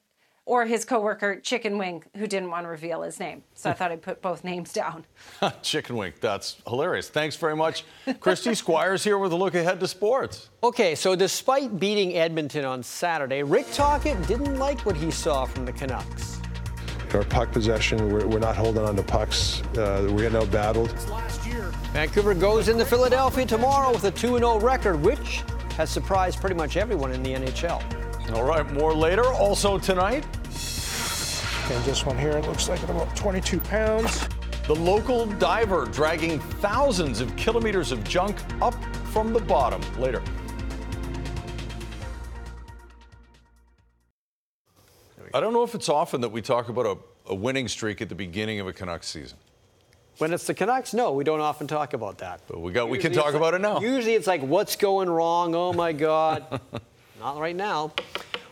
or 0.47 0.66
his 0.66 0.84
coworker 0.84 1.40
Chicken 1.40 1.78
Wing, 1.78 2.05
who 2.16 2.26
didn't 2.26 2.51
want 2.51 2.64
to 2.64 2.68
reveal 2.68 3.03
his 3.03 3.18
name. 3.18 3.42
So 3.55 3.70
I 3.70 3.72
thought 3.72 3.90
I'd 3.90 4.03
put 4.03 4.20
both 4.20 4.45
names 4.45 4.72
down. 4.72 5.05
Chicken 5.62 5.97
Wing, 5.97 6.12
that's 6.20 6.57
hilarious. 6.66 7.09
Thanks 7.09 7.36
very 7.36 7.57
much. 7.57 7.84
Christy 8.20 8.55
Squires 8.55 9.03
here 9.03 9.18
with 9.18 9.32
a 9.32 9.36
look 9.36 9.55
ahead 9.55 9.80
to 9.80 9.88
sports. 9.88 10.51
Okay, 10.62 10.95
so 10.95 11.16
despite 11.16 11.78
beating 11.78 12.16
Edmonton 12.16 12.64
on 12.64 12.82
Saturday, 12.82 13.42
Rick 13.42 13.66
Tocchet 13.72 14.26
didn't 14.26 14.59
like 14.59 14.84
what 14.84 14.97
he 14.97 15.11
saw 15.11 15.45
from 15.47 15.64
the 15.64 15.72
Canucks. 15.72 16.40
Our 17.14 17.22
puck 17.22 17.53
possession, 17.53 18.12
we're, 18.12 18.26
we're 18.26 18.40
not 18.40 18.57
holding 18.57 18.82
on 18.82 18.97
to 18.97 19.03
pucks. 19.03 19.62
Uh, 19.78 20.09
we're 20.11 20.28
getting 20.28 20.40
outbattled. 20.40 20.90
Vancouver 21.92 22.34
goes 22.34 22.68
into 22.68 22.84
Philadelphia 22.84 23.47
tomorrow 23.47 23.92
with 23.92 24.03
a 24.03 24.11
2 24.11 24.38
0 24.38 24.59
record, 24.59 25.01
which 25.01 25.45
has 25.76 25.90
surprised 25.90 26.40
pretty 26.40 26.57
much 26.57 26.76
everyone 26.76 27.12
in 27.12 27.22
the 27.22 27.34
NHL. 27.34 28.04
All 28.33 28.45
right, 28.45 28.68
more 28.72 28.95
later. 28.95 29.25
Also 29.25 29.79
tonight. 29.79 30.25
And 31.70 31.85
this 31.85 32.05
one 32.05 32.18
here, 32.18 32.33
it 32.33 32.47
looks 32.47 32.68
like 32.68 32.83
about 32.83 33.14
22 33.14 33.61
pounds. 33.61 34.27
The 34.66 34.75
local 34.75 35.27
diver 35.27 35.85
dragging 35.87 36.41
thousands 36.41 37.20
of 37.20 37.35
kilometers 37.37 37.93
of 37.93 38.03
junk 38.05 38.37
up 38.62 38.75
from 39.12 39.33
the 39.33 39.41
bottom. 39.41 39.83
Later. 39.99 40.22
I 45.35 45.41
don't 45.41 45.53
know 45.53 45.64
if 45.64 45.75
it's 45.75 45.89
often 45.89 46.20
that 46.22 46.31
we 46.31 46.41
talk 46.41 46.68
about 46.68 46.87
a, 46.87 46.97
a 47.33 47.35
winning 47.35 47.68
streak 47.68 48.01
at 48.01 48.09
the 48.09 48.14
beginning 48.14 48.61
of 48.61 48.66
a 48.66 48.72
Canucks 48.72 49.09
season. 49.09 49.37
When 50.18 50.33
it's 50.33 50.47
the 50.47 50.55
Canucks, 50.55 50.95
no, 50.95 51.12
we 51.12 51.25
don't 51.25 51.41
often 51.41 51.66
talk 51.66 51.93
about 51.93 52.18
that. 52.18 52.41
But 52.47 52.61
we 52.61 52.72
got 52.72 52.89
we 52.89 52.99
can 52.99 53.12
talk 53.12 53.29
it's 53.29 53.37
about 53.37 53.55
it 53.55 53.61
now. 53.61 53.81
Usually 53.81 54.14
it's 54.14 54.29
like, 54.29 54.43
what's 54.43 54.77
going 54.77 55.11
wrong? 55.11 55.55
Oh 55.55 55.72
my 55.72 55.93
God. 55.93 56.61
Not 57.25 57.41
right 57.41 57.57
now. 57.57 57.91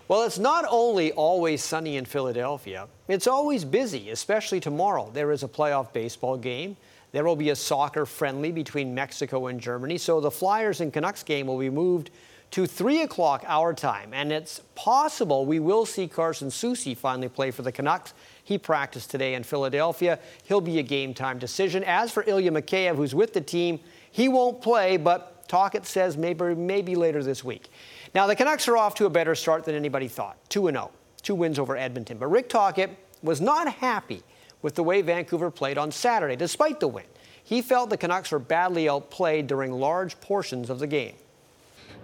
Well, 0.09 0.23
it's 0.23 0.39
not 0.39 0.65
only 0.67 1.13
always 1.13 1.63
sunny 1.63 1.99
in 1.99 2.07
Philadelphia, 2.07 2.89
it's 3.07 3.27
always 3.27 3.67
busy, 3.67 4.09
especially 4.09 4.61
tomorrow. 4.61 5.11
There 5.13 5.31
is 5.31 5.43
a 5.43 5.49
playoff 5.49 5.93
baseball 5.93 6.39
game. 6.39 6.79
There 7.13 7.23
will 7.23 7.37
be 7.37 7.51
a 7.51 7.55
soccer 7.55 8.07
friendly 8.07 8.51
between 8.51 8.95
Mexico 8.95 9.49
and 9.49 9.61
Germany. 9.61 9.99
So 9.99 10.23
the 10.23 10.31
Flyers 10.31 10.81
and 10.81 10.91
Canucks 10.91 11.23
game 11.23 11.49
will 11.49 11.59
be 11.59 11.69
moved 11.69 12.13
to 12.53 12.67
3 12.67 13.03
o'clock 13.03 13.45
our 13.47 13.75
time. 13.75 14.15
And 14.15 14.33
it's 14.33 14.63
possible 14.75 15.45
we 15.45 15.59
will 15.59 15.85
see 15.85 16.09
Carson 16.09 16.49
Soucy 16.49 16.97
finally 16.97 17.29
play 17.29 17.51
for 17.51 17.61
the 17.61 17.73
Canucks. 17.73 18.15
He 18.43 18.57
practiced 18.57 19.11
today 19.11 19.35
in 19.35 19.43
Philadelphia. 19.43 20.19
He'll 20.45 20.63
be 20.63 20.79
a 20.79 20.83
game 20.83 21.13
time 21.13 21.39
decision. 21.39 21.85
As 21.85 22.11
for 22.11 22.25
Ilya 22.27 22.53
Mikheyev, 22.53 22.97
who's 22.97 23.15
with 23.15 23.35
the 23.35 23.43
team, 23.43 23.81
he 24.11 24.29
won't 24.29 24.63
play, 24.63 24.97
but 24.97 25.47
Tocchet 25.47 25.85
says 25.85 26.17
maybe, 26.17 26.55
maybe 26.55 26.95
later 26.95 27.23
this 27.23 27.45
week. 27.45 27.69
Now, 28.15 28.27
the 28.27 28.37
Canucks 28.37 28.69
are 28.69 28.77
off 28.77 28.95
to 28.97 29.07
a 29.07 29.11
better 29.11 29.35
start 29.35 29.65
than 29.65 29.75
anybody 29.75 30.09
thought 30.09 30.37
2 30.51 30.71
0, 30.71 30.91
two 31.23 31.35
wins 31.35 31.59
over 31.59 31.77
Edmonton. 31.77 32.19
But 32.19 32.27
Rick 32.27 32.49
Tocchet 32.49 32.91
was 33.23 33.41
not 33.41 33.73
happy 33.73 34.23
with 34.61 34.75
the 34.75 34.83
way 34.83 35.03
Vancouver 35.03 35.51
played 35.51 35.79
on 35.79 35.91
Saturday, 35.91 36.37
despite 36.37 36.81
the 36.81 36.89
win. 36.89 37.05
He 37.43 37.63
felt 37.63 37.91
the 37.91 37.97
Canucks 37.97 38.31
were 38.31 38.39
badly 38.39 38.89
outplayed 38.89 39.47
during 39.47 39.73
large 39.73 40.21
portions 40.21 40.71
of 40.71 40.79
the 40.79 40.87
game. 40.87 41.15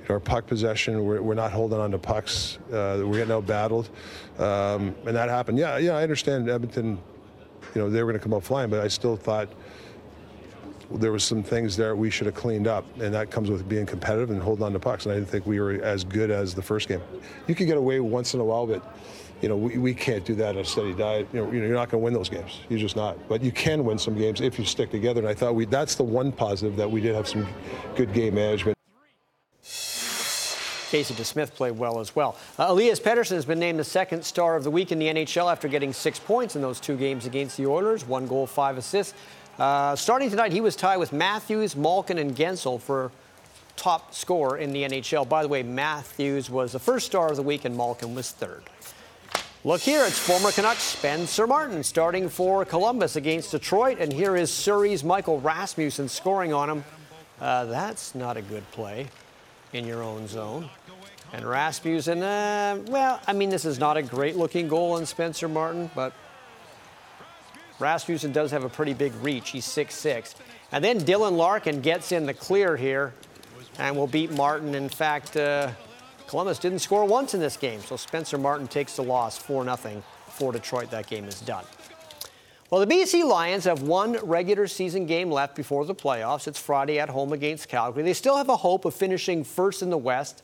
Our 0.09 0.19
puck 0.19 0.47
possession, 0.47 1.05
we're, 1.05 1.21
we're 1.21 1.35
not 1.35 1.53
holding 1.53 1.79
on 1.79 1.91
to 1.91 1.99
pucks. 1.99 2.59
Uh, 2.69 3.03
we're 3.05 3.19
getting 3.19 3.35
outbattled. 3.35 3.89
Um, 4.41 4.95
and 5.07 5.15
that 5.15 5.29
happened. 5.29 5.59
Yeah, 5.59 5.77
yeah, 5.77 5.97
I 5.97 6.03
understand 6.03 6.49
Edmonton, 6.49 6.99
you 7.75 7.83
know, 7.83 7.91
they 7.91 8.03
were 8.03 8.11
going 8.11 8.19
to 8.19 8.23
come 8.23 8.33
out 8.33 8.43
flying, 8.43 8.71
but 8.71 8.81
I 8.81 8.89
still 8.89 9.17
thought 9.17 9.49
there 10.91 11.12
was 11.12 11.24
some 11.24 11.43
things 11.43 11.76
there 11.76 11.95
we 11.97 12.11
should 12.11 12.26
have 12.26 12.34
cleaned 12.34 12.66
up, 12.66 12.84
and 13.01 13.12
that 13.12 13.30
comes 13.30 13.51
with 13.51 13.68
being 13.68 13.86
competitive 13.86 14.30
and 14.30 14.43
holding 14.43 14.64
on 14.64 14.72
to 14.72 14.78
pucks. 14.78 15.05
And 15.05 15.12
I 15.12 15.16
didn't 15.16 15.28
think 15.28 15.47
we 15.47 15.61
were 15.61 15.72
as 15.82 16.05
good 16.05 16.30
as 16.30 16.55
the 16.55 16.62
first 16.62 16.89
game. 16.89 17.03
You 17.47 17.55
could 17.55 17.66
get 17.66 17.76
away 17.76 18.01
once 18.01 18.34
in 18.34 18.41
a 18.41 18.45
while, 18.45 18.66
but 18.66 18.97
you 19.43 19.49
know 19.49 19.57
we, 19.57 19.78
we 19.78 19.95
can't 19.95 20.24
do 20.24 20.34
that 20.36 20.57
on 20.57 20.62
a 20.62 20.64
steady 20.64 20.95
diet. 20.95 21.28
You 21.32 21.41
know, 21.41 21.53
you 21.53 21.61
know 21.61 21.66
you're 21.66 21.76
not 21.76 21.91
going 21.91 22.01
to 22.01 22.05
win 22.05 22.14
those 22.14 22.28
games. 22.28 22.61
You're 22.68 22.78
just 22.78 22.97
not. 22.97 23.28
But 23.28 23.43
you 23.43 23.53
can 23.53 23.84
win 23.84 23.99
some 23.99 24.16
games 24.16 24.41
if 24.41 24.59
you 24.59 24.64
stick 24.64 24.91
together. 24.91 25.20
And 25.20 25.28
I 25.28 25.34
thought 25.34 25.55
we 25.55 25.66
that's 25.66 25.95
the 25.95 26.05
one 26.05 26.32
positive 26.32 26.76
that 26.76 26.91
we 26.91 27.01
did 27.01 27.14
have 27.14 27.28
some 27.28 27.47
good 27.95 28.12
game 28.14 28.34
management. 28.34 28.78
Casey 30.91 31.12
DeSmith 31.12 31.53
played 31.53 31.76
well 31.76 32.01
as 32.01 32.16
well. 32.16 32.34
Uh, 32.59 32.66
Elias 32.68 32.99
Pettersson 32.99 33.32
has 33.32 33.45
been 33.45 33.59
named 33.59 33.78
the 33.78 33.84
second 33.84 34.24
star 34.24 34.57
of 34.57 34.64
the 34.64 34.70
week 34.70 34.91
in 34.91 34.99
the 34.99 35.07
NHL 35.07 35.53
after 35.53 35.68
getting 35.68 35.93
six 35.93 36.18
points 36.18 36.57
in 36.57 36.62
those 36.62 36.80
two 36.80 36.97
games 36.97 37.26
against 37.26 37.59
the 37.59 37.66
Oilers, 37.66 38.07
one 38.07 38.26
goal, 38.26 38.47
five 38.47 38.78
assists. 38.78 39.12
Uh, 39.59 39.97
starting 39.97 40.31
tonight, 40.31 40.53
he 40.53 40.61
was 40.61 40.77
tied 40.77 40.99
with 40.99 41.13
Matthews, 41.13 41.75
Malkin, 41.75 42.19
and 42.19 42.37
Guentzel 42.37 42.81
for 42.81 43.11
top 43.75 44.15
scorer 44.15 44.59
in 44.59 44.73
the 44.73 44.85
NHL. 44.85 45.29
By 45.29 45.43
the 45.43 45.49
way, 45.49 45.65
Matthews 45.65 46.49
was 46.49 46.73
the 46.73 46.79
first 46.79 47.07
star 47.07 47.31
of 47.31 47.37
the 47.37 47.43
week, 47.43 47.65
and 47.65 47.77
Malkin 47.77 48.15
was 48.15 48.31
third. 48.31 48.63
Look 49.65 49.81
here, 49.81 50.05
it's 50.05 50.19
former 50.19 50.53
Canucks 50.53 50.83
Spencer 50.83 51.45
Martin 51.47 51.83
starting 51.83 52.29
for 52.29 52.65
Columbus 52.65 53.17
against 53.17 53.51
Detroit, 53.51 53.99
and 53.99 54.13
here 54.13 54.37
is 54.37 54.53
Surrey's 54.53 55.03
Michael 55.03 55.41
Rasmussen 55.41 56.09
scoring 56.09 56.53
on 56.53 56.71
him. 56.71 56.85
Uh, 57.41 57.65
that's 57.65 58.15
not 58.15 58.37
a 58.37 58.43
good 58.43 58.69
play 58.71 59.09
in 59.73 59.85
your 59.85 60.05
own 60.05 60.29
zone. 60.29 60.71
And 61.33 61.45
Rasmussen, 61.45 62.23
uh, 62.23 62.79
well, 62.87 63.21
I 63.27 63.33
mean, 63.33 63.51
this 63.51 63.65
is 63.65 63.81
not 63.81 63.97
a 63.97 64.03
great 64.03 64.37
looking 64.37 64.69
goal 64.69 64.93
on 64.93 65.05
Spencer 65.05 65.49
Martin, 65.49 65.91
but 65.95 66.13
Rasmussen 67.79 68.33
does 68.33 68.51
have 68.51 68.64
a 68.64 68.68
pretty 68.68 68.95
big 68.95 69.14
reach. 69.22 69.51
He's 69.51 69.66
6'6. 69.66 70.35
And 70.72 70.83
then 70.85 71.01
Dylan 71.01 71.37
Larkin 71.37 71.81
gets 71.81 72.12
in 72.12 72.26
the 72.26 72.35
clear 72.35 72.76
here 72.76 73.14
and 73.79 73.97
will 73.97 74.07
beat 74.07 74.31
Martin. 74.33 74.74
In 74.74 74.89
fact, 74.89 75.37
uh, 75.37 75.70
Columbus 76.26 76.59
didn't 76.59 76.81
score 76.81 77.05
once 77.05 77.35
in 77.35 77.41
this 77.41 77.57
game, 77.57 77.81
so 77.81 77.97
Spencer 77.97 78.37
Martin 78.37 78.68
takes 78.68 78.97
the 78.97 79.03
loss 79.03 79.39
4 79.39 79.64
0 79.64 80.03
for 80.29 80.53
Detroit. 80.53 80.91
That 80.91 81.07
game 81.07 81.24
is 81.24 81.41
done. 81.41 81.64
Well, 82.70 82.85
the 82.85 82.95
BC 82.95 83.24
Lions 83.26 83.64
have 83.64 83.81
one 83.81 84.18
regular 84.22 84.66
season 84.66 85.07
game 85.07 85.31
left 85.31 85.57
before 85.57 85.87
the 85.87 85.95
playoffs. 85.95 86.47
It's 86.47 86.61
Friday 86.61 86.99
at 86.99 87.09
home 87.09 87.33
against 87.33 87.68
Calgary. 87.68 88.03
They 88.03 88.12
still 88.12 88.37
have 88.37 88.51
a 88.51 88.57
hope 88.57 88.85
of 88.85 88.93
finishing 88.93 89.43
first 89.43 89.81
in 89.81 89.89
the 89.89 89.97
West, 89.97 90.43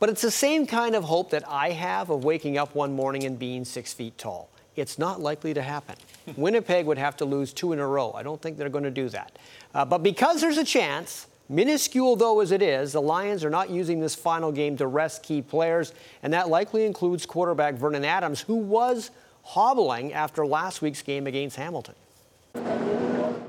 but 0.00 0.08
it's 0.08 0.22
the 0.22 0.32
same 0.32 0.66
kind 0.66 0.96
of 0.96 1.04
hope 1.04 1.30
that 1.30 1.48
I 1.48 1.70
have 1.70 2.10
of 2.10 2.24
waking 2.24 2.58
up 2.58 2.74
one 2.74 2.96
morning 2.96 3.22
and 3.22 3.38
being 3.38 3.64
six 3.64 3.92
feet 3.92 4.18
tall. 4.18 4.48
It's 4.76 4.98
not 4.98 5.20
likely 5.20 5.54
to 5.54 5.62
happen. 5.62 5.96
Winnipeg 6.36 6.86
would 6.86 6.98
have 6.98 7.16
to 7.18 7.24
lose 7.24 7.52
two 7.52 7.72
in 7.72 7.78
a 7.78 7.86
row. 7.86 8.12
I 8.12 8.22
don't 8.22 8.40
think 8.40 8.56
they're 8.56 8.68
going 8.68 8.84
to 8.84 8.90
do 8.90 9.08
that. 9.10 9.38
Uh, 9.74 9.84
but 9.84 10.02
because 10.02 10.40
there's 10.40 10.58
a 10.58 10.64
chance, 10.64 11.26
minuscule 11.48 12.16
though 12.16 12.40
as 12.40 12.50
it 12.50 12.62
is, 12.62 12.92
the 12.92 13.02
Lions 13.02 13.44
are 13.44 13.50
not 13.50 13.70
using 13.70 14.00
this 14.00 14.14
final 14.14 14.50
game 14.50 14.76
to 14.78 14.86
rest 14.86 15.22
key 15.22 15.42
players, 15.42 15.92
and 16.22 16.32
that 16.32 16.48
likely 16.48 16.86
includes 16.86 17.26
quarterback 17.26 17.74
Vernon 17.74 18.04
Adams, 18.04 18.40
who 18.40 18.56
was 18.56 19.10
hobbling 19.42 20.12
after 20.12 20.46
last 20.46 20.82
week's 20.82 21.02
game 21.02 21.26
against 21.26 21.56
Hamilton. 21.56 21.94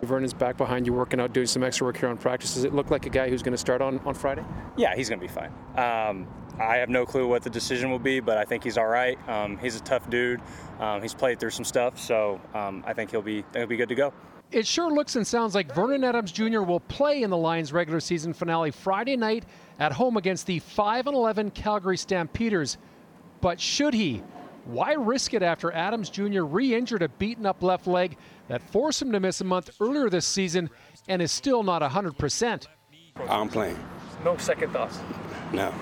Vernon's 0.05 0.33
back 0.33 0.57
behind 0.57 0.85
you, 0.85 0.93
working 0.93 1.19
out, 1.19 1.33
doing 1.33 1.47
some 1.47 1.63
extra 1.63 1.85
work 1.85 1.97
here 1.97 2.09
on 2.09 2.17
practice. 2.17 2.53
Does 2.53 2.63
it 2.63 2.73
look 2.73 2.91
like 2.91 3.05
a 3.05 3.09
guy 3.09 3.29
who's 3.29 3.41
going 3.41 3.53
to 3.53 3.57
start 3.57 3.81
on, 3.81 3.99
on 4.05 4.13
Friday? 4.13 4.43
Yeah, 4.77 4.95
he's 4.95 5.09
going 5.09 5.19
to 5.19 5.27
be 5.27 5.33
fine. 5.33 5.51
Um, 5.77 6.27
I 6.59 6.77
have 6.77 6.89
no 6.89 7.05
clue 7.05 7.27
what 7.27 7.43
the 7.43 7.49
decision 7.49 7.89
will 7.89 7.99
be, 7.99 8.19
but 8.19 8.37
I 8.37 8.45
think 8.45 8.63
he's 8.63 8.77
all 8.77 8.87
right. 8.87 9.17
Um, 9.27 9.57
he's 9.57 9.75
a 9.75 9.81
tough 9.81 10.09
dude. 10.09 10.41
Um, 10.79 11.01
he's 11.01 11.13
played 11.13 11.39
through 11.39 11.49
some 11.49 11.65
stuff, 11.65 11.99
so 11.99 12.39
um, 12.53 12.83
I 12.87 12.93
think 12.93 13.11
he'll 13.11 13.21
be 13.21 13.43
he'll 13.53 13.67
be 13.67 13.77
good 13.77 13.89
to 13.89 13.95
go. 13.95 14.13
It 14.51 14.65
sure 14.65 14.91
looks 14.91 15.15
and 15.15 15.25
sounds 15.25 15.55
like 15.55 15.73
Vernon 15.73 16.03
Adams 16.03 16.31
Jr. 16.31 16.61
will 16.61 16.79
play 16.79 17.23
in 17.23 17.29
the 17.29 17.37
Lions' 17.37 17.73
regular 17.73 17.99
season 17.99 18.33
finale 18.33 18.71
Friday 18.71 19.17
night 19.17 19.45
at 19.79 19.91
home 19.91 20.17
against 20.17 20.45
the 20.45 20.59
5 20.59 21.07
11 21.07 21.51
Calgary 21.51 21.97
Stampeders. 21.97 22.77
But 23.41 23.59
should 23.59 23.93
he? 23.93 24.23
Why 24.65 24.93
risk 24.93 25.33
it 25.33 25.43
after 25.43 25.71
Adams 25.71 26.09
Jr. 26.09 26.43
re 26.43 26.73
injured 26.73 27.03
a 27.03 27.09
beaten 27.09 27.45
up 27.45 27.61
left 27.61 27.85
leg 27.85 28.17
that 28.47 28.61
forced 28.71 29.01
him 29.01 29.11
to 29.11 29.19
miss 29.19 29.41
a 29.41 29.43
month 29.43 29.69
earlier 29.79 30.09
this 30.09 30.25
season 30.25 30.69
and 31.07 31.21
is 31.21 31.31
still 31.31 31.61
not 31.61 31.81
100%? 31.81 32.65
I'm 33.29 33.49
playing. 33.49 33.77
No 34.23 34.37
second 34.37 34.71
thoughts. 34.71 34.99
No, 35.53 35.73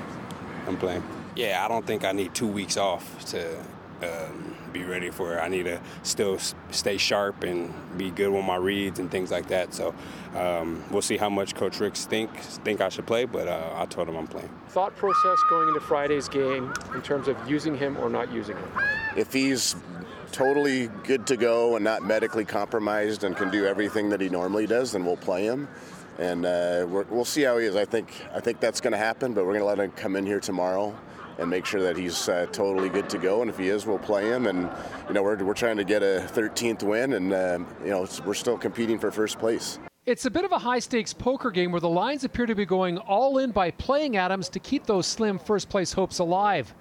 I'm 0.67 0.77
playing. 0.77 1.03
Yeah, 1.35 1.63
I 1.63 1.67
don't 1.67 1.85
think 1.85 2.05
I 2.05 2.11
need 2.11 2.33
two 2.33 2.47
weeks 2.47 2.77
off 2.77 3.25
to 3.25 3.57
um, 4.01 4.55
be 4.71 4.83
ready 4.83 5.09
for 5.09 5.37
it. 5.37 5.39
I 5.39 5.47
need 5.47 5.63
to 5.63 5.79
still 6.03 6.37
stay 6.71 6.97
sharp 6.97 7.43
and 7.43 7.73
be 7.97 8.11
good 8.11 8.29
with 8.29 8.45
my 8.45 8.55
reads 8.55 8.99
and 8.99 9.09
things 9.09 9.31
like 9.31 9.47
that. 9.47 9.73
So 9.73 9.93
um, 10.35 10.83
we'll 10.91 11.01
see 11.01 11.17
how 11.17 11.29
much 11.29 11.55
Coach 11.55 11.79
Ricks 11.79 12.05
think 12.05 12.35
think 12.37 12.81
I 12.81 12.89
should 12.89 13.05
play, 13.07 13.25
but 13.25 13.47
uh, 13.47 13.73
I 13.75 13.85
told 13.85 14.09
him 14.09 14.15
I'm 14.15 14.27
playing. 14.27 14.49
Thought 14.69 14.95
process 14.95 15.37
going 15.49 15.67
into 15.67 15.79
Friday's 15.79 16.27
game 16.27 16.73
in 16.93 17.01
terms 17.01 17.27
of 17.27 17.37
using 17.49 17.75
him 17.77 17.97
or 17.97 18.09
not 18.09 18.31
using 18.31 18.57
him? 18.57 18.71
if 19.15 19.31
he's 19.33 19.75
totally 20.31 20.87
good 21.03 21.27
to 21.27 21.37
go 21.37 21.75
and 21.75 21.83
not 21.83 22.03
medically 22.03 22.45
compromised 22.45 23.23
and 23.23 23.37
can 23.37 23.51
do 23.51 23.65
everything 23.65 24.09
that 24.09 24.19
he 24.19 24.29
normally 24.29 24.65
does, 24.65 24.91
then 24.93 25.05
we'll 25.05 25.17
play 25.17 25.43
him. 25.43 25.67
And 26.19 26.45
uh, 26.45 26.85
we 26.87 27.03
will 27.03 27.25
see 27.25 27.41
how 27.41 27.57
he 27.57 27.65
is. 27.65 27.75
I 27.75 27.85
think 27.85 28.09
I 28.33 28.39
think 28.39 28.59
that's 28.59 28.79
going 28.81 28.91
to 28.91 28.97
happen, 28.97 29.33
but 29.33 29.45
we're 29.45 29.57
going 29.57 29.61
to 29.61 29.65
let 29.65 29.79
him 29.79 29.91
come 29.91 30.15
in 30.15 30.25
here 30.25 30.39
tomorrow 30.39 30.95
and 31.39 31.49
make 31.49 31.65
sure 31.65 31.81
that 31.81 31.97
he's 31.97 32.29
uh, 32.29 32.45
totally 32.51 32.89
good 32.89 33.09
to 33.09 33.17
go. 33.17 33.41
And 33.41 33.49
if 33.49 33.57
he 33.57 33.69
is, 33.69 33.85
we'll 33.85 33.97
play 33.97 34.27
him. 34.27 34.47
And 34.47 34.69
you 35.07 35.13
know, 35.13 35.23
we're, 35.23 35.43
we're 35.43 35.53
trying 35.53 35.77
to 35.77 35.83
get 35.83 36.03
a 36.03 36.27
13th 36.33 36.83
win, 36.83 37.13
and 37.13 37.33
uh, 37.33 37.59
you 37.83 37.89
know, 37.89 38.07
we're 38.25 38.33
still 38.33 38.57
competing 38.57 38.99
for 38.99 39.11
first 39.11 39.39
place. 39.39 39.79
It's 40.05 40.25
a 40.25 40.31
bit 40.31 40.43
of 40.43 40.51
a 40.51 40.59
high 40.59 40.79
stakes 40.79 41.13
poker 41.13 41.49
game 41.49 41.71
where 41.71 41.79
the 41.79 41.89
Lions 41.89 42.25
appear 42.25 42.45
to 42.45 42.55
be 42.55 42.65
going 42.65 42.97
all 42.97 43.37
in 43.37 43.51
by 43.51 43.71
playing 43.71 44.17
Adams 44.17 44.49
to 44.49 44.59
keep 44.59 44.85
those 44.85 45.07
slim 45.07 45.39
first 45.39 45.69
place 45.69 45.93
hopes 45.93 46.19
alive. 46.19 46.73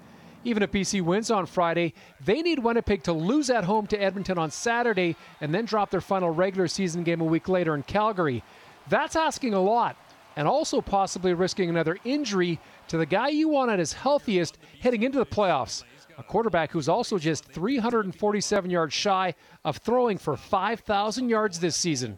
Even 0.43 0.61
if 0.61 0.71
BC 0.71 1.01
wins 1.01 1.31
on 1.31 1.45
Friday, 1.45 1.93
they 2.25 2.41
need 2.41 2.59
Winnipeg 2.59 3.01
to 3.03 3.13
lose 3.13 3.49
at 3.49 3.63
home 3.63 3.87
to 3.87 3.97
Edmonton 3.97 4.37
on 4.37 4.51
Saturday 4.51 5.15
and 5.39 5.55
then 5.55 5.63
drop 5.63 5.89
their 5.89 6.01
final 6.01 6.31
regular 6.31 6.67
season 6.67 7.03
game 7.03 7.21
a 7.21 7.23
week 7.23 7.47
later 7.47 7.73
in 7.75 7.83
Calgary. 7.83 8.43
That's 8.89 9.15
asking 9.15 9.53
a 9.53 9.61
lot, 9.61 9.95
and 10.35 10.47
also 10.47 10.81
possibly 10.81 11.33
risking 11.33 11.69
another 11.69 11.97
injury 12.03 12.59
to 12.89 12.97
the 12.97 13.05
guy 13.05 13.29
you 13.29 13.49
want 13.49 13.71
at 13.71 13.79
his 13.79 13.93
healthiest 13.93 14.57
heading 14.81 15.03
into 15.03 15.19
the 15.19 15.25
playoffs. 15.25 15.83
A 16.17 16.23
quarterback 16.23 16.71
who's 16.71 16.89
also 16.89 17.17
just 17.17 17.45
347 17.45 18.69
yards 18.69 18.93
shy 18.93 19.33
of 19.65 19.77
throwing 19.77 20.17
for 20.17 20.37
5,000 20.37 21.29
yards 21.29 21.59
this 21.59 21.75
season. 21.75 22.17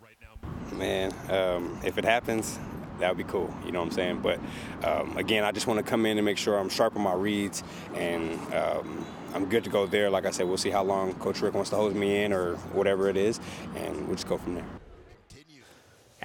Man, 0.74 1.14
um, 1.30 1.80
if 1.86 1.98
it 1.98 2.04
happens, 2.04 2.60
that 3.00 3.10
would 3.10 3.18
be 3.18 3.32
cool. 3.32 3.54
You 3.66 3.72
know 3.72 3.80
what 3.80 3.88
I'm 3.88 3.92
saying? 3.92 4.20
But 4.22 4.40
um, 4.84 5.18
again, 5.18 5.44
I 5.44 5.52
just 5.52 5.68
want 5.68 5.78
to 5.78 5.84
come 5.84 6.06
in 6.06 6.18
and 6.18 6.26
make 6.26 6.38
sure 6.38 6.58
I'm 6.58 6.70
sharp 6.70 6.96
on 6.96 7.04
my 7.04 7.14
reads 7.14 7.64
and 7.94 8.34
um, 8.54 9.06
I'm 9.34 9.46
good 9.46 9.64
to 9.66 9.70
go 9.70 9.86
there. 9.86 10.10
Like 10.10 10.26
I 10.26 10.32
said, 10.32 10.48
we'll 10.48 10.58
see 10.58 10.70
how 10.70 10.84
long 10.84 11.14
Coach 11.16 11.42
Rick 11.42 11.54
wants 11.54 11.70
to 11.72 11.76
hold 11.76 11.96
me 11.96 12.24
in 12.24 12.32
or 12.32 12.56
whatever 12.74 13.10
it 13.10 13.18
is, 13.18 13.40
and 13.76 14.08
we'll 14.08 14.16
just 14.16 14.28
go 14.28 14.38
from 14.38 14.56
there. 14.56 14.66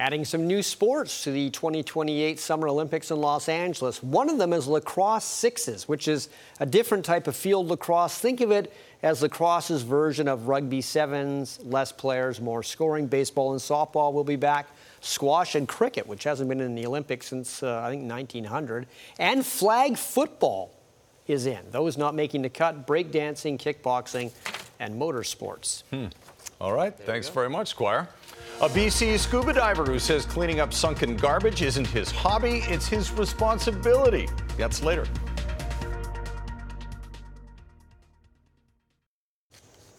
Adding 0.01 0.25
some 0.25 0.47
new 0.47 0.63
sports 0.63 1.25
to 1.25 1.31
the 1.31 1.51
2028 1.51 2.39
Summer 2.39 2.67
Olympics 2.67 3.11
in 3.11 3.21
Los 3.21 3.47
Angeles. 3.47 4.01
One 4.01 4.31
of 4.31 4.39
them 4.39 4.51
is 4.51 4.67
lacrosse 4.67 5.23
sixes, 5.25 5.87
which 5.87 6.07
is 6.07 6.29
a 6.59 6.65
different 6.65 7.05
type 7.05 7.27
of 7.27 7.35
field 7.35 7.67
lacrosse. 7.67 8.17
Think 8.17 8.41
of 8.41 8.49
it 8.49 8.73
as 9.03 9.21
lacrosse's 9.21 9.83
version 9.83 10.27
of 10.27 10.47
rugby 10.47 10.81
sevens, 10.81 11.59
less 11.61 11.91
players, 11.91 12.41
more 12.41 12.63
scoring. 12.63 13.05
Baseball 13.05 13.51
and 13.51 13.61
softball 13.61 14.11
will 14.11 14.23
be 14.23 14.35
back. 14.35 14.69
Squash 15.01 15.53
and 15.53 15.67
cricket, 15.67 16.07
which 16.07 16.23
hasn't 16.23 16.49
been 16.49 16.61
in 16.61 16.73
the 16.73 16.87
Olympics 16.87 17.27
since, 17.27 17.61
uh, 17.61 17.83
I 17.85 17.91
think, 17.91 18.09
1900. 18.09 18.87
And 19.19 19.45
flag 19.45 19.99
football 19.99 20.73
is 21.27 21.45
in. 21.45 21.61
Those 21.69 21.95
not 21.95 22.15
making 22.15 22.41
the 22.41 22.49
cut 22.49 22.87
breakdancing, 22.87 23.59
kickboxing, 23.59 24.31
and 24.79 24.99
motorsports. 24.99 25.83
Hmm. 25.91 26.07
All 26.59 26.73
right. 26.73 26.97
There 26.97 27.05
Thanks 27.05 27.29
very 27.29 27.51
much, 27.51 27.67
Squire. 27.67 28.09
A 28.61 28.69
BC 28.69 29.17
scuba 29.17 29.53
diver 29.53 29.85
who 29.85 29.97
says 29.97 30.23
cleaning 30.23 30.59
up 30.59 30.71
sunken 30.71 31.17
garbage 31.17 31.63
isn't 31.63 31.87
his 31.87 32.11
hobby, 32.11 32.61
it's 32.67 32.87
his 32.87 33.11
responsibility. 33.11 34.29
That's 34.55 34.83
later. 34.83 35.07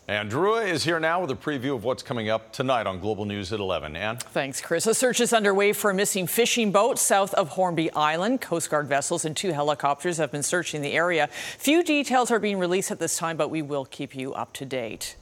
Andrea 0.06 0.72
is 0.72 0.84
here 0.84 1.00
now 1.00 1.20
with 1.20 1.32
a 1.32 1.34
preview 1.34 1.74
of 1.74 1.82
what's 1.82 2.04
coming 2.04 2.28
up 2.28 2.52
tonight 2.52 2.86
on 2.86 3.00
Global 3.00 3.24
News 3.24 3.52
at 3.52 3.58
11. 3.58 3.96
Ann? 3.96 4.18
Thanks, 4.18 4.60
Chris. 4.60 4.86
A 4.86 4.94
search 4.94 5.20
is 5.20 5.32
underway 5.32 5.72
for 5.72 5.90
a 5.90 5.94
missing 5.94 6.28
fishing 6.28 6.70
boat 6.70 7.00
south 7.00 7.34
of 7.34 7.48
Hornby 7.48 7.90
Island. 7.94 8.40
Coast 8.40 8.70
Guard 8.70 8.86
vessels 8.86 9.24
and 9.24 9.36
two 9.36 9.50
helicopters 9.50 10.18
have 10.18 10.30
been 10.30 10.44
searching 10.44 10.82
the 10.82 10.92
area. 10.92 11.28
Few 11.58 11.82
details 11.82 12.30
are 12.30 12.38
being 12.38 12.60
released 12.60 12.92
at 12.92 13.00
this 13.00 13.16
time, 13.16 13.36
but 13.36 13.48
we 13.48 13.60
will 13.60 13.86
keep 13.86 14.14
you 14.14 14.32
up 14.34 14.52
to 14.52 14.64
date. 14.64 15.16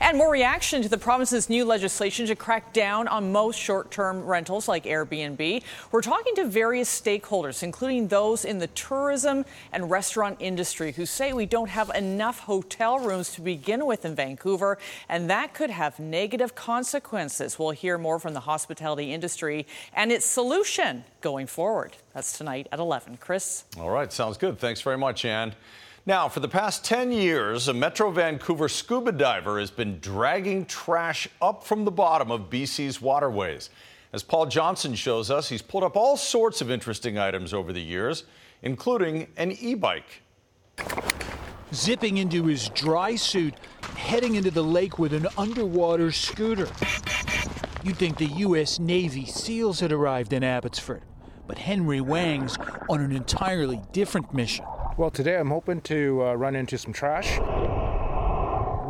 And 0.00 0.18
more 0.18 0.30
reaction 0.30 0.82
to 0.82 0.88
the 0.88 0.98
province's 0.98 1.48
new 1.48 1.64
legislation 1.64 2.26
to 2.26 2.36
crack 2.36 2.72
down 2.72 3.08
on 3.08 3.32
most 3.32 3.58
short 3.58 3.90
term 3.90 4.24
rentals 4.24 4.68
like 4.68 4.84
Airbnb. 4.84 5.62
We're 5.92 6.02
talking 6.02 6.34
to 6.36 6.44
various 6.44 6.88
stakeholders, 6.88 7.62
including 7.62 8.08
those 8.08 8.44
in 8.44 8.58
the 8.58 8.66
tourism 8.68 9.44
and 9.72 9.90
restaurant 9.90 10.36
industry, 10.40 10.92
who 10.92 11.06
say 11.06 11.32
we 11.32 11.46
don't 11.46 11.70
have 11.70 11.90
enough 11.90 12.40
hotel 12.40 12.98
rooms 12.98 13.32
to 13.34 13.40
begin 13.40 13.86
with 13.86 14.04
in 14.04 14.14
Vancouver, 14.14 14.78
and 15.08 15.30
that 15.30 15.54
could 15.54 15.70
have 15.70 15.98
negative 15.98 16.54
consequences. 16.54 17.58
We'll 17.58 17.70
hear 17.70 17.98
more 17.98 18.18
from 18.18 18.34
the 18.34 18.40
hospitality 18.40 19.12
industry 19.12 19.66
and 19.94 20.12
its 20.12 20.26
solution 20.26 21.04
going 21.20 21.46
forward. 21.46 21.96
That's 22.14 22.36
tonight 22.36 22.68
at 22.72 22.78
11. 22.78 23.18
Chris? 23.18 23.64
All 23.78 23.90
right, 23.90 24.12
sounds 24.12 24.36
good. 24.36 24.58
Thanks 24.58 24.80
very 24.80 24.98
much, 24.98 25.24
Ann. 25.24 25.54
Now, 26.10 26.28
for 26.28 26.40
the 26.40 26.48
past 26.48 26.84
10 26.86 27.12
years, 27.12 27.68
a 27.68 27.72
Metro 27.72 28.10
Vancouver 28.10 28.68
scuba 28.68 29.12
diver 29.12 29.60
has 29.60 29.70
been 29.70 30.00
dragging 30.00 30.66
trash 30.66 31.28
up 31.40 31.62
from 31.62 31.84
the 31.84 31.92
bottom 31.92 32.32
of 32.32 32.50
BC's 32.50 33.00
waterways. 33.00 33.70
As 34.12 34.24
Paul 34.24 34.46
Johnson 34.46 34.96
shows 34.96 35.30
us, 35.30 35.48
he's 35.48 35.62
pulled 35.62 35.84
up 35.84 35.96
all 35.96 36.16
sorts 36.16 36.60
of 36.60 36.68
interesting 36.68 37.16
items 37.16 37.54
over 37.54 37.72
the 37.72 37.80
years, 37.80 38.24
including 38.62 39.28
an 39.36 39.52
e 39.52 39.74
bike. 39.74 40.22
Zipping 41.72 42.16
into 42.16 42.46
his 42.46 42.70
dry 42.70 43.14
suit, 43.14 43.54
heading 43.94 44.34
into 44.34 44.50
the 44.50 44.64
lake 44.64 44.98
with 44.98 45.12
an 45.12 45.28
underwater 45.38 46.10
scooter. 46.10 46.66
You'd 47.84 47.98
think 47.98 48.18
the 48.18 48.32
U.S. 48.38 48.80
Navy 48.80 49.26
SEALs 49.26 49.78
had 49.78 49.92
arrived 49.92 50.32
in 50.32 50.42
Abbotsford, 50.42 51.04
but 51.46 51.58
Henry 51.58 52.00
Wang's 52.00 52.58
on 52.88 53.00
an 53.00 53.12
entirely 53.12 53.80
different 53.92 54.34
mission. 54.34 54.64
Well, 54.96 55.10
today 55.10 55.38
I'm 55.38 55.50
hoping 55.50 55.80
to 55.82 56.22
uh, 56.22 56.34
run 56.34 56.56
into 56.56 56.76
some 56.76 56.92
trash. 56.92 57.38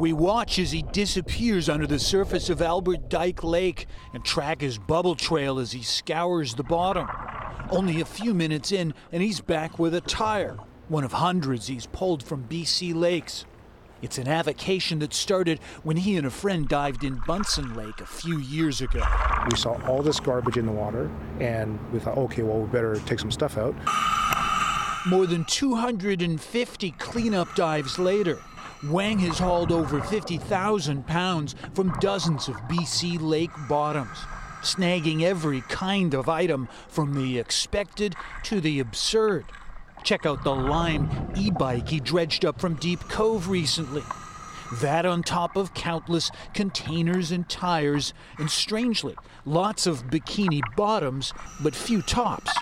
We 0.01 0.12
watch 0.12 0.59
as 0.59 0.72
he 0.72 0.82
disappears 0.82 1.68
under 1.68 1.86
the 1.86 1.98
surface 1.98 2.48
of 2.48 2.62
Albert 2.62 3.09
Dyck 3.09 3.44
Lake 3.44 3.86
and 4.14 4.24
track 4.24 4.62
his 4.62 4.78
bubble 4.78 5.14
trail 5.14 5.59
as 5.59 5.72
he 5.72 5.82
scours 5.82 6.55
the 6.55 6.64
bottom. 6.64 7.07
Only 7.70 8.01
a 8.01 8.07
few 8.07 8.32
minutes 8.32 8.72
in, 8.72 8.94
and 9.12 9.22
he's 9.22 9.40
back 9.40 9.78
with 9.78 9.94
a 9.94 10.01
tire, 10.01 10.57
one 10.88 11.05
of 11.05 11.12
hundreds 11.12 11.66
he's 11.66 11.86
pulled 11.86 12.22
from 12.22 12.44
BC 12.44 12.94
lakes. 12.94 13.44
It's 14.03 14.16
an 14.16 14.26
avocation 14.26 15.01
that 15.01 15.12
started 15.12 15.61
when 15.82 15.98
he 15.98 16.16
and 16.16 16.26
a 16.26 16.30
friend 16.30 16.66
dived 16.66 17.05
in 17.05 17.18
Buntzen 17.20 17.76
Lake 17.76 18.01
a 18.01 18.07
few 18.07 18.38
years 18.38 18.80
ago. 18.80 19.03
We 19.51 19.57
saw 19.57 19.78
all 19.86 20.03
this 20.03 20.18
garbage 20.18 20.57
in 20.57 20.64
the 20.64 20.72
water, 20.72 21.11
and 21.38 21.78
we 21.92 22.01
thought, 22.01 22.16
okay, 22.16 22.42
well, 22.42 22.61
we 22.61 22.68
better 22.68 22.98
take 23.01 23.20
some 23.20 23.30
stuff 23.30 23.59
out. 23.59 23.74
More 25.07 25.26
than 25.26 25.44
250 25.46 26.90
cleanup 26.92 27.55
dives 27.55 27.98
later, 27.98 28.38
Wang 28.84 29.18
has 29.20 29.38
hauled 29.38 29.72
over 29.72 30.03
50,000 30.03 31.07
pounds 31.07 31.55
from 31.72 31.98
dozens 32.01 32.48
of 32.48 32.57
BC 32.68 33.18
lake 33.18 33.51
bottoms, 33.66 34.18
snagging 34.62 35.22
every 35.22 35.62
kind 35.62 36.12
of 36.12 36.28
item 36.28 36.68
from 36.88 37.14
the 37.14 37.38
expected 37.38 38.14
to 38.42 38.61
the 38.61 38.78
absurd. 38.78 39.46
Check 40.05 40.26
out 40.26 40.44
the 40.44 40.55
Lime 40.55 41.32
e 41.34 41.51
bike 41.51 41.88
he 41.88 41.98
dredged 41.98 42.44
up 42.44 42.61
from 42.61 42.74
Deep 42.74 43.01
Cove 43.09 43.48
recently. 43.48 44.05
That 44.82 45.07
on 45.07 45.22
top 45.22 45.57
of 45.57 45.72
countless 45.72 46.30
containers 46.53 47.32
and 47.32 47.48
tires, 47.48 48.12
and 48.38 48.51
strangely, 48.51 49.16
lots 49.46 49.86
of 49.86 50.05
bikini 50.09 50.61
bottoms, 50.76 51.32
but 51.62 51.74
few 51.74 52.03
tops. 52.03 52.53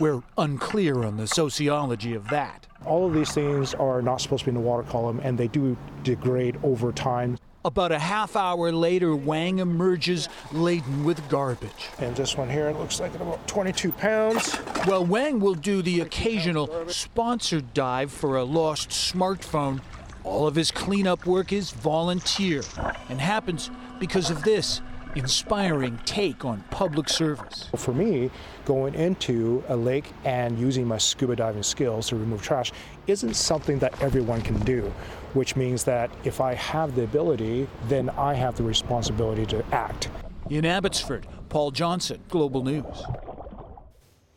We're 0.00 0.22
unclear 0.36 1.02
on 1.02 1.16
the 1.16 1.26
sociology 1.26 2.14
of 2.14 2.28
that. 2.28 2.68
All 2.84 3.06
of 3.06 3.14
these 3.14 3.32
things 3.32 3.74
are 3.74 4.00
not 4.00 4.20
supposed 4.20 4.44
to 4.44 4.44
be 4.46 4.56
in 4.56 4.62
the 4.62 4.68
water 4.68 4.84
column, 4.84 5.20
and 5.24 5.36
they 5.36 5.48
do 5.48 5.76
degrade 6.04 6.56
over 6.62 6.92
time. 6.92 7.36
About 7.64 7.90
a 7.90 7.98
half 7.98 8.36
hour 8.36 8.70
later, 8.70 9.16
Wang 9.16 9.58
emerges 9.58 10.28
laden 10.52 11.04
with 11.04 11.28
garbage. 11.28 11.88
And 11.98 12.14
this 12.14 12.36
one 12.36 12.48
here 12.48 12.70
looks 12.70 13.00
like 13.00 13.12
about 13.16 13.46
22 13.48 13.90
pounds. 13.90 14.56
Well, 14.86 15.04
Wang 15.04 15.40
will 15.40 15.56
do 15.56 15.82
the 15.82 16.00
occasional 16.02 16.88
sponsored 16.88 17.74
dive 17.74 18.12
for 18.12 18.36
a 18.36 18.44
lost 18.44 18.90
smartphone. 18.90 19.80
All 20.22 20.46
of 20.46 20.54
his 20.54 20.70
cleanup 20.70 21.26
work 21.26 21.52
is 21.52 21.72
volunteer 21.72 22.62
and 23.08 23.20
happens 23.20 23.68
because 23.98 24.30
of 24.30 24.44
this 24.44 24.80
inspiring 25.14 25.98
take 26.04 26.44
on 26.44 26.62
public 26.70 27.08
service. 27.08 27.68
For 27.76 27.92
me, 27.92 28.30
going 28.68 28.94
into 28.94 29.64
a 29.68 29.74
lake 29.74 30.12
and 30.26 30.58
using 30.58 30.86
my 30.86 30.98
scuba 30.98 31.34
diving 31.34 31.62
skills 31.62 32.06
to 32.06 32.16
remove 32.16 32.42
trash 32.42 32.70
isn't 33.06 33.32
something 33.32 33.78
that 33.78 33.98
everyone 34.02 34.42
can 34.42 34.58
do, 34.60 34.92
which 35.32 35.56
means 35.56 35.84
that 35.84 36.10
if 36.22 36.38
I 36.38 36.52
have 36.52 36.94
the 36.94 37.04
ability, 37.04 37.66
then 37.84 38.10
I 38.10 38.34
have 38.34 38.58
the 38.58 38.62
responsibility 38.62 39.46
to 39.46 39.64
act. 39.74 40.10
In 40.50 40.66
Abbotsford, 40.66 41.26
Paul 41.48 41.70
Johnson, 41.70 42.20
Global 42.28 42.62
News. 42.62 42.84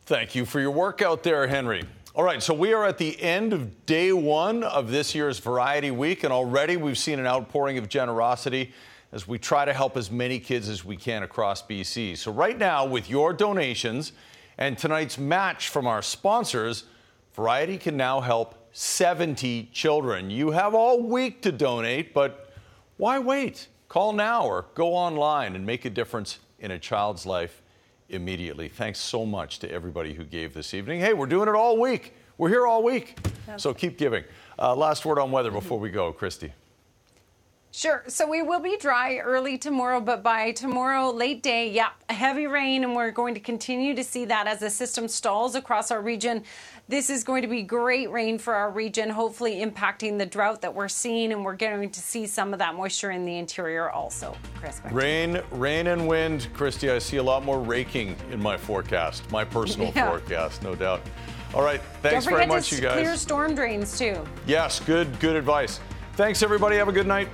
Thank 0.06 0.34
you 0.34 0.46
for 0.46 0.60
your 0.60 0.70
work 0.70 1.02
out 1.02 1.22
there, 1.22 1.46
Henry. 1.46 1.82
All 2.14 2.24
right, 2.24 2.42
so 2.42 2.54
we 2.54 2.72
are 2.72 2.86
at 2.86 2.96
the 2.96 3.20
end 3.20 3.52
of 3.52 3.84
day 3.84 4.14
one 4.14 4.64
of 4.64 4.90
this 4.90 5.14
year's 5.14 5.40
Variety 5.40 5.90
Week, 5.90 6.24
and 6.24 6.32
already 6.32 6.78
we've 6.78 6.96
seen 6.96 7.18
an 7.18 7.26
outpouring 7.26 7.76
of 7.76 7.90
generosity 7.90 8.72
as 9.12 9.28
we 9.28 9.38
try 9.38 9.64
to 9.64 9.72
help 9.72 9.96
as 9.96 10.10
many 10.10 10.38
kids 10.38 10.68
as 10.68 10.84
we 10.84 10.96
can 10.96 11.22
across 11.22 11.62
BC. 11.62 12.16
So, 12.16 12.32
right 12.32 12.58
now, 12.58 12.86
with 12.86 13.08
your 13.10 13.32
donations 13.32 14.12
and 14.58 14.76
tonight's 14.76 15.18
match 15.18 15.68
from 15.68 15.86
our 15.86 16.02
sponsors, 16.02 16.84
Variety 17.34 17.78
can 17.78 17.96
now 17.96 18.20
help 18.20 18.68
70 18.72 19.70
children. 19.72 20.28
You 20.30 20.50
have 20.50 20.74
all 20.74 21.02
week 21.02 21.40
to 21.42 21.52
donate, 21.52 22.12
but 22.12 22.52
Why 22.98 23.18
wait? 23.18 23.68
Call 23.88 24.12
now 24.12 24.46
or 24.46 24.66
go 24.74 24.94
online 24.94 25.56
and 25.56 25.66
make 25.66 25.84
a 25.84 25.90
difference 25.90 26.38
in 26.58 26.70
a 26.70 26.78
child's 26.78 27.26
life 27.26 27.62
immediately. 28.10 28.68
Thanks 28.68 28.98
so 28.98 29.24
much 29.24 29.58
to 29.60 29.70
everybody 29.70 30.14
who 30.14 30.24
gave 30.24 30.54
this 30.54 30.74
evening. 30.74 31.00
Hey, 31.00 31.14
we're 31.14 31.26
doing 31.26 31.48
it 31.48 31.54
all 31.54 31.80
week. 31.80 32.14
We're 32.38 32.50
here 32.50 32.66
all 32.66 32.82
week. 32.82 33.18
So 33.56 33.74
keep 33.74 33.98
giving. 33.98 34.24
Uh, 34.58 34.74
last 34.76 35.04
word 35.04 35.18
on 35.18 35.30
weather 35.30 35.50
before 35.50 35.78
we 35.78 35.90
go, 35.90 36.12
Christy. 36.12 36.52
Sure. 37.74 38.04
So 38.06 38.28
we 38.28 38.42
will 38.42 38.60
be 38.60 38.76
dry 38.76 39.16
early 39.16 39.56
tomorrow, 39.56 39.98
but 39.98 40.22
by 40.22 40.52
tomorrow, 40.52 41.10
late 41.10 41.42
day, 41.42 41.70
yeah, 41.70 41.88
heavy 42.10 42.46
rain, 42.46 42.84
and 42.84 42.94
we're 42.94 43.10
going 43.10 43.32
to 43.32 43.40
continue 43.40 43.94
to 43.94 44.04
see 44.04 44.26
that 44.26 44.46
as 44.46 44.60
the 44.60 44.68
system 44.68 45.08
stalls 45.08 45.54
across 45.54 45.90
our 45.90 46.02
region. 46.02 46.44
This 46.88 47.08
is 47.08 47.24
going 47.24 47.40
to 47.40 47.48
be 47.48 47.62
great 47.62 48.10
rain 48.10 48.36
for 48.38 48.52
our 48.52 48.70
region, 48.70 49.08
hopefully 49.08 49.64
impacting 49.64 50.18
the 50.18 50.26
drought 50.26 50.60
that 50.60 50.74
we're 50.74 50.88
seeing, 50.88 51.32
and 51.32 51.42
we're 51.46 51.56
going 51.56 51.88
to 51.88 52.00
see 52.00 52.26
some 52.26 52.52
of 52.52 52.58
that 52.58 52.74
moisture 52.74 53.10
in 53.10 53.24
the 53.24 53.38
interior 53.38 53.88
also. 53.90 54.36
Chris. 54.56 54.82
Rain, 54.90 55.40
rain 55.52 55.86
and 55.86 56.06
wind. 56.06 56.48
Christy, 56.52 56.90
I 56.90 56.98
see 56.98 57.16
a 57.16 57.22
lot 57.22 57.42
more 57.42 57.58
raking 57.58 58.16
in 58.30 58.42
my 58.42 58.58
forecast, 58.58 59.30
my 59.32 59.44
personal 59.44 59.90
Yeah. 59.96 60.10
forecast, 60.10 60.62
no 60.62 60.74
doubt. 60.74 61.00
All 61.54 61.62
right. 61.62 61.80
Thanks 62.02 62.26
very 62.26 62.44
much, 62.46 62.68
to 62.68 62.76
you 62.76 62.82
guys. 62.82 62.92
clear 63.00 63.16
storm 63.16 63.54
drains 63.54 63.98
too. 63.98 64.22
Yes, 64.46 64.78
good, 64.78 65.18
good 65.20 65.36
advice. 65.36 65.80
Thanks, 66.16 66.42
everybody. 66.42 66.76
Have 66.76 66.88
a 66.88 66.92
good 66.92 67.06
night. 67.06 67.28